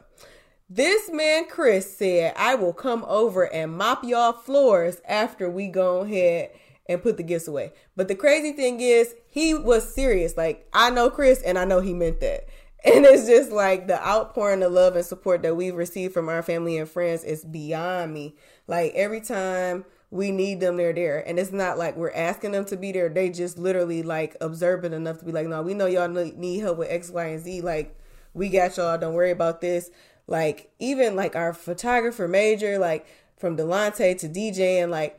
This 0.71 1.11
man 1.11 1.47
Chris 1.49 1.97
said, 1.97 2.35
"I 2.37 2.55
will 2.55 2.75
come 2.75 3.05
over 3.09 3.53
and 3.53 3.77
mop 3.77 4.05
y'all 4.05 4.33
floors 4.33 5.01
after 5.09 5.51
we 5.51 5.67
go 5.67 6.01
ahead 6.01 6.51
and 6.89 7.03
put 7.03 7.17
the 7.17 7.23
gifts 7.23 7.49
away." 7.49 7.73
But 7.97 8.09
the 8.09 8.15
crazy 8.15 8.53
thing 8.53 8.81
is, 8.81 9.15
he 9.29 9.55
was 9.55 9.93
serious. 9.95 10.37
Like 10.37 10.69
I 10.73 10.91
know 10.91 11.11
Chris, 11.11 11.43
and 11.43 11.59
I 11.59 11.65
know 11.65 11.81
he 11.81 11.95
meant 11.95 12.21
that. 12.21 12.49
And 12.85 13.05
it's 13.05 13.27
just 13.27 13.51
like 13.51 13.89
the 13.89 14.01
outpouring 14.07 14.63
of 14.63 14.71
love 14.71 14.95
and 14.95 15.05
support 15.05 15.43
that 15.43 15.57
we've 15.57 15.75
received 15.75 16.15
from 16.15 16.29
our 16.29 16.45
family 16.45 16.79
and 16.79 16.89
friends 16.89 17.25
is 17.25 17.45
beyond 17.45 18.15
me. 18.15 18.37
Like 18.69 18.93
every 18.95 19.21
time 19.21 19.85
we 20.11 20.31
need 20.31 20.61
them, 20.61 20.77
they're 20.77 20.93
there. 20.93 21.27
And 21.27 21.39
it's 21.39 21.53
not 21.53 21.77
like 21.77 21.97
we're 21.97 22.13
asking 22.13 22.53
them 22.53 22.65
to 22.67 22.77
be 22.77 22.93
there. 22.93 23.09
They 23.09 23.31
just 23.31 23.59
literally 23.59 24.03
like 24.03 24.37
observant 24.41 24.95
enough 24.95 25.19
to 25.19 25.25
be 25.25 25.33
like, 25.33 25.49
no, 25.49 25.61
we 25.63 25.75
know 25.75 25.87
y'all 25.87 26.09
need 26.09 26.61
help 26.61 26.79
with 26.79 26.91
X, 26.91 27.11
Y, 27.11 27.25
and 27.25 27.43
Z. 27.43 27.61
Like 27.63 27.99
we 28.33 28.49
got 28.49 28.77
y'all. 28.77 28.97
Don't 28.97 29.15
worry 29.15 29.33
about 29.33 29.61
this. 29.61 29.91
Like 30.27 30.71
even 30.79 31.17
like 31.17 31.35
our 31.35 31.53
photographer 31.53 32.29
major, 32.29 32.79
like 32.79 33.07
from 33.37 33.57
Delonte 33.57 34.19
to 34.19 34.29
DJ, 34.29 34.83
and 34.83 34.91
like 34.91 35.19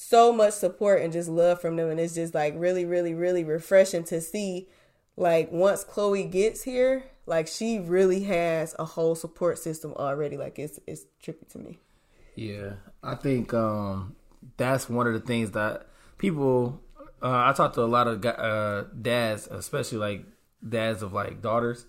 so 0.00 0.32
much 0.32 0.54
support 0.54 1.02
and 1.02 1.12
just 1.12 1.28
love 1.28 1.60
from 1.60 1.74
them, 1.74 1.90
and 1.90 1.98
it's 1.98 2.14
just 2.14 2.32
like 2.32 2.54
really, 2.56 2.84
really, 2.84 3.14
really 3.14 3.42
refreshing 3.42 4.04
to 4.04 4.20
see. 4.20 4.68
Like 5.16 5.50
once 5.50 5.82
Chloe 5.82 6.22
gets 6.22 6.62
here, 6.62 7.02
like 7.26 7.48
she 7.48 7.80
really 7.80 8.22
has 8.22 8.76
a 8.78 8.84
whole 8.84 9.16
support 9.16 9.58
system 9.58 9.92
already. 9.96 10.36
Like 10.36 10.56
it's 10.56 10.78
it's 10.86 11.06
trippy 11.20 11.48
to 11.48 11.58
me. 11.58 11.80
Yeah, 12.36 12.74
I 13.02 13.16
think 13.16 13.52
um, 13.52 14.14
that's 14.56 14.88
one 14.88 15.08
of 15.08 15.14
the 15.14 15.20
things 15.20 15.50
that 15.50 15.88
people. 16.16 16.80
Uh, 17.20 17.46
I 17.46 17.52
talked 17.52 17.74
to 17.74 17.82
a 17.82 17.86
lot 17.86 18.06
of 18.06 18.24
uh, 18.24 18.84
dads, 19.02 19.48
especially 19.48 19.98
like 19.98 20.24
dads 20.66 21.02
of 21.02 21.12
like 21.12 21.42
daughters, 21.42 21.86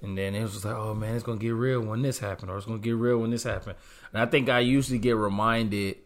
and 0.00 0.16
then 0.16 0.36
it 0.36 0.42
was 0.42 0.52
just 0.52 0.64
like, 0.64 0.76
"Oh 0.76 0.94
man, 0.94 1.16
it's 1.16 1.24
gonna 1.24 1.40
get 1.40 1.54
real 1.54 1.80
when 1.80 2.02
this 2.02 2.20
happened, 2.20 2.52
or 2.52 2.56
it's 2.56 2.66
gonna 2.66 2.78
get 2.78 2.94
real 2.94 3.18
when 3.18 3.30
this 3.30 3.42
happened." 3.42 3.74
And 4.12 4.22
I 4.22 4.26
think 4.26 4.48
I 4.48 4.60
usually 4.60 5.00
get 5.00 5.16
reminded, 5.16 5.96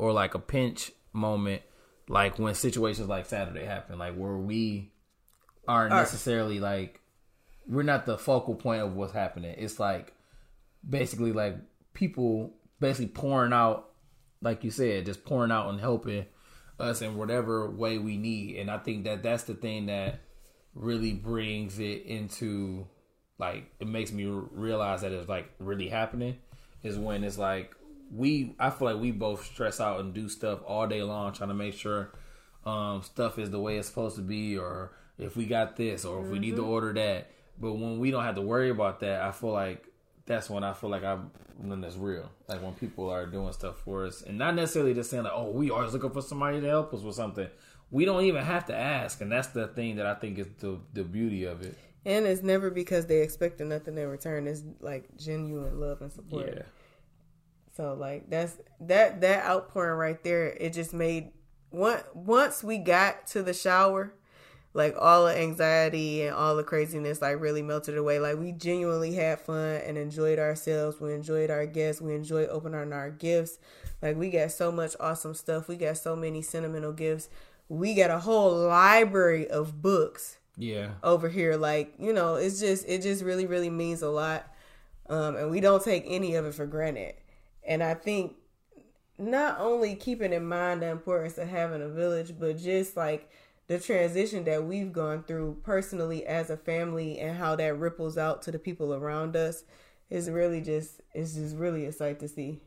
or 0.00 0.12
like 0.14 0.34
a 0.34 0.38
pinch 0.38 0.92
moment, 1.12 1.60
like 2.08 2.38
when 2.38 2.54
situations 2.54 3.06
like 3.06 3.26
Saturday 3.26 3.66
happen, 3.66 3.98
like 3.98 4.14
where 4.14 4.38
we 4.38 4.90
aren't 5.68 5.92
necessarily 5.92 6.58
like 6.58 7.02
we're 7.68 7.82
not 7.82 8.06
the 8.06 8.16
focal 8.16 8.54
point 8.54 8.80
of 8.80 8.94
what's 8.94 9.12
happening. 9.12 9.54
It's 9.58 9.78
like 9.78 10.14
basically 10.88 11.32
like 11.32 11.56
people 11.92 12.54
basically 12.80 13.08
pouring 13.08 13.52
out, 13.52 13.90
like 14.40 14.64
you 14.64 14.70
said, 14.70 15.04
just 15.04 15.22
pouring 15.22 15.52
out 15.52 15.68
and 15.68 15.78
helping 15.78 16.24
us 16.78 17.02
in 17.02 17.18
whatever 17.18 17.70
way 17.70 17.98
we 17.98 18.16
need. 18.16 18.56
And 18.56 18.70
I 18.70 18.78
think 18.78 19.04
that 19.04 19.22
that's 19.22 19.42
the 19.42 19.54
thing 19.54 19.84
that 19.86 20.20
really 20.74 21.12
brings 21.12 21.78
it 21.78 22.06
into 22.06 22.86
like 23.38 23.70
it 23.80 23.86
makes 23.86 24.12
me 24.12 24.24
realize 24.24 25.02
that 25.02 25.12
it's 25.12 25.28
like 25.28 25.50
really 25.58 25.90
happening 25.90 26.38
is 26.82 26.98
when 26.98 27.22
it's 27.22 27.36
like 27.36 27.74
we 28.10 28.54
I 28.58 28.70
feel 28.70 28.92
like 28.92 29.00
we 29.00 29.12
both 29.12 29.44
stress 29.44 29.80
out 29.80 30.00
and 30.00 30.12
do 30.12 30.28
stuff 30.28 30.60
all 30.66 30.86
day 30.86 31.02
long 31.02 31.32
trying 31.32 31.48
to 31.50 31.54
make 31.54 31.74
sure 31.74 32.12
um 32.66 33.02
stuff 33.02 33.38
is 33.38 33.50
the 33.50 33.60
way 33.60 33.78
it's 33.78 33.88
supposed 33.88 34.16
to 34.16 34.22
be 34.22 34.58
or 34.58 34.92
if 35.18 35.36
we 35.36 35.46
got 35.46 35.76
this 35.76 36.04
or 36.04 36.24
if 36.24 36.30
we 36.30 36.38
need 36.38 36.56
to 36.56 36.64
order 36.64 36.92
that. 36.92 37.30
But 37.58 37.74
when 37.74 37.98
we 37.98 38.10
don't 38.10 38.24
have 38.24 38.36
to 38.36 38.42
worry 38.42 38.70
about 38.70 39.00
that, 39.00 39.20
I 39.22 39.32
feel 39.32 39.52
like 39.52 39.86
that's 40.26 40.48
when 40.48 40.64
I 40.64 40.72
feel 40.72 40.90
like 40.90 41.04
I'm 41.04 41.30
when 41.58 41.84
it's 41.84 41.96
real. 41.96 42.30
Like 42.48 42.62
when 42.62 42.72
people 42.74 43.10
are 43.10 43.26
doing 43.26 43.52
stuff 43.52 43.78
for 43.84 44.06
us 44.06 44.22
and 44.22 44.38
not 44.38 44.54
necessarily 44.54 44.94
just 44.94 45.10
saying 45.10 45.24
like, 45.24 45.32
oh, 45.34 45.50
we 45.50 45.70
always 45.70 45.92
looking 45.92 46.10
for 46.10 46.22
somebody 46.22 46.60
to 46.60 46.66
help 46.66 46.94
us 46.94 47.02
with 47.02 47.14
something. 47.14 47.48
We 47.90 48.04
don't 48.04 48.24
even 48.24 48.44
have 48.44 48.66
to 48.66 48.76
ask, 48.76 49.20
and 49.20 49.32
that's 49.32 49.48
the 49.48 49.66
thing 49.66 49.96
that 49.96 50.06
I 50.06 50.14
think 50.14 50.38
is 50.38 50.46
the 50.58 50.78
the 50.92 51.02
beauty 51.04 51.44
of 51.44 51.62
it. 51.62 51.76
And 52.06 52.24
it's 52.24 52.42
never 52.42 52.70
because 52.70 53.06
they 53.06 53.20
expecting 53.20 53.68
nothing 53.68 53.98
in 53.98 54.08
return. 54.08 54.46
It's 54.46 54.62
like 54.80 55.04
genuine 55.18 55.78
love 55.80 56.00
and 56.00 56.12
support. 56.12 56.54
Yeah. 56.56 56.62
So 57.76 57.94
like 57.94 58.28
that's 58.28 58.56
that 58.80 59.20
that 59.20 59.44
outpouring 59.46 59.98
right 59.98 60.22
there. 60.22 60.46
It 60.48 60.72
just 60.72 60.92
made 60.92 61.30
once 61.70 62.02
once 62.14 62.62
we 62.64 62.78
got 62.78 63.26
to 63.28 63.42
the 63.42 63.54
shower, 63.54 64.12
like 64.74 64.94
all 64.98 65.26
the 65.26 65.38
anxiety 65.38 66.22
and 66.22 66.34
all 66.34 66.56
the 66.56 66.64
craziness 66.64 67.22
like 67.22 67.40
really 67.40 67.62
melted 67.62 67.96
away. 67.96 68.18
Like 68.18 68.38
we 68.38 68.52
genuinely 68.52 69.14
had 69.14 69.40
fun 69.40 69.80
and 69.86 69.96
enjoyed 69.96 70.38
ourselves. 70.38 71.00
We 71.00 71.14
enjoyed 71.14 71.50
our 71.50 71.66
guests. 71.66 72.02
We 72.02 72.14
enjoyed 72.14 72.48
opening 72.50 72.92
our 72.92 73.10
gifts. 73.10 73.58
Like 74.02 74.16
we 74.16 74.30
got 74.30 74.50
so 74.50 74.72
much 74.72 74.96
awesome 74.98 75.34
stuff. 75.34 75.68
We 75.68 75.76
got 75.76 75.96
so 75.96 76.16
many 76.16 76.42
sentimental 76.42 76.92
gifts. 76.92 77.28
We 77.68 77.94
got 77.94 78.10
a 78.10 78.18
whole 78.18 78.52
library 78.66 79.48
of 79.48 79.80
books 79.80 80.38
Yeah. 80.56 80.90
over 81.04 81.28
here 81.28 81.56
like 81.56 81.94
you 82.00 82.12
know 82.12 82.34
it's 82.34 82.58
just 82.58 82.84
it 82.88 83.00
just 83.02 83.22
really 83.22 83.46
really 83.46 83.70
means 83.70 84.02
a 84.02 84.08
lot 84.10 84.52
um 85.08 85.36
and 85.36 85.50
we 85.50 85.60
don't 85.60 85.82
take 85.82 86.02
any 86.06 86.34
of 86.34 86.44
it 86.44 86.52
for 86.54 86.66
granted 86.66 87.14
and 87.70 87.82
i 87.82 87.94
think 87.94 88.34
not 89.18 89.58
only 89.58 89.94
keeping 89.94 90.34
in 90.34 90.44
mind 90.44 90.82
the 90.82 90.88
importance 90.88 91.38
of 91.38 91.48
having 91.48 91.80
a 91.80 91.88
village 91.88 92.34
but 92.38 92.58
just 92.58 92.96
like 92.98 93.30
the 93.70 93.78
transition 93.78 94.42
that 94.42 94.64
we've 94.64 94.92
gone 94.92 95.22
through 95.22 95.56
personally 95.62 96.26
as 96.26 96.50
a 96.50 96.56
family 96.56 97.20
and 97.20 97.38
how 97.38 97.54
that 97.54 97.78
ripples 97.78 98.18
out 98.18 98.42
to 98.42 98.50
the 98.50 98.58
people 98.58 98.92
around 98.92 99.36
us 99.36 99.62
is 100.10 100.28
really 100.28 100.60
just 100.60 101.00
it's 101.14 101.34
just 101.34 101.54
really 101.54 101.86
a 101.86 101.92
sight 101.92 102.18
to 102.18 102.26
see. 102.26 102.60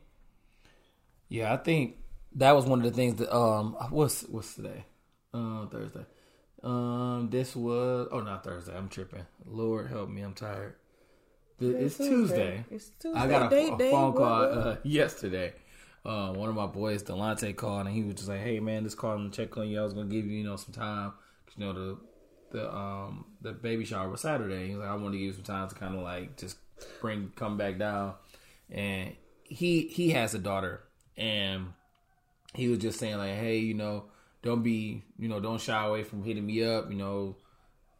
Yeah, 1.28 1.52
I 1.52 1.58
think 1.58 1.96
that 2.36 2.52
was 2.52 2.64
one 2.64 2.78
of 2.78 2.86
the 2.86 2.90
things 2.90 3.16
that 3.16 3.36
um 3.36 3.76
what's 3.90 4.22
what's 4.22 4.54
today? 4.54 4.86
Um 5.34 5.68
Thursday. 5.70 6.06
Um 6.62 7.28
this 7.30 7.54
was 7.54 8.08
oh 8.10 8.20
not 8.20 8.42
Thursday, 8.42 8.74
I'm 8.74 8.88
tripping. 8.88 9.26
Lord 9.44 9.90
help 9.90 10.08
me, 10.08 10.22
I'm 10.22 10.32
tired. 10.32 10.76
It's 11.72 11.96
Tuesday. 11.96 12.64
It's 12.70 12.90
Tuesday. 12.98 13.18
I 13.20 13.26
got 13.28 13.52
a, 13.52 13.56
Date 13.56 13.72
a 13.72 13.76
day. 13.78 13.90
phone 13.90 14.12
call 14.12 14.42
uh, 14.42 14.76
yesterday. 14.82 15.52
Uh, 16.04 16.32
one 16.34 16.48
of 16.50 16.54
my 16.54 16.66
boys, 16.66 17.02
Delonte, 17.02 17.56
called 17.56 17.86
and 17.86 17.94
he 17.94 18.02
was 18.02 18.14
just 18.16 18.28
like, 18.28 18.40
"Hey 18.40 18.60
man, 18.60 18.84
just 18.84 18.98
calling 18.98 19.30
to 19.30 19.36
check 19.36 19.56
on 19.56 19.68
you. 19.68 19.80
I 19.80 19.84
was 19.84 19.94
gonna 19.94 20.06
give 20.10 20.26
you, 20.26 20.38
you 20.38 20.44
know, 20.44 20.56
some 20.56 20.74
time. 20.74 21.12
'Cause, 21.46 21.54
You 21.56 21.64
know, 21.64 21.72
the 21.72 21.98
the 22.52 22.74
um 22.74 23.24
the 23.40 23.52
baby 23.52 23.84
shower 23.84 24.08
was 24.10 24.20
Saturday. 24.20 24.68
He's 24.68 24.76
like, 24.76 24.88
I 24.88 24.94
want 24.94 25.12
to 25.12 25.18
give 25.18 25.26
you 25.28 25.32
some 25.32 25.42
time 25.42 25.68
to 25.68 25.74
kind 25.74 25.94
of 25.96 26.02
like 26.02 26.36
just 26.36 26.58
bring 27.00 27.32
come 27.36 27.56
back 27.56 27.78
down. 27.78 28.14
And 28.70 29.14
he 29.44 29.82
he 29.88 30.10
has 30.10 30.34
a 30.34 30.38
daughter, 30.38 30.82
and 31.16 31.72
he 32.54 32.68
was 32.68 32.78
just 32.78 32.98
saying 32.98 33.16
like, 33.16 33.34
hey, 33.34 33.58
you 33.58 33.74
know, 33.74 34.04
don't 34.42 34.62
be, 34.62 35.02
you 35.18 35.28
know, 35.28 35.40
don't 35.40 35.60
shy 35.60 35.84
away 35.86 36.04
from 36.04 36.22
hitting 36.22 36.44
me 36.46 36.62
up. 36.64 36.90
You 36.90 36.96
know, 36.96 37.36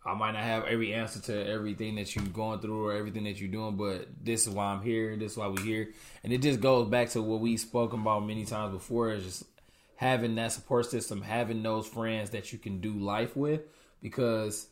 I 0.06 0.14
might 0.14 0.32
not 0.32 0.42
have 0.42 0.64
every 0.64 0.92
answer 0.92 1.20
to 1.22 1.48
everything 1.48 1.94
that 1.94 2.14
you're 2.14 2.24
going 2.26 2.60
through 2.60 2.88
or 2.88 2.92
everything 2.92 3.24
that 3.24 3.40
you're 3.40 3.50
doing, 3.50 3.76
but 3.76 4.06
this 4.22 4.46
is 4.46 4.52
why 4.52 4.66
I'm 4.66 4.82
here. 4.82 5.16
This 5.16 5.32
is 5.32 5.38
why 5.38 5.46
we're 5.46 5.64
here. 5.64 5.88
And 6.22 6.32
it 6.32 6.42
just 6.42 6.60
goes 6.60 6.88
back 6.88 7.10
to 7.10 7.22
what 7.22 7.40
we've 7.40 7.58
spoken 7.58 8.00
about 8.00 8.26
many 8.26 8.44
times 8.44 8.74
before 8.74 9.12
is 9.12 9.24
just 9.24 9.44
having 9.96 10.34
that 10.34 10.52
support 10.52 10.86
system, 10.86 11.22
having 11.22 11.62
those 11.62 11.86
friends 11.86 12.30
that 12.30 12.52
you 12.52 12.58
can 12.58 12.80
do 12.80 12.92
life 12.92 13.34
with 13.36 13.62
because 14.02 14.66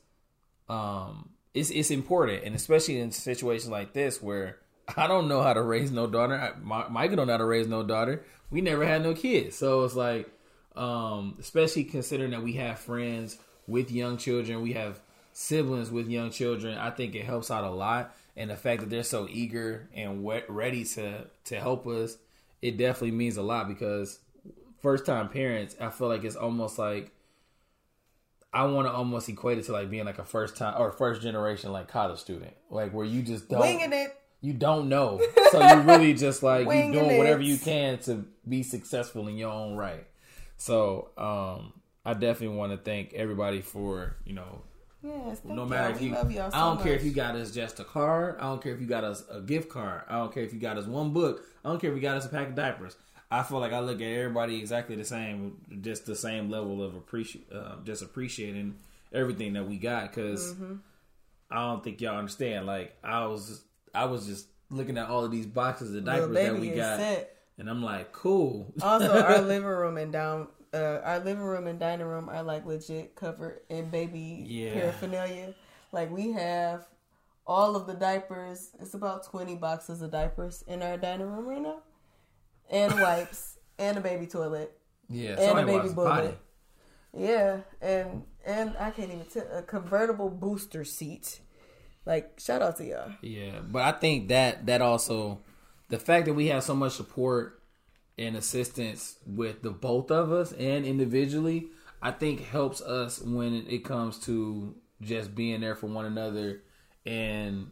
um 0.68 1.30
it's 1.54 1.70
it's 1.70 1.90
important 1.90 2.44
and 2.44 2.54
especially 2.54 3.00
in 3.00 3.10
situations 3.10 3.70
like 3.70 3.92
this 3.92 4.22
where 4.22 4.58
I 4.96 5.06
don't 5.06 5.28
know 5.28 5.42
how 5.42 5.54
to 5.54 5.62
raise 5.62 5.90
no 5.90 6.06
daughter. 6.06 6.34
I, 6.34 6.88
Micah 6.88 7.16
don't 7.16 7.26
know 7.26 7.32
how 7.32 7.38
to 7.38 7.44
raise 7.44 7.68
no 7.68 7.82
daughter. 7.82 8.24
We 8.50 8.60
never 8.60 8.84
had 8.84 9.02
no 9.02 9.14
kids. 9.14 9.56
So 9.56 9.84
it's 9.84 9.94
like 9.94 10.28
um 10.76 11.36
especially 11.40 11.84
considering 11.84 12.32
that 12.32 12.42
we 12.42 12.54
have 12.54 12.78
friends 12.78 13.38
with 13.66 13.90
young 13.90 14.18
children, 14.18 14.60
we 14.60 14.74
have 14.74 15.00
siblings 15.32 15.90
with 15.90 16.08
young 16.08 16.30
children. 16.30 16.78
I 16.78 16.90
think 16.90 17.14
it 17.14 17.24
helps 17.24 17.50
out 17.50 17.64
a 17.64 17.70
lot 17.70 18.14
and 18.36 18.50
the 18.50 18.56
fact 18.56 18.80
that 18.80 18.90
they're 18.90 19.02
so 19.02 19.26
eager 19.30 19.88
and 19.94 20.26
ready 20.48 20.84
to 20.84 21.26
to 21.44 21.60
help 21.60 21.86
us, 21.86 22.16
it 22.62 22.76
definitely 22.78 23.10
means 23.16 23.36
a 23.36 23.42
lot 23.42 23.68
because 23.68 24.20
first 24.80 25.04
time 25.04 25.28
parents, 25.28 25.76
I 25.80 25.90
feel 25.90 26.08
like 26.08 26.24
it's 26.24 26.36
almost 26.36 26.78
like 26.78 27.12
I 28.54 28.64
want 28.64 28.86
to 28.86 28.92
almost 28.92 29.28
equate 29.28 29.58
it 29.58 29.64
to 29.64 29.72
like 29.72 29.90
being 29.90 30.04
like 30.04 30.18
a 30.18 30.24
first 30.24 30.56
time 30.56 30.80
or 30.80 30.92
first 30.92 31.22
generation 31.22 31.72
like 31.72 31.88
college 31.88 32.18
student, 32.18 32.54
like 32.70 32.92
where 32.92 33.04
you 33.06 33.22
just 33.22 33.48
don't 33.48 33.60
Winging 33.60 33.92
it. 33.92 34.16
you 34.40 34.54
don't 34.54 34.88
know, 34.88 35.20
so 35.50 35.74
you 35.74 35.80
really 35.82 36.14
just 36.14 36.42
like 36.42 36.66
you 36.66 36.92
doing 36.92 37.18
whatever 37.18 37.40
it. 37.40 37.46
you 37.46 37.58
can 37.58 37.98
to 38.00 38.24
be 38.48 38.62
successful 38.62 39.28
in 39.28 39.36
your 39.36 39.50
own 39.52 39.76
right. 39.76 40.06
So 40.56 41.10
um, 41.18 41.74
I 42.04 42.14
definitely 42.14 42.56
want 42.56 42.72
to 42.72 42.78
thank 42.78 43.12
everybody 43.12 43.60
for 43.60 44.16
you 44.24 44.32
know 44.34 44.62
Yes, 45.02 45.40
no 45.44 45.66
matter 45.66 45.94
if 45.94 46.00
you, 46.02 46.10
y'all 46.10 46.50
so 46.50 46.56
I 46.56 46.60
don't 46.60 46.82
care 46.82 46.94
if 46.94 47.02
you 47.04 47.10
got 47.10 47.34
us 47.34 47.50
just 47.50 47.80
a 47.80 47.84
card. 47.84 48.36
I 48.38 48.42
don't 48.42 48.62
care 48.62 48.72
if 48.72 48.80
you 48.80 48.86
got 48.86 49.02
us 49.04 49.24
a 49.30 49.40
gift 49.40 49.68
card. 49.68 50.02
I 50.08 50.18
don't 50.18 50.32
care 50.32 50.44
if 50.44 50.52
you 50.52 50.60
got 50.60 50.78
us 50.78 50.86
one 50.86 51.12
book. 51.12 51.44
I 51.64 51.68
don't 51.68 51.80
care 51.80 51.90
if 51.90 51.96
you 51.96 52.02
got 52.02 52.16
us 52.16 52.26
a 52.26 52.28
pack 52.28 52.48
of 52.50 52.54
diapers. 52.54 52.96
I 53.30 53.42
feel 53.42 53.58
like 53.58 53.72
I 53.72 53.80
look 53.80 54.00
at 54.00 54.06
everybody 54.06 54.60
exactly 54.60 54.94
the 54.94 55.04
same, 55.04 55.56
just 55.80 56.06
the 56.06 56.14
same 56.14 56.50
level 56.50 56.82
of 56.82 56.94
appreciate, 56.94 57.46
uh, 57.52 57.76
just 57.84 58.02
appreciating 58.02 58.76
everything 59.12 59.54
that 59.54 59.66
we 59.68 59.78
got. 59.78 60.10
Because 60.14 60.52
Mm-hmm. 60.54 60.74
I 61.50 61.56
don't 61.66 61.84
think 61.84 62.00
y'all 62.00 62.16
understand. 62.16 62.66
Like 62.66 62.96
I 63.04 63.26
was, 63.26 63.62
I 63.94 64.06
was 64.06 64.26
just 64.26 64.46
looking 64.70 64.96
at 64.98 65.08
all 65.08 65.24
of 65.24 65.30
these 65.30 65.46
boxes 65.46 65.94
of 65.94 66.04
diapers 66.04 66.34
that 66.34 66.58
we 66.58 66.70
got, 66.70 67.00
and 67.58 67.68
I'm 67.68 67.82
like, 67.82 68.12
cool. 68.12 68.72
Also, 68.80 69.22
our 69.22 69.38
living 69.42 69.66
room 69.68 69.98
and 69.98 70.12
down, 70.12 70.48
uh, 70.74 71.00
our 71.04 71.18
living 71.20 71.42
room 71.44 71.66
and 71.66 71.78
dining 71.78 72.06
room 72.06 72.28
are 72.28 72.42
like 72.42 72.64
legit 72.66 73.14
covered 73.14 73.60
in 73.68 73.90
baby 73.90 74.44
Yeah. 74.46 74.72
paraphernalia. 74.74 75.54
Like 75.92 76.10
we 76.10 76.32
have 76.32 76.86
all 77.46 77.76
of 77.76 77.86
the 77.86 77.94
diapers. 77.94 78.70
It's 78.80 78.94
about 78.94 79.24
twenty 79.26 79.54
boxes 79.56 80.00
of 80.02 80.10
diapers 80.10 80.62
in 80.66 80.82
our 80.82 80.96
dining 80.96 81.26
room 81.26 81.46
right 81.46 81.60
now, 81.62 81.80
and 82.70 82.98
wipes 83.00 83.58
and 83.78 83.98
a 83.98 84.00
baby 84.00 84.26
toilet. 84.26 84.72
yeah, 85.08 85.38
and 85.38 85.58
a 85.58 85.66
baby 85.66 85.88
bullet. 85.90 86.38
Yeah, 87.14 87.58
and 87.82 88.24
and 88.46 88.74
I 88.78 88.90
can't 88.90 89.12
even 89.12 89.26
tell 89.26 89.46
a 89.52 89.62
convertible 89.62 90.30
booster 90.30 90.84
seat. 90.84 91.40
Like 92.06 92.40
shout 92.40 92.62
out 92.62 92.78
to 92.78 92.84
y'all. 92.84 93.12
Yeah, 93.20 93.60
but 93.60 93.82
I 93.82 93.92
think 93.92 94.28
that 94.28 94.66
that 94.66 94.80
also 94.80 95.40
the 95.88 95.98
fact 95.98 96.24
that 96.26 96.34
we 96.34 96.46
have 96.48 96.64
so 96.64 96.74
much 96.74 96.92
support 96.94 97.60
and 98.18 98.36
assistance 98.36 99.16
with 99.26 99.62
the 99.62 99.70
both 99.70 100.10
of 100.10 100.32
us 100.32 100.52
and 100.52 100.84
individually, 100.84 101.68
I 102.00 102.10
think 102.10 102.44
helps 102.44 102.80
us 102.80 103.20
when 103.20 103.66
it 103.68 103.84
comes 103.84 104.18
to 104.20 104.74
just 105.00 105.34
being 105.34 105.60
there 105.60 105.74
for 105.74 105.86
one 105.86 106.04
another 106.04 106.62
and 107.04 107.70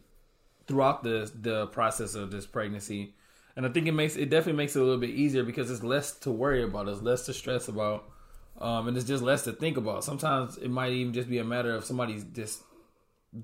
throughout 0.67 1.03
the 1.03 1.31
the 1.33 1.67
process 1.67 2.15
of 2.15 2.31
this 2.31 2.45
pregnancy. 2.45 3.13
And 3.55 3.65
I 3.65 3.69
think 3.69 3.87
it 3.87 3.91
makes 3.91 4.15
it 4.15 4.29
definitely 4.29 4.57
makes 4.57 4.75
it 4.75 4.79
a 4.79 4.83
little 4.83 4.99
bit 4.99 5.09
easier 5.09 5.43
because 5.43 5.69
it's 5.69 5.83
less 5.83 6.13
to 6.19 6.31
worry 6.31 6.63
about, 6.63 6.87
it's 6.87 7.01
less 7.01 7.25
to 7.25 7.33
stress 7.33 7.67
about, 7.67 8.09
um, 8.59 8.87
and 8.87 8.95
it's 8.95 9.05
just 9.05 9.23
less 9.23 9.43
to 9.43 9.51
think 9.51 9.77
about. 9.77 10.03
Sometimes 10.03 10.57
it 10.57 10.69
might 10.69 10.93
even 10.93 11.13
just 11.13 11.29
be 11.29 11.39
a 11.39 11.43
matter 11.43 11.75
of 11.75 11.83
somebody's 11.83 12.23
just 12.23 12.63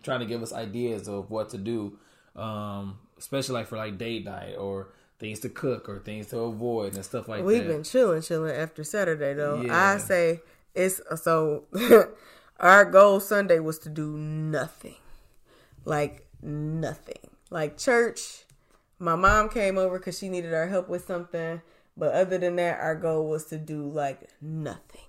trying 0.03 0.21
to 0.21 0.25
give 0.25 0.41
us 0.41 0.53
ideas 0.53 1.07
of 1.07 1.29
what 1.29 1.49
to 1.49 1.57
do, 1.57 1.97
um, 2.35 2.97
especially 3.17 3.55
like 3.55 3.67
for 3.67 3.77
like 3.77 3.97
date 3.97 4.25
night 4.25 4.55
or 4.55 4.93
things 5.19 5.39
to 5.41 5.49
cook 5.49 5.89
or 5.89 5.99
things 5.99 6.27
to 6.27 6.39
avoid 6.39 6.95
and 6.95 7.03
stuff 7.03 7.27
like 7.27 7.39
that. 7.39 7.45
We've 7.45 7.67
been 7.67 7.83
chilling, 7.83 8.21
chilling 8.21 8.55
after 8.55 8.83
Saturday 8.83 9.33
though. 9.33 9.61
Yeah. 9.61 9.95
I 9.95 9.97
say 9.97 10.41
it's 10.75 11.01
so. 11.21 11.65
our 12.59 12.85
goal 12.85 13.19
Sunday 13.19 13.59
was 13.59 13.79
to 13.79 13.89
do 13.89 14.17
nothing, 14.17 14.95
like 15.85 16.27
nothing, 16.41 17.29
like 17.49 17.77
church. 17.77 18.45
My 18.99 19.15
mom 19.15 19.49
came 19.49 19.77
over 19.77 19.99
because 19.99 20.17
she 20.17 20.29
needed 20.29 20.53
our 20.53 20.67
help 20.67 20.89
with 20.89 21.05
something, 21.05 21.61
but 21.95 22.13
other 22.13 22.37
than 22.37 22.55
that, 22.55 22.79
our 22.79 22.95
goal 22.95 23.29
was 23.29 23.45
to 23.45 23.57
do 23.57 23.87
like 23.89 24.29
nothing. 24.41 25.01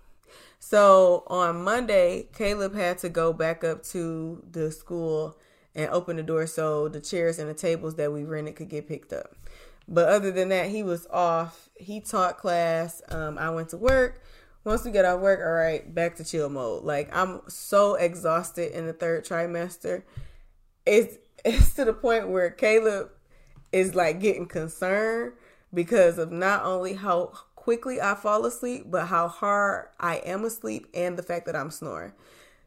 So 0.59 1.25
on 1.29 1.63
Monday, 1.63 2.29
Caleb 2.37 2.75
had 2.75 2.99
to 2.99 3.09
go 3.09 3.33
back 3.33 3.65
up 3.65 3.83
to 3.85 4.43
the 4.51 4.71
school 4.71 5.39
and 5.75 5.89
open 5.91 6.17
the 6.17 6.23
door 6.23 6.47
so 6.47 6.89
the 6.89 7.01
chairs 7.01 7.39
and 7.39 7.49
the 7.49 7.55
tables 7.55 7.95
that 7.95 8.13
we 8.13 8.25
rented 8.25 8.57
could 8.57 8.69
get 8.69 8.89
picked 8.89 9.13
up. 9.13 9.35
But 9.89 10.09
other 10.11 10.31
than 10.31 10.51
that, 10.51 10.69
he 10.69 10.83
was 10.83 11.07
off. 11.11 11.71
He 11.75 12.01
taught 12.01 12.39
class. 12.39 13.01
Um, 13.09 13.39
I 13.39 13.51
went 13.51 13.71
to 13.71 13.79
work. 13.79 14.23
Once 14.65 14.85
we 14.85 14.91
get 14.91 15.07
off 15.07 15.21
work, 15.21 15.41
all 15.41 15.53
right, 15.53 15.95
back 15.95 16.17
to 16.17 16.25
chill 16.25 16.51
mode. 16.51 16.85
Like 16.85 17.09
I'm 17.17 17.41
so 17.49 17.95
exhausted 17.95 18.73
in 18.73 18.87
the 18.87 18.93
third 18.93 19.25
trimester. 19.25 20.03
It's 20.85 21.17
it's 21.45 21.75
to 21.75 21.87
the 21.87 21.95
point 21.95 22.29
where 22.29 22.51
Caleb 22.51 23.11
is 23.73 23.95
like 23.95 24.21
getting 24.21 24.47
concerned 24.47 25.33
because 25.73 26.19
of 26.19 26.33
not 26.33 26.65
only 26.65 26.95
how 26.95 27.33
quickly 27.55 28.01
I 28.01 28.15
fall 28.15 28.45
asleep, 28.45 28.85
but 28.87 29.07
how 29.07 29.29
hard 29.29 29.89
I 29.99 30.17
am 30.17 30.45
asleep 30.45 30.87
and 30.95 31.17
the 31.17 31.23
fact 31.23 31.47
that 31.47 31.57
I'm 31.57 31.71
snoring. 31.71 32.13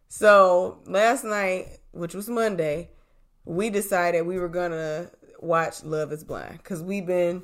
So 0.07 0.79
last 0.85 1.23
night, 1.23 1.79
which 1.91 2.13
was 2.13 2.29
Monday, 2.29 2.89
we 3.45 3.69
decided 3.69 4.25
we 4.25 4.39
were 4.39 4.49
gonna 4.49 5.11
watch 5.41 5.83
Love 5.83 6.11
is 6.11 6.23
Blind 6.23 6.57
because 6.57 6.81
we've 6.81 7.05
been 7.05 7.43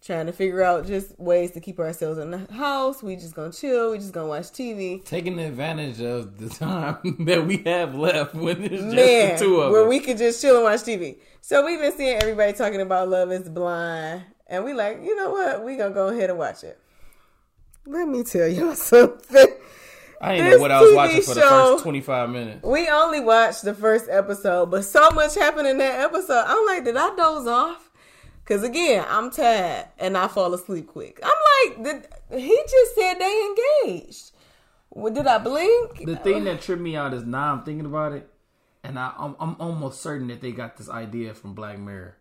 trying 0.00 0.26
to 0.26 0.32
figure 0.32 0.62
out 0.62 0.86
just 0.86 1.18
ways 1.18 1.50
to 1.52 1.60
keep 1.60 1.78
ourselves 1.78 2.18
in 2.18 2.30
the 2.30 2.38
house. 2.52 3.02
We 3.02 3.16
just 3.16 3.34
gonna 3.34 3.52
chill. 3.52 3.90
We 3.90 3.98
just 3.98 4.12
gonna 4.12 4.28
watch 4.28 4.44
TV. 4.44 5.04
Taking 5.04 5.38
advantage 5.40 6.00
of 6.00 6.38
the 6.38 6.48
time 6.48 6.98
that 7.20 7.46
we 7.46 7.58
have 7.58 7.94
left 7.94 8.34
when 8.34 8.62
it's 8.62 8.82
just 8.82 8.94
the 8.94 9.36
two 9.38 9.60
of 9.60 9.68
us. 9.68 9.72
where 9.72 9.84
us. 9.84 9.88
we 9.88 10.00
could 10.00 10.18
just 10.18 10.40
chill 10.40 10.56
and 10.56 10.64
watch 10.64 10.80
TV. 10.80 11.18
So 11.40 11.64
we've 11.64 11.80
been 11.80 11.92
seeing 11.92 12.16
everybody 12.16 12.52
talking 12.52 12.80
about 12.80 13.08
Love 13.08 13.32
is 13.32 13.48
Blind, 13.48 14.22
and 14.46 14.64
we 14.64 14.72
like, 14.74 15.02
you 15.02 15.16
know 15.16 15.30
what? 15.30 15.64
We 15.64 15.76
gonna 15.76 15.94
go 15.94 16.08
ahead 16.08 16.30
and 16.30 16.38
watch 16.38 16.62
it. 16.62 16.78
Let 17.86 18.06
me 18.06 18.22
tell 18.22 18.46
y'all 18.46 18.74
something. 18.74 19.46
I 20.20 20.36
didn't 20.36 20.50
know 20.52 20.58
what 20.58 20.70
I 20.72 20.80
was 20.80 20.90
TV 20.90 20.96
watching 20.96 21.22
for 21.22 21.34
the 21.34 21.40
show- 21.40 21.72
first 21.72 21.82
25 21.84 22.30
minutes. 22.30 22.64
We 22.64 22.88
only 22.88 23.20
watched 23.20 23.62
the 23.62 23.74
first 23.74 24.06
episode, 24.10 24.70
but 24.70 24.84
so 24.84 25.10
much 25.10 25.34
happened 25.34 25.68
in 25.68 25.78
that 25.78 26.00
episode. 26.00 26.44
I'm 26.46 26.66
like, 26.66 26.84
did 26.84 26.96
I 26.96 27.14
doze 27.14 27.46
off? 27.46 27.90
Because 28.42 28.62
again, 28.62 29.04
I'm 29.08 29.30
tired 29.30 29.86
and 29.98 30.16
I 30.16 30.26
fall 30.26 30.52
asleep 30.54 30.86
quick. 30.88 31.20
I'm 31.22 31.76
like, 31.76 31.84
did, 32.30 32.40
he 32.40 32.56
just 32.68 32.94
said 32.94 33.14
they 33.18 33.54
engaged. 33.84 34.32
Well, 34.90 35.12
did 35.12 35.26
I 35.26 35.38
blink? 35.38 36.04
The 36.04 36.16
thing 36.16 36.44
that 36.44 36.62
tripped 36.62 36.80
me 36.82 36.96
out 36.96 37.12
is 37.14 37.24
now 37.24 37.52
I'm 37.52 37.62
thinking 37.62 37.84
about 37.86 38.12
it, 38.12 38.28
and 38.82 38.98
I, 38.98 39.12
I'm, 39.18 39.36
I'm 39.38 39.56
almost 39.60 40.00
certain 40.00 40.28
that 40.28 40.40
they 40.40 40.50
got 40.50 40.78
this 40.78 40.88
idea 40.88 41.34
from 41.34 41.54
Black 41.54 41.78
Mirror. 41.78 42.16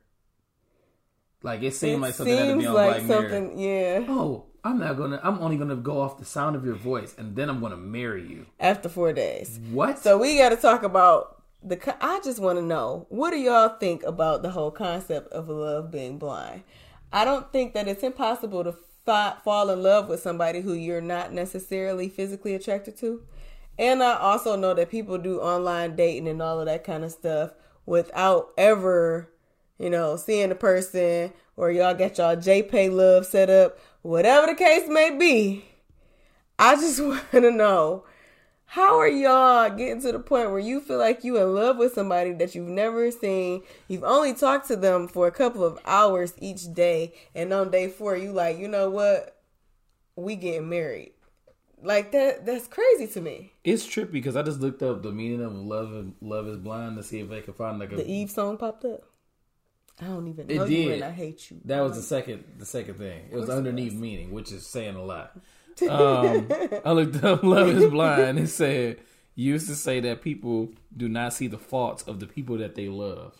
Like 1.43 1.63
it 1.63 1.73
seemed 1.75 2.01
like 2.01 2.13
something 2.13 2.35
that 2.35 2.41
would 2.47 2.51
seems 2.51 2.63
be 2.63 2.67
on 2.67 2.73
like 2.73 2.89
Black 2.89 3.03
Mirror. 3.03 3.21
something, 3.29 3.59
yeah. 3.59 4.05
Oh, 4.09 4.45
I'm 4.67 4.79
not 4.79 4.97
gonna. 4.97 5.19
I'm 5.23 5.39
only 5.39 5.55
gonna 5.55 5.77
go 5.77 6.01
off 6.01 6.19
the 6.19 6.25
sound 6.25 6.57
of 6.57 6.65
your 6.65 6.75
voice, 6.75 7.15
and 7.17 7.37
then 7.37 7.49
I'm 7.49 7.61
gonna 7.61 7.77
marry 7.77 8.27
you. 8.27 8.47
After 8.59 8.89
four 8.89 9.13
days. 9.13 9.61
What? 9.71 9.97
So 9.97 10.17
we 10.17 10.37
got 10.37 10.49
to 10.49 10.57
talk 10.57 10.83
about 10.83 11.41
the 11.63 11.77
co- 11.77 11.95
I 12.01 12.19
just 12.21 12.39
want 12.39 12.59
to 12.59 12.61
know 12.61 13.05
what 13.07 13.31
do 13.31 13.37
y'all 13.37 13.77
think 13.77 14.03
about 14.03 14.41
the 14.41 14.51
whole 14.51 14.71
concept 14.71 15.31
of 15.31 15.47
love 15.47 15.89
being 15.89 16.17
blind? 16.17 16.63
I 17.13 17.23
don't 17.23 17.49
think 17.53 17.73
that 17.75 17.87
it's 17.87 18.03
impossible 18.03 18.65
to 18.65 18.75
fa- 19.05 19.37
fall 19.41 19.69
in 19.69 19.81
love 19.81 20.09
with 20.09 20.19
somebody 20.19 20.59
who 20.59 20.73
you're 20.73 20.99
not 20.99 21.31
necessarily 21.31 22.09
physically 22.09 22.53
attracted 22.53 22.97
to. 22.97 23.21
And 23.79 24.03
I 24.03 24.17
also 24.17 24.57
know 24.57 24.73
that 24.73 24.91
people 24.91 25.17
do 25.17 25.39
online 25.39 25.95
dating 25.95 26.27
and 26.27 26.41
all 26.41 26.59
of 26.59 26.65
that 26.65 26.83
kind 26.83 27.05
of 27.05 27.11
stuff 27.13 27.51
without 27.85 28.49
ever, 28.57 29.31
you 29.79 29.89
know, 29.89 30.17
seeing 30.17 30.49
the 30.49 30.55
person 30.55 31.31
or 31.55 31.71
y'all 31.71 31.93
got 31.93 32.17
y'all 32.17 32.35
JPay 32.35 32.91
love 32.91 33.25
set 33.25 33.49
up, 33.49 33.79
whatever 34.01 34.47
the 34.47 34.55
case 34.55 34.87
may 34.87 35.15
be. 35.17 35.65
I 36.59 36.75
just 36.75 36.99
want 37.03 37.31
to 37.31 37.51
know 37.51 38.05
how 38.69 38.99
are 38.99 39.07
y'all 39.07 39.69
getting 39.69 40.01
to 40.01 40.11
the 40.11 40.19
point 40.19 40.51
where 40.51 40.59
you 40.59 40.81
feel 40.81 40.97
like 40.97 41.23
you 41.23 41.37
in 41.37 41.55
love 41.55 41.77
with 41.77 41.93
somebody 41.93 42.33
that 42.33 42.53
you've 42.53 42.67
never 42.67 43.09
seen? 43.11 43.63
You've 43.87 44.03
only 44.03 44.33
talked 44.33 44.67
to 44.67 44.75
them 44.75 45.07
for 45.07 45.25
a 45.25 45.31
couple 45.31 45.63
of 45.63 45.79
hours 45.85 46.33
each 46.39 46.73
day, 46.73 47.13
and 47.33 47.53
on 47.53 47.71
day 47.71 47.87
four, 47.87 48.17
you 48.17 48.33
like, 48.33 48.57
you 48.57 48.67
know 48.67 48.89
what? 48.89 49.39
We 50.17 50.35
getting 50.35 50.67
married. 50.67 51.13
Like 51.81 52.11
that 52.11 52.45
that's 52.45 52.67
crazy 52.67 53.07
to 53.07 53.21
me. 53.21 53.53
It's 53.63 53.85
trippy 53.85 54.13
because 54.13 54.35
I 54.35 54.41
just 54.41 54.59
looked 54.59 54.81
up 54.81 55.03
the 55.03 55.11
meaning 55.11 55.43
of 55.43 55.53
love 55.53 55.93
and 55.93 56.15
love 56.21 56.47
is 56.47 56.57
blind 56.57 56.97
to 56.97 57.03
see 57.03 57.19
if 57.19 57.31
I 57.31 57.41
could 57.41 57.55
find 57.55 57.77
like 57.77 57.93
a 57.93 57.97
The 57.97 58.11
Eve 58.11 58.31
song 58.31 58.57
popped 58.57 58.83
up. 58.83 59.03
I 60.01 60.05
don't 60.05 60.27
even 60.27 60.49
It 60.49 60.55
know 60.55 60.65
you 60.65 60.85
did. 60.85 60.93
and 60.95 61.03
I 61.05 61.11
hate 61.11 61.49
you. 61.49 61.57
That 61.65 61.81
was 61.81 61.95
the 61.95 62.03
second 62.03 62.43
the 62.59 62.65
second 62.65 62.95
thing. 62.95 63.29
It 63.31 63.35
was 63.35 63.49
it 63.49 63.53
underneath 63.55 63.93
meaning, 63.93 64.31
which 64.31 64.51
is 64.51 64.65
saying 64.65 64.95
a 64.95 65.03
lot. 65.03 65.31
Um, 65.87 66.47
I 66.83 66.91
looked 66.91 67.23
up 67.23 67.43
Love 67.55 67.69
is 67.69 67.85
Blind. 67.91 68.39
It 68.39 68.47
said 68.47 68.97
used 69.35 69.67
to 69.67 69.75
say 69.75 69.99
that 69.99 70.23
people 70.23 70.69
do 70.95 71.07
not 71.07 71.33
see 71.33 71.45
the 71.47 71.59
faults 71.59 72.01
of 72.03 72.19
the 72.19 72.25
people 72.25 72.57
that 72.57 72.73
they 72.73 72.87
love. 72.89 73.35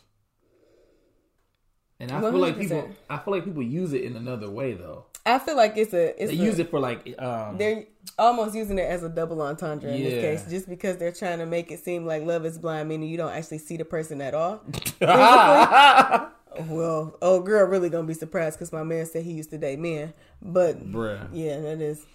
And 2.00 2.12
I 2.12 2.22
feel 2.22 2.34
like 2.38 2.60
people 2.60 2.90
I 3.10 3.18
feel 3.18 3.34
like 3.34 3.44
people 3.44 3.64
use 3.64 3.92
it 3.94 4.04
in 4.04 4.16
another 4.16 4.52
way 4.52 4.74
though. 4.74 5.06
I 5.26 5.40
feel 5.40 5.58
like 5.58 5.78
it's 5.78 5.94
a 5.96 6.10
it's 6.24 6.32
They 6.32 6.38
a, 6.38 6.44
use 6.46 6.60
it 6.60 6.70
for 6.70 6.80
like 6.80 7.16
um 7.20 7.58
they're 7.58 7.86
almost 8.20 8.54
using 8.56 8.78
it 8.78 8.84
as 8.88 9.02
a 9.02 9.10
double 9.10 9.42
entendre 9.42 9.90
in 9.92 10.02
Yeah. 10.04 10.10
this 10.10 10.22
case, 10.44 10.50
just 10.52 10.70
because 10.70 10.98
they're 10.98 11.12
trying 11.12 11.40
to 11.40 11.48
make 11.48 11.72
it 11.72 11.80
seem 11.84 12.06
like 12.06 12.22
love 12.24 12.46
is 12.46 12.60
blind, 12.60 12.88
meaning 12.88 13.10
you 13.10 13.18
don't 13.18 13.34
actually 13.34 13.58
see 13.58 13.78
the 13.78 13.86
person 13.86 14.22
at 14.22 14.36
all. 14.36 14.62
Well, 16.68 17.18
oh 17.22 17.42
girl, 17.42 17.66
really 17.68 17.90
gonna 17.90 18.08
be 18.08 18.14
surprised 18.14 18.58
because 18.58 18.74
my 18.74 18.84
man 18.84 19.06
said 19.06 19.24
he 19.24 19.34
used 19.34 19.50
to 19.52 19.58
date 19.58 19.80
men, 19.80 20.14
but 20.42 20.92
bruh. 20.92 21.28
yeah, 21.32 21.60
that 21.60 21.82
is. 21.82 22.06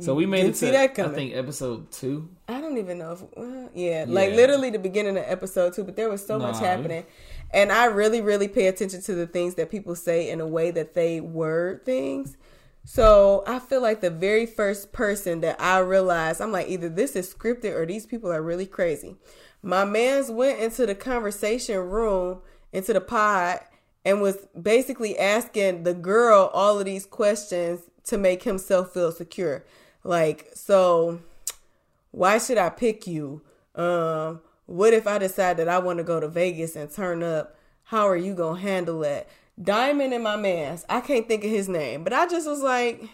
So 0.00 0.14
we 0.14 0.26
made 0.26 0.46
it 0.46 0.48
to 0.48 0.54
see 0.54 0.70
that 0.70 0.98
I 0.98 1.08
think 1.08 1.34
episode 1.34 1.90
two. 1.92 2.28
I 2.48 2.60
don't 2.60 2.78
even 2.78 2.98
know 2.98 3.12
if, 3.12 3.22
well, 3.36 3.70
yeah, 3.74 4.04
like 4.08 4.32
literally 4.32 4.70
the 4.70 4.78
beginning 4.78 5.16
of 5.16 5.24
episode 5.26 5.74
two, 5.74 5.84
but 5.84 5.96
there 5.96 6.08
was 6.08 6.24
so 6.26 6.38
much 6.38 6.58
happening. 6.58 7.04
And 7.52 7.70
I 7.70 7.84
really, 7.86 8.20
really 8.20 8.48
pay 8.48 8.66
attention 8.66 9.02
to 9.02 9.14
the 9.14 9.26
things 9.26 9.56
that 9.56 9.70
people 9.70 9.94
say 9.94 10.30
in 10.30 10.40
a 10.40 10.46
way 10.46 10.70
that 10.70 10.94
they 10.94 11.20
word 11.20 11.84
things. 11.84 12.36
So 12.84 13.44
I 13.46 13.58
feel 13.58 13.80
like 13.80 14.00
the 14.00 14.10
very 14.10 14.46
first 14.46 14.92
person 14.92 15.40
that 15.42 15.60
I 15.60 15.78
realized, 15.78 16.40
I'm 16.40 16.50
like, 16.50 16.68
either 16.68 16.88
this 16.88 17.14
is 17.14 17.32
scripted 17.32 17.74
or 17.74 17.86
these 17.86 18.06
people 18.06 18.32
are 18.32 18.42
really 18.42 18.66
crazy. 18.66 19.16
My 19.62 19.84
man's 19.84 20.30
went 20.30 20.58
into 20.58 20.86
the 20.86 20.94
conversation 20.94 21.78
room, 21.78 22.40
into 22.72 22.92
the 22.92 23.00
pod, 23.00 23.60
and 24.04 24.20
was 24.20 24.36
basically 24.60 25.18
asking 25.18 25.84
the 25.84 25.94
girl 25.94 26.50
all 26.52 26.78
of 26.78 26.84
these 26.84 27.06
questions 27.06 27.80
to 28.04 28.18
make 28.18 28.42
himself 28.42 28.92
feel 28.92 29.12
secure. 29.12 29.64
Like, 30.04 30.50
so 30.54 31.20
why 32.10 32.38
should 32.38 32.58
I 32.58 32.68
pick 32.70 33.06
you? 33.06 33.42
Um, 33.74 34.40
what 34.66 34.92
if 34.92 35.06
I 35.06 35.18
decide 35.18 35.56
that 35.58 35.68
I 35.68 35.78
want 35.78 35.98
to 35.98 36.04
go 36.04 36.18
to 36.20 36.28
Vegas 36.28 36.76
and 36.76 36.90
turn 36.90 37.22
up? 37.22 37.56
How 37.84 38.06
are 38.08 38.16
you 38.16 38.34
gonna 38.34 38.60
handle 38.60 39.00
that? 39.00 39.28
Diamond 39.62 40.14
and 40.14 40.24
my 40.24 40.36
man's, 40.36 40.84
I 40.88 41.00
can't 41.00 41.28
think 41.28 41.44
of 41.44 41.50
his 41.50 41.68
name, 41.68 42.04
but 42.04 42.12
I 42.12 42.26
just 42.26 42.48
was 42.48 42.60
like, 42.62 43.04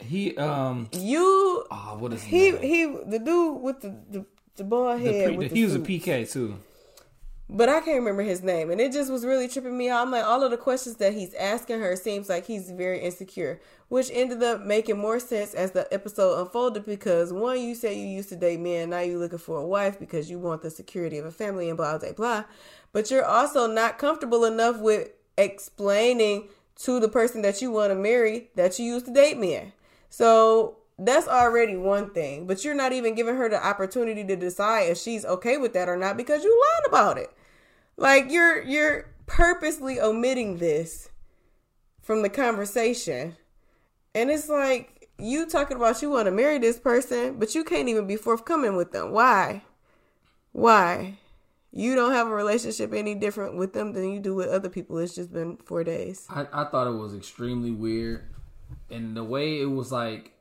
He 0.00 0.36
um 0.36 0.88
you, 0.92 1.64
oh 1.70 1.96
what 1.98 2.12
is 2.12 2.22
he, 2.22 2.50
name? 2.52 2.62
he, 2.62 2.86
the 3.10 3.18
dude 3.18 3.60
with 3.60 3.80
the 3.80 3.94
the, 4.10 4.24
the 4.56 4.64
bald 4.64 5.00
The 5.00 5.04
head. 5.12 5.26
pre- 5.28 5.36
with 5.36 5.48
the- 5.50 5.54
the 5.54 5.60
he 5.60 5.64
was 5.64 5.74
a. 5.74 5.78
PK 5.80 6.30
too. 6.32 6.58
But 7.50 7.70
I 7.70 7.80
can't 7.80 8.00
remember 8.00 8.22
his 8.22 8.42
name, 8.42 8.70
and 8.70 8.78
it 8.78 8.92
just 8.92 9.10
was 9.10 9.24
really 9.24 9.48
tripping 9.48 9.76
me 9.76 9.88
out. 9.88 10.02
I'm 10.02 10.10
like, 10.10 10.24
all 10.24 10.42
of 10.42 10.50
the 10.50 10.58
questions 10.58 10.96
that 10.96 11.14
he's 11.14 11.32
asking 11.32 11.80
her 11.80 11.96
seems 11.96 12.28
like 12.28 12.46
he's 12.46 12.70
very 12.70 13.00
insecure, 13.00 13.58
which 13.88 14.10
ended 14.12 14.42
up 14.42 14.60
making 14.60 14.98
more 14.98 15.18
sense 15.18 15.54
as 15.54 15.70
the 15.70 15.92
episode 15.92 16.38
unfolded. 16.42 16.84
Because 16.84 17.32
one, 17.32 17.58
you 17.58 17.74
say 17.74 17.98
you 17.98 18.06
used 18.06 18.28
to 18.28 18.36
date 18.36 18.60
men, 18.60 18.90
now 18.90 19.00
you're 19.00 19.18
looking 19.18 19.38
for 19.38 19.58
a 19.58 19.66
wife 19.66 19.98
because 19.98 20.30
you 20.30 20.38
want 20.38 20.60
the 20.60 20.70
security 20.70 21.16
of 21.16 21.24
a 21.24 21.30
family 21.30 21.70
and 21.70 21.78
blah 21.78 21.96
blah 21.96 22.12
blah. 22.12 22.44
But 22.92 23.10
you're 23.10 23.24
also 23.24 23.66
not 23.66 23.96
comfortable 23.96 24.44
enough 24.44 24.78
with 24.80 25.08
explaining 25.38 26.48
to 26.82 27.00
the 27.00 27.08
person 27.08 27.40
that 27.42 27.62
you 27.62 27.70
want 27.70 27.90
to 27.90 27.94
marry 27.94 28.50
that 28.56 28.78
you 28.78 28.84
used 28.84 29.06
to 29.06 29.12
date 29.12 29.38
men. 29.38 29.72
So 30.10 30.76
that's 30.98 31.28
already 31.28 31.76
one 31.76 32.10
thing. 32.10 32.46
But 32.46 32.62
you're 32.62 32.74
not 32.74 32.92
even 32.92 33.14
giving 33.14 33.36
her 33.36 33.48
the 33.48 33.64
opportunity 33.64 34.22
to 34.24 34.36
decide 34.36 34.90
if 34.90 34.98
she's 34.98 35.24
okay 35.24 35.56
with 35.56 35.72
that 35.72 35.88
or 35.88 35.96
not 35.96 36.18
because 36.18 36.44
you 36.44 36.50
lied 36.50 36.88
about 36.88 37.16
it. 37.16 37.32
Like 37.98 38.30
you're 38.30 38.62
you're 38.62 39.06
purposely 39.26 40.00
omitting 40.00 40.58
this 40.58 41.10
from 42.00 42.22
the 42.22 42.30
conversation. 42.30 43.36
And 44.14 44.30
it's 44.30 44.48
like 44.48 45.10
you 45.18 45.46
talking 45.46 45.76
about 45.76 46.00
you 46.00 46.08
want 46.10 46.26
to 46.26 46.30
marry 46.30 46.58
this 46.58 46.78
person, 46.78 47.38
but 47.38 47.54
you 47.54 47.64
can't 47.64 47.88
even 47.88 48.06
be 48.06 48.16
forthcoming 48.16 48.76
with 48.76 48.92
them. 48.92 49.10
Why? 49.10 49.62
Why? 50.52 51.18
You 51.70 51.94
don't 51.94 52.12
have 52.12 52.28
a 52.28 52.34
relationship 52.34 52.94
any 52.94 53.14
different 53.14 53.56
with 53.56 53.72
them 53.74 53.92
than 53.92 54.10
you 54.12 54.20
do 54.20 54.34
with 54.34 54.48
other 54.48 54.68
people. 54.70 54.96
It's 54.98 55.14
just 55.14 55.32
been 55.32 55.56
four 55.58 55.84
days. 55.84 56.24
I, 56.30 56.46
I 56.52 56.64
thought 56.64 56.86
it 56.86 56.96
was 56.96 57.14
extremely 57.14 57.70
weird. 57.72 58.22
And 58.90 59.14
the 59.16 59.24
way 59.24 59.60
it 59.60 59.66
was 59.66 59.92
like, 59.92 60.32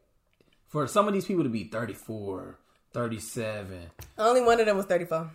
for 0.68 0.88
some 0.88 1.08
of 1.08 1.14
these 1.14 1.26
people 1.26 1.44
to 1.44 1.50
be 1.50 1.66
34, 1.66 2.58
37, 2.94 3.78
Only 4.18 4.42
one 4.42 4.60
of 4.60 4.66
them 4.68 4.78
was 4.78 4.86
34. 4.86 5.30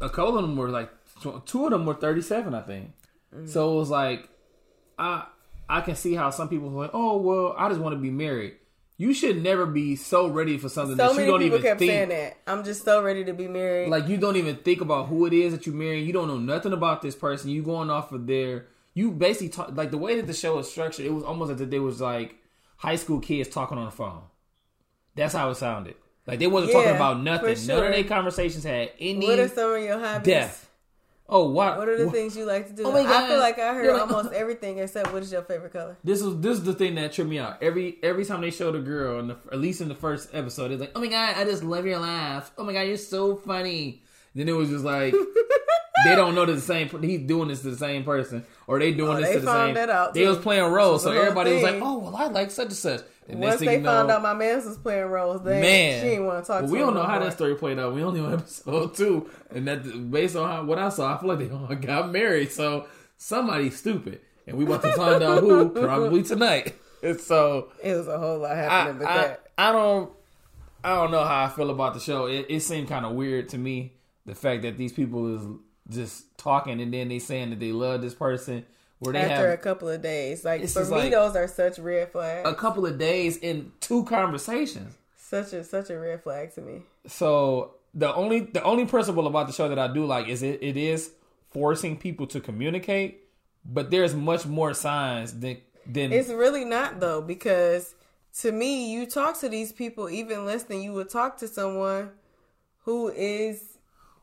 a 0.00 0.08
couple 0.08 0.36
of 0.36 0.42
them 0.42 0.56
were 0.56 0.68
like, 0.68 0.90
two 1.44 1.64
of 1.64 1.70
them 1.70 1.86
were 1.86 1.94
37, 1.94 2.54
I 2.54 2.62
think. 2.62 2.92
Mm. 3.34 3.48
So 3.48 3.72
it 3.72 3.76
was 3.76 3.90
like, 3.90 4.28
I 4.98 5.26
I 5.68 5.80
can 5.82 5.96
see 5.96 6.14
how 6.14 6.30
some 6.30 6.48
people 6.48 6.70
like, 6.70 6.90
oh, 6.94 7.18
well, 7.18 7.54
I 7.56 7.68
just 7.68 7.80
want 7.80 7.94
to 7.94 8.00
be 8.00 8.10
married. 8.10 8.54
You 8.96 9.14
should 9.14 9.40
never 9.42 9.64
be 9.64 9.94
so 9.94 10.26
ready 10.26 10.58
for 10.58 10.68
something 10.68 10.96
So 10.96 11.02
that 11.04 11.10
you 11.12 11.16
many 11.16 11.30
don't 11.30 11.40
people 11.40 11.58
even 11.58 11.68
kept 11.70 11.78
think. 11.78 11.90
saying 11.90 12.08
that. 12.08 12.36
I'm 12.48 12.64
just 12.64 12.84
so 12.84 13.00
ready 13.00 13.24
to 13.24 13.32
be 13.32 13.46
married. 13.46 13.90
Like 13.90 14.08
you 14.08 14.16
don't 14.16 14.36
even 14.36 14.56
think 14.56 14.80
about 14.80 15.06
who 15.06 15.24
it 15.26 15.32
is 15.32 15.52
that 15.52 15.66
you 15.66 15.72
marry. 15.72 16.02
You 16.02 16.12
don't 16.12 16.26
know 16.26 16.38
nothing 16.38 16.72
about 16.72 17.00
this 17.00 17.14
person. 17.14 17.50
You 17.50 17.62
going 17.62 17.90
off 17.90 18.10
of 18.10 18.26
their. 18.26 18.66
You 18.94 19.12
basically 19.12 19.50
talk 19.50 19.76
like 19.76 19.92
the 19.92 19.98
way 19.98 20.16
that 20.16 20.26
the 20.26 20.34
show 20.34 20.56
was 20.56 20.68
structured. 20.68 21.06
It 21.06 21.12
was 21.12 21.22
almost 21.22 21.52
as 21.52 21.60
if 21.60 21.70
they 21.70 21.78
was 21.78 22.00
like 22.00 22.36
high 22.78 22.96
school 22.96 23.20
kids 23.20 23.48
talking 23.48 23.78
on 23.78 23.84
the 23.84 23.92
phone. 23.92 24.22
That's 25.14 25.34
how 25.34 25.48
it 25.50 25.54
sounded. 25.56 25.94
Like 26.26 26.40
they 26.40 26.48
wasn't 26.48 26.72
talking 26.72 26.96
about 26.96 27.22
nothing. 27.22 27.56
None 27.68 27.84
of 27.86 27.92
their 27.92 28.04
conversations 28.04 28.64
had 28.64 28.90
any 28.98 29.26
what 29.26 29.38
are 29.38 29.48
some 29.48 29.74
of 29.74 29.82
your 29.82 29.98
hobbies? 30.00 30.26
depth. 30.26 30.67
Oh, 31.30 31.50
what? 31.50 31.76
What 31.76 31.88
are 31.88 31.98
the 31.98 32.06
what- 32.06 32.14
things 32.14 32.36
you 32.36 32.46
like 32.46 32.68
to 32.68 32.72
do? 32.72 32.84
Oh 32.86 32.92
my 32.92 33.02
God. 33.02 33.24
I 33.24 33.28
feel 33.28 33.38
like 33.38 33.58
I 33.58 33.74
heard 33.74 33.92
like- 33.92 34.00
almost 34.00 34.30
oh. 34.32 34.36
everything 34.36 34.78
except 34.78 35.12
what 35.12 35.22
is 35.22 35.30
your 35.30 35.42
favorite 35.42 35.72
color? 35.72 35.96
This 36.02 36.22
is 36.22 36.40
this 36.40 36.58
is 36.58 36.64
the 36.64 36.72
thing 36.72 36.94
that 36.94 37.12
tripped 37.12 37.28
me 37.28 37.38
out. 37.38 37.62
Every 37.62 37.98
every 38.02 38.24
time 38.24 38.40
they 38.40 38.50
showed 38.50 38.74
a 38.74 38.80
girl, 38.80 39.20
in 39.20 39.28
the, 39.28 39.36
at 39.52 39.58
least 39.58 39.80
in 39.82 39.88
the 39.88 39.94
first 39.94 40.30
episode, 40.32 40.70
it's 40.70 40.80
like, 40.80 40.92
"Oh 40.94 41.00
my 41.00 41.08
god, 41.08 41.36
I 41.36 41.44
just 41.44 41.62
love 41.62 41.84
your 41.84 41.98
laugh. 41.98 42.50
Oh 42.56 42.64
my 42.64 42.72
god, 42.72 42.82
you're 42.82 42.96
so 42.96 43.36
funny." 43.36 44.02
Then 44.34 44.48
it 44.48 44.52
was 44.52 44.70
just 44.70 44.84
like 44.84 45.12
they 46.04 46.14
don't 46.14 46.34
know 46.34 46.46
that 46.46 46.52
the 46.52 46.60
same. 46.60 46.88
He's 47.02 47.20
doing 47.20 47.48
this 47.48 47.60
to 47.62 47.70
the 47.70 47.76
same 47.76 48.04
person, 48.04 48.44
or 48.66 48.78
they 48.78 48.92
doing 48.92 49.16
Oh, 49.16 49.20
this 49.20 49.28
they 49.28 49.34
to 49.34 49.40
the 49.40 49.46
found 49.46 49.68
same. 49.68 49.74
that 49.74 49.90
out, 49.90 50.14
they 50.14 50.22
too. 50.22 50.28
was 50.28 50.38
playing 50.38 50.70
roles, 50.72 51.02
so 51.02 51.10
The 51.10 51.16
whole 51.16 51.24
everybody 51.24 51.54
was 51.54 51.62
like, 51.62 51.80
"Oh 51.82 51.98
well, 51.98 52.16
I 52.16 52.28
like 52.28 52.50
such 52.50 52.66
and 52.66 52.74
such." 52.74 53.00
And 53.28 53.40
Once 53.40 53.60
they 53.60 53.74
you 53.76 53.80
know, 53.82 53.90
found 53.90 54.10
out 54.10 54.22
my 54.22 54.32
man 54.32 54.56
was 54.64 54.78
playing 54.78 55.04
roles, 55.06 55.42
they 55.44 55.60
man, 55.60 56.00
she 56.02 56.08
didn't 56.08 56.24
want 56.26 56.44
to 56.44 56.48
talk 56.48 56.60
Well, 56.62 56.66
to 56.68 56.72
we 56.72 56.78
don't 56.78 56.94
know 56.94 57.02
no 57.02 57.06
how 57.08 57.16
more. 57.18 57.24
that 57.28 57.32
story 57.34 57.54
played 57.56 57.78
out. 57.78 57.92
We 57.94 58.02
only 58.02 58.20
on 58.20 58.32
episode 58.32 58.94
two, 58.94 59.28
and 59.50 59.68
that 59.68 60.10
based 60.10 60.34
on 60.34 60.48
how, 60.50 60.64
what 60.64 60.78
I 60.78 60.88
saw, 60.88 61.14
I 61.14 61.20
feel 61.20 61.28
like 61.28 61.38
they 61.40 61.50
all 61.50 61.66
got 61.74 62.10
married. 62.10 62.50
So 62.52 62.86
somebody's 63.18 63.76
stupid, 63.78 64.20
and 64.46 64.56
we 64.56 64.64
about 64.64 64.82
to 64.82 64.92
find 64.94 65.22
out 65.22 65.42
who 65.42 65.68
probably 65.84 66.22
tonight. 66.22 66.74
And 67.02 67.20
so 67.20 67.70
It 67.82 67.94
was 67.94 68.08
a 68.08 68.18
whole 68.18 68.38
lot 68.38 68.52
I, 68.52 68.56
happening 68.56 68.98
with 69.00 69.08
I, 69.08 69.16
that. 69.18 69.46
I 69.58 69.72
don't 69.72 70.10
I 70.82 70.94
don't 70.94 71.10
know 71.10 71.22
how 71.24 71.44
I 71.44 71.48
feel 71.48 71.70
about 71.70 71.94
the 71.94 72.00
show. 72.00 72.26
It, 72.26 72.46
it 72.48 72.60
seemed 72.60 72.88
kind 72.88 73.04
of 73.04 73.12
weird 73.12 73.50
to 73.50 73.58
me 73.58 73.92
the 74.26 74.34
fact 74.34 74.62
that 74.62 74.76
these 74.78 74.92
people 74.92 75.34
is 75.36 75.42
just 75.90 76.36
talking 76.38 76.80
and 76.80 76.92
then 76.92 77.08
they 77.08 77.18
saying 77.18 77.50
that 77.50 77.60
they 77.60 77.72
love 77.72 78.00
this 78.00 78.14
person 78.14 78.64
where 79.00 79.12
they 79.12 79.20
After 79.20 79.52
a 79.52 79.58
couple 79.58 79.88
of 79.88 80.02
days, 80.02 80.44
like 80.44 80.66
for 80.68 80.84
me, 80.84 80.90
like- 80.90 81.12
those 81.12 81.36
are 81.36 81.46
such 81.48 81.78
red 81.78 82.10
flags. 82.12 82.48
a 82.48 82.54
couple 82.54 82.86
of 82.86 82.98
days 82.98 83.36
in 83.36 83.72
two 83.80 84.04
conversations. 84.04 84.94
such 85.16 85.52
a 85.52 85.62
such 85.64 85.90
a 85.90 85.98
red 85.98 86.22
flag 86.22 86.54
to 86.54 86.60
me. 86.60 86.82
So 87.06 87.74
the 87.94 88.14
only 88.14 88.40
the 88.40 88.62
only 88.62 88.86
principle 88.86 89.26
about 89.26 89.46
the 89.46 89.52
show 89.52 89.68
that 89.68 89.78
I 89.78 89.92
do 89.92 90.04
like 90.04 90.28
is 90.28 90.42
it, 90.42 90.62
it 90.62 90.76
is 90.76 91.12
forcing 91.50 91.96
people 91.96 92.26
to 92.28 92.40
communicate, 92.40 93.24
but 93.64 93.90
there's 93.90 94.14
much 94.14 94.46
more 94.46 94.74
signs 94.74 95.38
than 95.38 95.58
than 95.86 96.12
It's 96.12 96.28
really 96.30 96.64
not 96.64 97.00
though, 97.00 97.20
because 97.22 97.94
to 98.40 98.52
me, 98.52 98.92
you 98.92 99.06
talk 99.06 99.38
to 99.40 99.48
these 99.48 99.72
people 99.72 100.08
even 100.10 100.44
less 100.44 100.64
than 100.64 100.80
you 100.82 100.92
would 100.92 101.08
talk 101.08 101.38
to 101.38 101.48
someone 101.48 102.10
who 102.84 103.08
is 103.08 103.77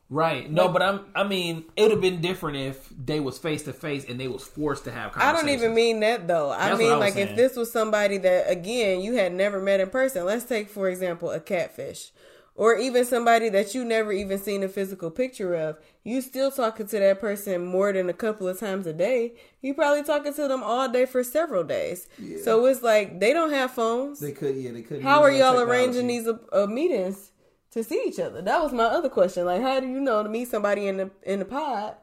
Right. 0.09 0.49
No, 0.49 0.69
but 0.69 0.83
I'm. 0.83 1.05
I 1.15 1.23
mean, 1.23 1.65
it 1.75 1.83
would 1.83 1.91
have 1.91 2.01
been 2.01 2.21
different 2.21 2.57
if 2.57 2.89
they 2.89 3.19
was 3.19 3.39
face 3.39 3.63
to 3.63 3.73
face 3.73 4.05
and 4.07 4.19
they 4.19 4.27
was 4.27 4.43
forced 4.43 4.83
to 4.83 4.91
have. 4.91 5.13
I 5.15 5.31
don't 5.31 5.49
even 5.49 5.73
mean 5.73 6.01
that 6.01 6.27
though. 6.27 6.51
I 6.51 6.69
That's 6.69 6.79
mean 6.79 6.91
I 6.91 6.97
was 6.97 7.15
like 7.15 7.29
if 7.29 7.35
this 7.35 7.55
was 7.55 7.71
somebody 7.71 8.19
that 8.19 8.49
again 8.49 9.01
you 9.01 9.15
had 9.15 9.33
never 9.33 9.59
met 9.59 9.79
in 9.79 9.89
person. 9.89 10.25
Let's 10.25 10.45
take 10.45 10.69
for 10.69 10.89
example 10.89 11.31
a 11.31 11.39
catfish. 11.39 12.11
Or 12.57 12.77
even 12.77 13.03
somebody 13.03 13.49
that 13.49 13.75
you 13.75 13.83
never 13.83 14.13
even 14.13 14.39
seen 14.39 14.63
a 14.63 14.69
physical 14.69 15.11
picture 15.11 15.55
of. 15.55 15.77
You 16.05 16.21
still 16.21 16.51
talking 16.51 16.87
to 16.87 16.99
that 16.99 17.19
person 17.19 17.65
more 17.65 17.91
than 17.91 18.07
a 18.07 18.13
couple 18.13 18.47
of 18.47 18.57
times 18.57 18.87
a 18.87 18.93
day. 18.93 19.33
You 19.61 19.73
probably 19.73 20.03
talking 20.03 20.33
to 20.35 20.47
them 20.47 20.63
all 20.63 20.87
day 20.87 21.05
for 21.05 21.21
several 21.21 21.65
days. 21.65 22.07
So 22.45 22.65
it's 22.67 22.81
like 22.81 23.19
they 23.19 23.33
don't 23.33 23.51
have 23.51 23.71
phones. 23.71 24.21
They 24.21 24.31
could. 24.31 24.55
Yeah, 24.55 24.71
they 24.71 24.83
could. 24.83 25.01
How 25.01 25.21
are 25.21 25.31
y'all 25.31 25.59
arranging 25.59 26.07
these 26.07 26.27
uh, 26.27 26.37
uh, 26.53 26.65
meetings 26.67 27.31
to 27.75 27.83
see 27.83 28.03
each 28.07 28.19
other? 28.19 28.41
That 28.41 28.61
was 28.63 28.73
my 28.73 28.85
other 28.85 29.09
question. 29.09 29.45
Like, 29.45 29.61
how 29.61 29.79
do 29.79 29.87
you 29.87 29.99
know 29.99 30.23
to 30.23 30.29
meet 30.29 30.47
somebody 30.47 30.87
in 30.87 30.97
the 30.97 31.11
in 31.23 31.39
the 31.39 31.45
pod 31.45 31.95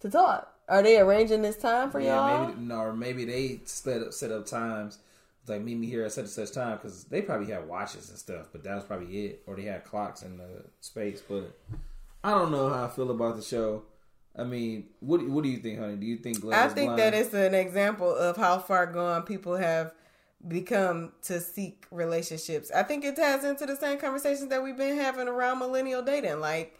to 0.00 0.10
talk? 0.10 0.52
Are 0.68 0.82
they 0.82 0.98
arranging 0.98 1.42
this 1.42 1.56
time 1.56 1.90
for 1.90 2.00
Yeah, 2.00 2.16
y'all? 2.16 2.48
maybe 2.48 2.60
no, 2.60 2.80
or 2.80 2.92
maybe 2.92 3.24
they 3.24 3.60
set 3.64 4.02
up 4.02 4.12
set 4.12 4.32
up 4.32 4.46
times. 4.46 4.98
It's 5.40 5.50
like 5.50 5.62
meet 5.62 5.76
me 5.78 5.86
here 5.86 6.04
at 6.04 6.12
such 6.12 6.24
and 6.24 6.30
such 6.30 6.52
time 6.52 6.76
because 6.76 7.04
they 7.04 7.22
probably 7.22 7.52
have 7.52 7.64
watches 7.64 8.08
and 8.10 8.18
stuff, 8.18 8.48
but 8.52 8.64
that 8.64 8.74
was 8.74 8.84
probably 8.84 9.26
it, 9.26 9.42
or 9.46 9.56
they 9.56 9.62
had 9.62 9.84
clocks 9.84 10.22
in 10.22 10.36
the 10.38 10.64
space. 10.80 11.22
But 11.26 11.56
I 12.24 12.30
don't 12.32 12.50
know 12.50 12.68
how 12.68 12.84
I 12.84 12.88
feel 12.88 13.10
about 13.10 13.36
the 13.36 13.42
show. 13.42 13.84
I 14.36 14.44
mean, 14.44 14.88
what 15.00 15.26
what 15.28 15.42
do 15.44 15.50
you 15.50 15.58
think, 15.58 15.78
honey? 15.78 15.96
Do 15.96 16.06
you 16.06 16.16
think? 16.16 16.44
I 16.52 16.68
think 16.68 16.88
blind? 16.88 16.98
that 17.00 17.14
it's 17.14 17.34
an 17.34 17.54
example 17.54 18.14
of 18.14 18.36
how 18.36 18.58
far 18.58 18.86
gone 18.86 19.22
people 19.22 19.56
have 19.56 19.92
become 20.46 21.12
to 21.22 21.40
seek 21.40 21.86
relationships. 21.90 22.70
I 22.70 22.84
think 22.84 23.04
it 23.04 23.16
ties 23.16 23.44
into 23.44 23.66
the 23.66 23.76
same 23.76 23.98
conversations 23.98 24.48
that 24.50 24.62
we've 24.62 24.76
been 24.76 24.96
having 24.96 25.26
around 25.26 25.58
millennial 25.58 26.02
dating. 26.02 26.40
Like 26.40 26.78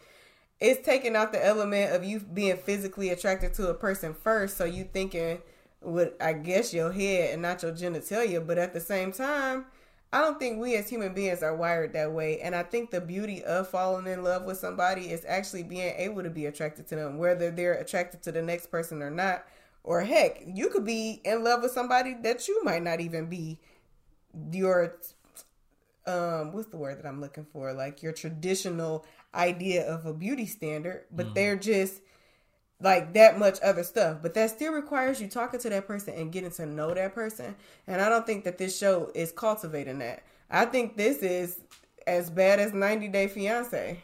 it's 0.61 0.85
taking 0.85 1.17
out 1.17 1.33
the 1.33 1.45
element 1.45 1.95
of 1.95 2.05
you 2.05 2.21
being 2.21 2.57
physically 2.57 3.11
attracted 3.11 3.55
to 3.55 3.69
a 3.69 3.75
person 3.75 4.15
first, 4.15 4.57
so 4.57 4.65
you 4.65 4.85
thinking 4.85 5.39
with 5.81 6.13
I 6.21 6.33
guess 6.33 6.75
your 6.75 6.93
head 6.93 7.33
and 7.33 7.43
not 7.43 7.63
your 7.63 7.73
genitalia, 7.73 8.45
but 8.45 8.59
at 8.59 8.75
the 8.75 8.81
same 8.81 9.13
time, 9.13 9.67
I 10.13 10.21
don't 10.21 10.39
think 10.39 10.59
we 10.59 10.75
as 10.77 10.89
human 10.89 11.13
beings 11.13 11.43
are 11.43 11.55
wired 11.55 11.93
that 11.93 12.13
way. 12.13 12.41
And 12.41 12.55
I 12.55 12.63
think 12.63 12.91
the 12.91 13.01
beauty 13.01 13.45
of 13.45 13.69
falling 13.69 14.07
in 14.07 14.25
love 14.25 14.45
with 14.45 14.57
somebody 14.57 15.11
is 15.11 15.25
actually 15.29 15.65
being 15.65 15.95
able 15.97 16.23
to 16.23 16.31
be 16.31 16.47
attracted 16.47 16.87
to 16.89 16.97
them, 16.97 17.19
whether 17.19 17.51
they're 17.51 17.75
attracted 17.75 18.23
to 18.23 18.33
the 18.33 18.41
next 18.41 18.71
person 18.71 19.03
or 19.03 19.11
not. 19.11 19.45
Or 19.89 20.03
heck, 20.03 20.43
you 20.47 20.69
could 20.69 20.85
be 20.85 21.23
in 21.25 21.43
love 21.43 21.63
with 21.63 21.73
somebody 21.73 22.13
that 22.23 22.47
you 22.47 22.63
might 22.63 22.83
not 22.83 23.01
even 23.01 23.25
be 23.25 23.59
your 24.53 24.99
um 26.07 26.53
what's 26.53 26.69
the 26.69 26.77
word 26.77 26.99
that 26.99 27.07
I'm 27.07 27.23
looking 27.23 27.47
for? 27.47 27.73
Like 27.73 28.03
your 28.03 28.13
traditional 28.13 29.07
idea 29.35 29.87
of 29.87 30.05
a 30.05 30.13
beauty 30.13 30.45
standard, 30.45 31.05
but 31.11 31.35
they're 31.35 31.57
just 31.57 32.03
like 32.83 33.15
that 33.15 33.39
much 33.39 33.61
other 33.63 33.83
stuff. 33.83 34.19
But 34.21 34.35
that 34.35 34.51
still 34.51 34.75
requires 34.75 35.23
you 35.23 35.27
talking 35.27 35.59
to 35.61 35.71
that 35.71 35.87
person 35.87 36.13
and 36.13 36.31
getting 36.31 36.51
to 36.51 36.67
know 36.67 36.93
that 36.93 37.15
person. 37.15 37.57
And 37.87 38.03
I 38.03 38.11
don't 38.11 38.27
think 38.27 38.45
that 38.45 38.59
this 38.59 38.77
show 38.77 39.11
is 39.15 39.33
cultivating 39.33 40.01
that. 40.01 40.23
I 40.51 40.67
think 40.67 40.99
this 40.99 41.23
is 41.23 41.63
as 42.07 42.29
bad 42.29 42.61
as 42.61 42.75
90 42.75 43.09
Day 43.09 43.27
Fiance, 43.27 44.03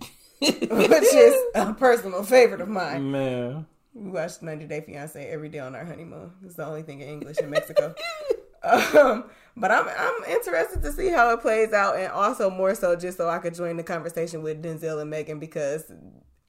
which 0.40 0.50
is 0.50 1.42
a 1.54 1.74
personal 1.74 2.22
favorite 2.22 2.62
of 2.62 2.68
mine. 2.70 3.10
man. 3.10 3.66
We 3.98 4.10
watch 4.10 4.40
90 4.40 4.66
Day 4.66 4.80
Fiance 4.80 5.26
every 5.28 5.48
day 5.48 5.58
on 5.58 5.74
our 5.74 5.84
honeymoon. 5.84 6.30
It's 6.44 6.54
the 6.54 6.64
only 6.66 6.82
thing 6.82 7.00
in 7.00 7.08
English 7.08 7.38
in 7.38 7.50
Mexico. 7.50 7.94
um, 8.62 9.24
but 9.56 9.70
I'm 9.72 9.88
I'm 9.88 10.24
interested 10.30 10.82
to 10.82 10.92
see 10.92 11.08
how 11.08 11.30
it 11.32 11.40
plays 11.40 11.72
out, 11.72 11.96
and 11.96 12.12
also 12.12 12.48
more 12.48 12.74
so 12.76 12.94
just 12.94 13.16
so 13.16 13.28
I 13.28 13.38
could 13.38 13.54
join 13.54 13.76
the 13.76 13.82
conversation 13.82 14.42
with 14.42 14.62
Denzel 14.62 15.00
and 15.00 15.10
Megan 15.10 15.40
because 15.40 15.90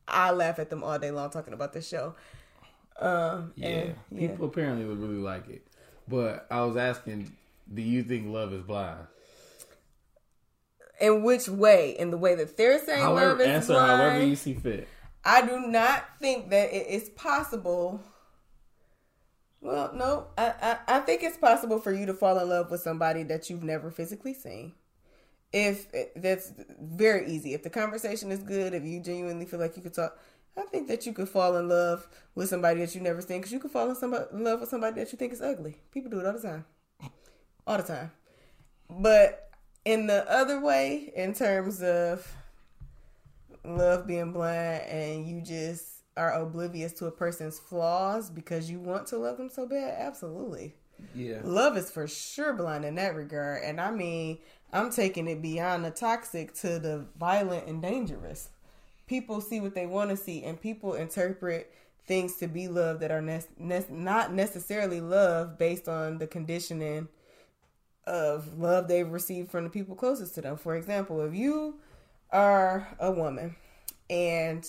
I 0.07 0.31
laugh 0.31 0.59
at 0.59 0.69
them 0.69 0.83
all 0.83 0.99
day 0.99 1.09
long 1.11 1.31
talking 1.31 1.53
about 1.53 1.73
this 1.73 1.87
show. 1.87 2.13
Um, 2.99 3.53
Yeah, 3.55 3.67
and, 3.67 3.95
yeah. 4.11 4.27
people 4.27 4.45
apparently 4.47 4.85
would 4.85 4.99
really 4.99 5.15
like 5.21 5.49
it. 5.49 5.65
But 6.07 6.45
I 6.51 6.61
was 6.65 6.75
asking, 6.77 7.31
do 7.73 7.81
you 7.81 8.03
think 8.03 8.27
love 8.27 8.53
is 8.53 8.61
blind? 8.61 9.07
In 10.99 11.23
which 11.23 11.47
way? 11.47 11.91
In 11.97 12.11
the 12.11 12.17
way 12.17 12.35
that 12.35 12.57
they're 12.57 12.83
saying 12.83 13.05
love 13.05 13.17
However, 13.17 13.41
is 13.41 13.47
answer 13.47 13.73
blind? 13.73 14.01
however 14.01 14.25
you 14.25 14.35
see 14.35 14.53
fit. 14.53 14.87
I 15.23 15.45
do 15.45 15.59
not 15.59 16.05
think 16.19 16.49
that 16.49 16.73
it 16.73 16.87
is 16.87 17.09
possible. 17.09 18.01
Well, 19.61 19.91
no, 19.93 20.27
I, 20.37 20.53
I, 20.61 20.97
I 20.97 20.99
think 21.01 21.23
it's 21.23 21.37
possible 21.37 21.79
for 21.79 21.91
you 21.91 22.05
to 22.05 22.13
fall 22.13 22.39
in 22.39 22.47
love 22.47 22.71
with 22.71 22.81
somebody 22.81 23.23
that 23.23 23.49
you've 23.49 23.63
never 23.63 23.91
physically 23.91 24.33
seen. 24.33 24.73
If 25.51 25.87
that's 26.15 26.53
very 26.79 27.27
easy. 27.27 27.53
If 27.53 27.63
the 27.63 27.69
conversation 27.69 28.31
is 28.31 28.39
good, 28.39 28.73
if 28.73 28.83
you 28.83 29.01
genuinely 29.01 29.45
feel 29.45 29.59
like 29.59 29.75
you 29.75 29.81
could 29.81 29.93
talk, 29.93 30.17
I 30.55 30.61
think 30.63 30.87
that 30.87 31.05
you 31.05 31.13
could 31.13 31.27
fall 31.27 31.57
in 31.57 31.67
love 31.67 32.07
with 32.35 32.49
somebody 32.49 32.79
that 32.81 32.93
you've 32.93 33.03
never 33.03 33.21
seen. 33.21 33.39
Because 33.39 33.51
you 33.51 33.59
could 33.59 33.71
fall 33.71 33.89
in, 33.89 33.95
somebody, 33.95 34.25
in 34.31 34.43
love 34.43 34.61
with 34.61 34.69
somebody 34.69 35.01
that 35.01 35.11
you 35.11 35.17
think 35.17 35.33
is 35.33 35.41
ugly. 35.41 35.77
People 35.91 36.11
do 36.11 36.19
it 36.19 36.25
all 36.25 36.33
the 36.33 36.41
time, 36.41 36.65
all 37.65 37.77
the 37.77 37.83
time. 37.83 38.11
But 38.89 39.49
in 39.85 40.07
the 40.07 40.29
other 40.31 40.59
way, 40.59 41.11
in 41.15 41.33
terms 41.33 41.81
of 41.81 42.31
love 43.63 44.07
being 44.07 44.31
blind 44.31 44.83
and 44.83 45.27
you 45.27 45.41
just 45.41 45.85
are 46.17 46.33
oblivious 46.33 46.93
to 46.93 47.05
a 47.05 47.11
person's 47.11 47.59
flaws 47.59 48.29
because 48.29 48.69
you 48.69 48.79
want 48.79 49.07
to 49.07 49.17
love 49.17 49.37
them 49.37 49.49
so 49.49 49.65
bad, 49.65 49.95
absolutely. 49.99 50.75
Yeah. 51.15 51.39
Love 51.43 51.77
is 51.77 51.89
for 51.89 52.07
sure 52.07 52.53
blind 52.53 52.83
in 52.85 52.95
that 52.95 53.15
regard. 53.15 53.63
And 53.63 53.79
I 53.79 53.91
mean, 53.91 54.39
I'm 54.73 54.91
taking 54.91 55.27
it 55.27 55.41
beyond 55.41 55.85
the 55.85 55.91
toxic 55.91 56.53
to 56.55 56.79
the 56.79 57.05
violent 57.17 57.67
and 57.67 57.81
dangerous. 57.81 58.49
People 59.07 59.41
see 59.41 59.59
what 59.59 59.73
they 59.73 59.87
want 59.87 60.11
to 60.11 60.17
see, 60.17 60.43
and 60.43 60.61
people 60.61 60.93
interpret 60.93 61.73
things 62.05 62.35
to 62.37 62.47
be 62.47 62.67
love 62.67 62.99
that 62.99 63.11
are 63.11 63.21
ne- 63.21 63.41
ne- 63.57 63.85
not 63.89 64.33
necessarily 64.33 65.01
love 65.01 65.57
based 65.57 65.87
on 65.87 66.17
the 66.17 66.27
conditioning 66.27 67.07
of 68.05 68.59
love 68.59 68.87
they've 68.87 69.09
received 69.09 69.49
from 69.49 69.63
the 69.63 69.69
people 69.69 69.95
closest 69.95 70.35
to 70.35 70.41
them. 70.41 70.57
For 70.57 70.75
example, 70.75 71.21
if 71.21 71.33
you 71.33 71.75
are 72.31 72.87
a 72.99 73.11
woman 73.11 73.55
and 74.09 74.65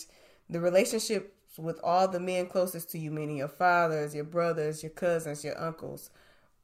the 0.49 0.61
relationships 0.61 1.59
with 1.59 1.81
all 1.83 2.09
the 2.09 2.21
men 2.21 2.47
closest 2.47 2.91
to 2.91 2.99
you, 2.99 3.11
meaning 3.11 3.37
your 3.37 3.49
fathers, 3.49 4.15
your 4.15 4.25
brothers, 4.25 4.83
your 4.83 4.91
cousins, 4.91 5.45
your 5.45 5.61
uncles, 5.61 6.11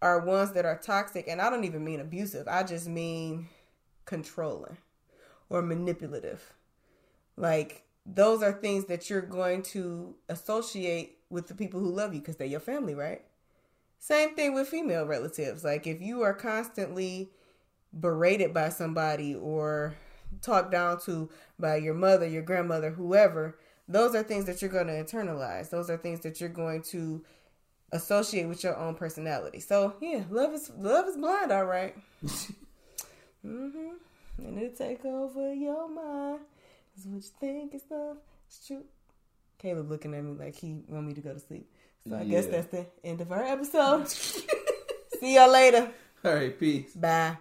are 0.03 0.21
ones 0.21 0.53
that 0.53 0.65
are 0.65 0.79
toxic, 0.79 1.27
and 1.27 1.41
I 1.41 1.51
don't 1.51 1.65
even 1.65 1.85
mean 1.85 2.01
abusive, 2.01 2.47
I 2.49 2.63
just 2.63 2.87
mean 2.87 3.49
controlling 4.05 4.77
or 5.49 5.63
manipulative. 5.63 6.55
Like, 7.37 7.85
those 8.05 8.43
are 8.43 8.53
things 8.53 8.87
that 8.87 9.11
you're 9.11 9.21
going 9.21 9.63
to 9.63 10.15
associate 10.29 11.19
with 11.29 11.49
the 11.49 11.55
people 11.55 11.81
who 11.81 11.91
love 11.91 12.15
you 12.15 12.21
because 12.21 12.37
they're 12.37 12.47
your 12.47 12.61
family, 12.61 12.95
right? 12.95 13.23
Same 13.99 14.35
thing 14.35 14.55
with 14.55 14.69
female 14.69 15.07
relatives. 15.07 15.65
Like, 15.65 15.87
if 15.87 16.01
you 16.01 16.23
are 16.23 16.35
constantly 16.35 17.31
berated 17.99 18.53
by 18.53 18.69
somebody 18.69 19.35
or 19.35 19.97
talked 20.43 20.71
down 20.71 21.01
to 21.01 21.31
by 21.59 21.77
your 21.77 21.95
mother, 21.95 22.27
your 22.27 22.43
grandmother, 22.43 22.91
whoever, 22.91 23.57
those 23.89 24.15
are 24.15 24.23
things 24.23 24.47
that 24.47 24.61
you're 24.61 24.71
going 24.71 24.89
to 24.89 24.93
internalize. 24.93 25.71
Those 25.71 25.91
are 25.91 25.97
things 25.97 26.21
that 26.21 26.41
you're 26.41 26.49
going 26.49 26.83
to 26.91 27.25
associate 27.93 28.49
with 28.49 28.65
your 28.65 28.77
own 28.77 28.95
personality. 28.95 29.61
So 29.61 29.95
yeah, 30.01 30.25
love 30.31 30.53
is 30.55 30.71
love 30.77 31.07
is 31.07 31.17
blind, 31.17 31.53
all 31.53 31.65
right. 31.65 31.95
mm-hmm. 32.25 33.91
And 34.39 34.59
it 34.59 34.77
take 34.77 35.05
over 35.05 35.55
your 35.55 35.89
mind. 35.89 36.41
Is 36.99 37.07
what 37.07 37.23
you 37.23 37.31
think 37.41 37.75
is 37.75 37.83
love. 37.91 38.17
It's 38.47 38.67
true. 38.67 38.85
Caleb 39.59 39.91
looking 39.91 40.15
at 40.15 40.25
me 40.25 40.33
like 40.33 40.57
he 40.57 40.83
want 40.89 41.07
me 41.07 41.15
to 41.15 41.21
go 41.21 41.33
to 41.33 41.41
sleep. 41.41 41.71
So 42.09 42.17
I 42.17 42.25
guess 42.25 42.47
that's 42.47 42.69
the 42.69 42.87
end 43.03 43.21
of 43.21 43.33
our 43.33 43.43
episode. 43.43 44.09
See 45.21 45.35
y'all 45.35 45.51
later. 45.51 45.91
All 46.25 46.35
right, 46.35 46.59
peace. 46.59 46.95
Bye. 46.95 47.39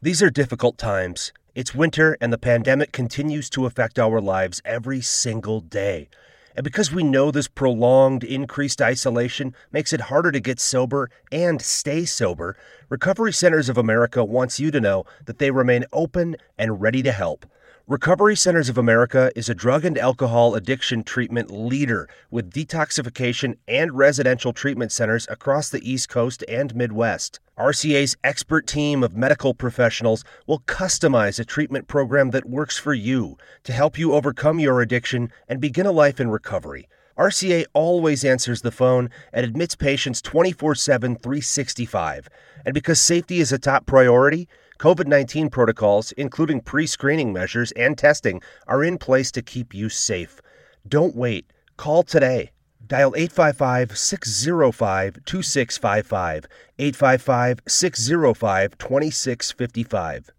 These 0.00 0.22
are 0.22 0.30
difficult 0.30 0.78
times. 0.78 1.32
It's 1.52 1.74
winter, 1.74 2.16
and 2.20 2.32
the 2.32 2.38
pandemic 2.38 2.92
continues 2.92 3.50
to 3.50 3.66
affect 3.66 3.98
our 3.98 4.20
lives 4.20 4.62
every 4.64 5.00
single 5.00 5.60
day. 5.60 6.08
And 6.54 6.62
because 6.62 6.92
we 6.92 7.02
know 7.02 7.32
this 7.32 7.48
prolonged, 7.48 8.22
increased 8.22 8.80
isolation 8.80 9.56
makes 9.72 9.92
it 9.92 10.02
harder 10.02 10.30
to 10.30 10.38
get 10.38 10.60
sober 10.60 11.10
and 11.32 11.60
stay 11.60 12.04
sober, 12.04 12.56
Recovery 12.88 13.32
Centers 13.32 13.68
of 13.68 13.76
America 13.76 14.24
wants 14.24 14.60
you 14.60 14.70
to 14.70 14.80
know 14.80 15.04
that 15.24 15.38
they 15.38 15.50
remain 15.50 15.86
open 15.92 16.36
and 16.56 16.80
ready 16.80 17.02
to 17.02 17.10
help. 17.10 17.44
Recovery 17.90 18.36
Centers 18.36 18.68
of 18.68 18.78
America 18.78 19.32
is 19.34 19.48
a 19.48 19.54
drug 19.54 19.84
and 19.84 19.98
alcohol 19.98 20.54
addiction 20.54 21.02
treatment 21.02 21.50
leader 21.50 22.08
with 22.30 22.52
detoxification 22.52 23.56
and 23.66 23.98
residential 23.98 24.52
treatment 24.52 24.92
centers 24.92 25.26
across 25.28 25.70
the 25.70 25.82
East 25.82 26.08
Coast 26.08 26.44
and 26.46 26.72
Midwest. 26.76 27.40
RCA's 27.58 28.16
expert 28.22 28.68
team 28.68 29.02
of 29.02 29.16
medical 29.16 29.54
professionals 29.54 30.22
will 30.46 30.60
customize 30.60 31.40
a 31.40 31.44
treatment 31.44 31.88
program 31.88 32.30
that 32.30 32.48
works 32.48 32.78
for 32.78 32.94
you 32.94 33.36
to 33.64 33.72
help 33.72 33.98
you 33.98 34.12
overcome 34.12 34.60
your 34.60 34.80
addiction 34.80 35.32
and 35.48 35.60
begin 35.60 35.84
a 35.84 35.90
life 35.90 36.20
in 36.20 36.30
recovery. 36.30 36.88
RCA 37.18 37.64
always 37.72 38.24
answers 38.24 38.62
the 38.62 38.70
phone 38.70 39.10
and 39.32 39.44
admits 39.44 39.74
patients 39.74 40.22
24 40.22 40.76
7, 40.76 41.16
365. 41.16 42.28
And 42.64 42.72
because 42.72 43.00
safety 43.00 43.40
is 43.40 43.50
a 43.50 43.58
top 43.58 43.84
priority, 43.84 44.48
COVID 44.80 45.06
19 45.06 45.50
protocols, 45.50 46.12
including 46.12 46.62
pre 46.62 46.86
screening 46.86 47.34
measures 47.34 47.70
and 47.72 47.98
testing, 47.98 48.40
are 48.66 48.82
in 48.82 48.96
place 48.96 49.30
to 49.32 49.42
keep 49.42 49.74
you 49.74 49.90
safe. 49.90 50.40
Don't 50.88 51.14
wait. 51.14 51.52
Call 51.76 52.02
today. 52.02 52.50
Dial 52.86 53.14
855 53.14 53.98
605 53.98 55.18
2655. 55.26 56.46
855 56.78 57.60
605 57.68 58.78
2655. 58.78 60.30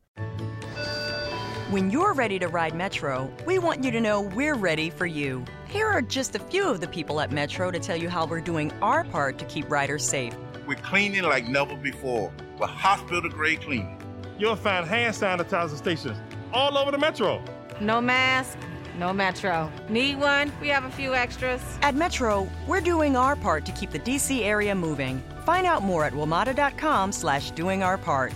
When 1.69 1.91
you're 1.91 2.13
ready 2.13 2.39
to 2.39 2.47
ride 2.47 2.73
Metro, 2.73 3.31
we 3.45 3.59
want 3.59 3.83
you 3.83 3.91
to 3.91 4.01
know 4.01 4.21
we're 4.21 4.55
ready 4.55 4.89
for 4.89 5.05
you. 5.05 5.45
Here 5.67 5.85
are 5.85 6.01
just 6.01 6.35
a 6.35 6.39
few 6.39 6.67
of 6.67 6.81
the 6.81 6.87
people 6.87 7.21
at 7.21 7.31
Metro 7.31 7.69
to 7.69 7.79
tell 7.79 7.95
you 7.95 8.09
how 8.09 8.25
we're 8.25 8.41
doing 8.41 8.71
our 8.81 9.03
part 9.03 9.37
to 9.37 9.45
keep 9.45 9.69
riders 9.69 10.03
safe. 10.03 10.35
We're 10.65 10.77
cleaning 10.77 11.21
like 11.21 11.47
never 11.47 11.75
before 11.75 12.33
with 12.59 12.71
hospital 12.71 13.29
grade 13.29 13.61
cleaning. 13.61 14.00
You'll 14.41 14.55
find 14.55 14.87
hand 14.87 15.13
sanitizer 15.13 15.77
stations 15.77 16.17
all 16.51 16.75
over 16.75 16.89
the 16.89 16.97
metro. 16.97 17.43
No 17.79 18.01
mask, 18.01 18.57
no 18.97 19.13
Metro. 19.13 19.71
Need 19.87 20.19
one? 20.19 20.51
We 20.59 20.67
have 20.69 20.83
a 20.83 20.89
few 20.89 21.13
extras. 21.13 21.61
At 21.83 21.93
Metro, 21.93 22.49
we're 22.65 22.81
doing 22.81 23.15
our 23.15 23.35
part 23.35 23.65
to 23.65 23.71
keep 23.71 23.91
the 23.91 23.99
DC 23.99 24.41
area 24.41 24.73
moving. 24.73 25.21
Find 25.45 25.67
out 25.67 25.83
more 25.83 26.05
at 26.05 26.13
WMATA.com 26.13 27.11
slash 27.11 27.51
doing 27.51 27.83
our 27.83 27.99
part. 27.99 28.33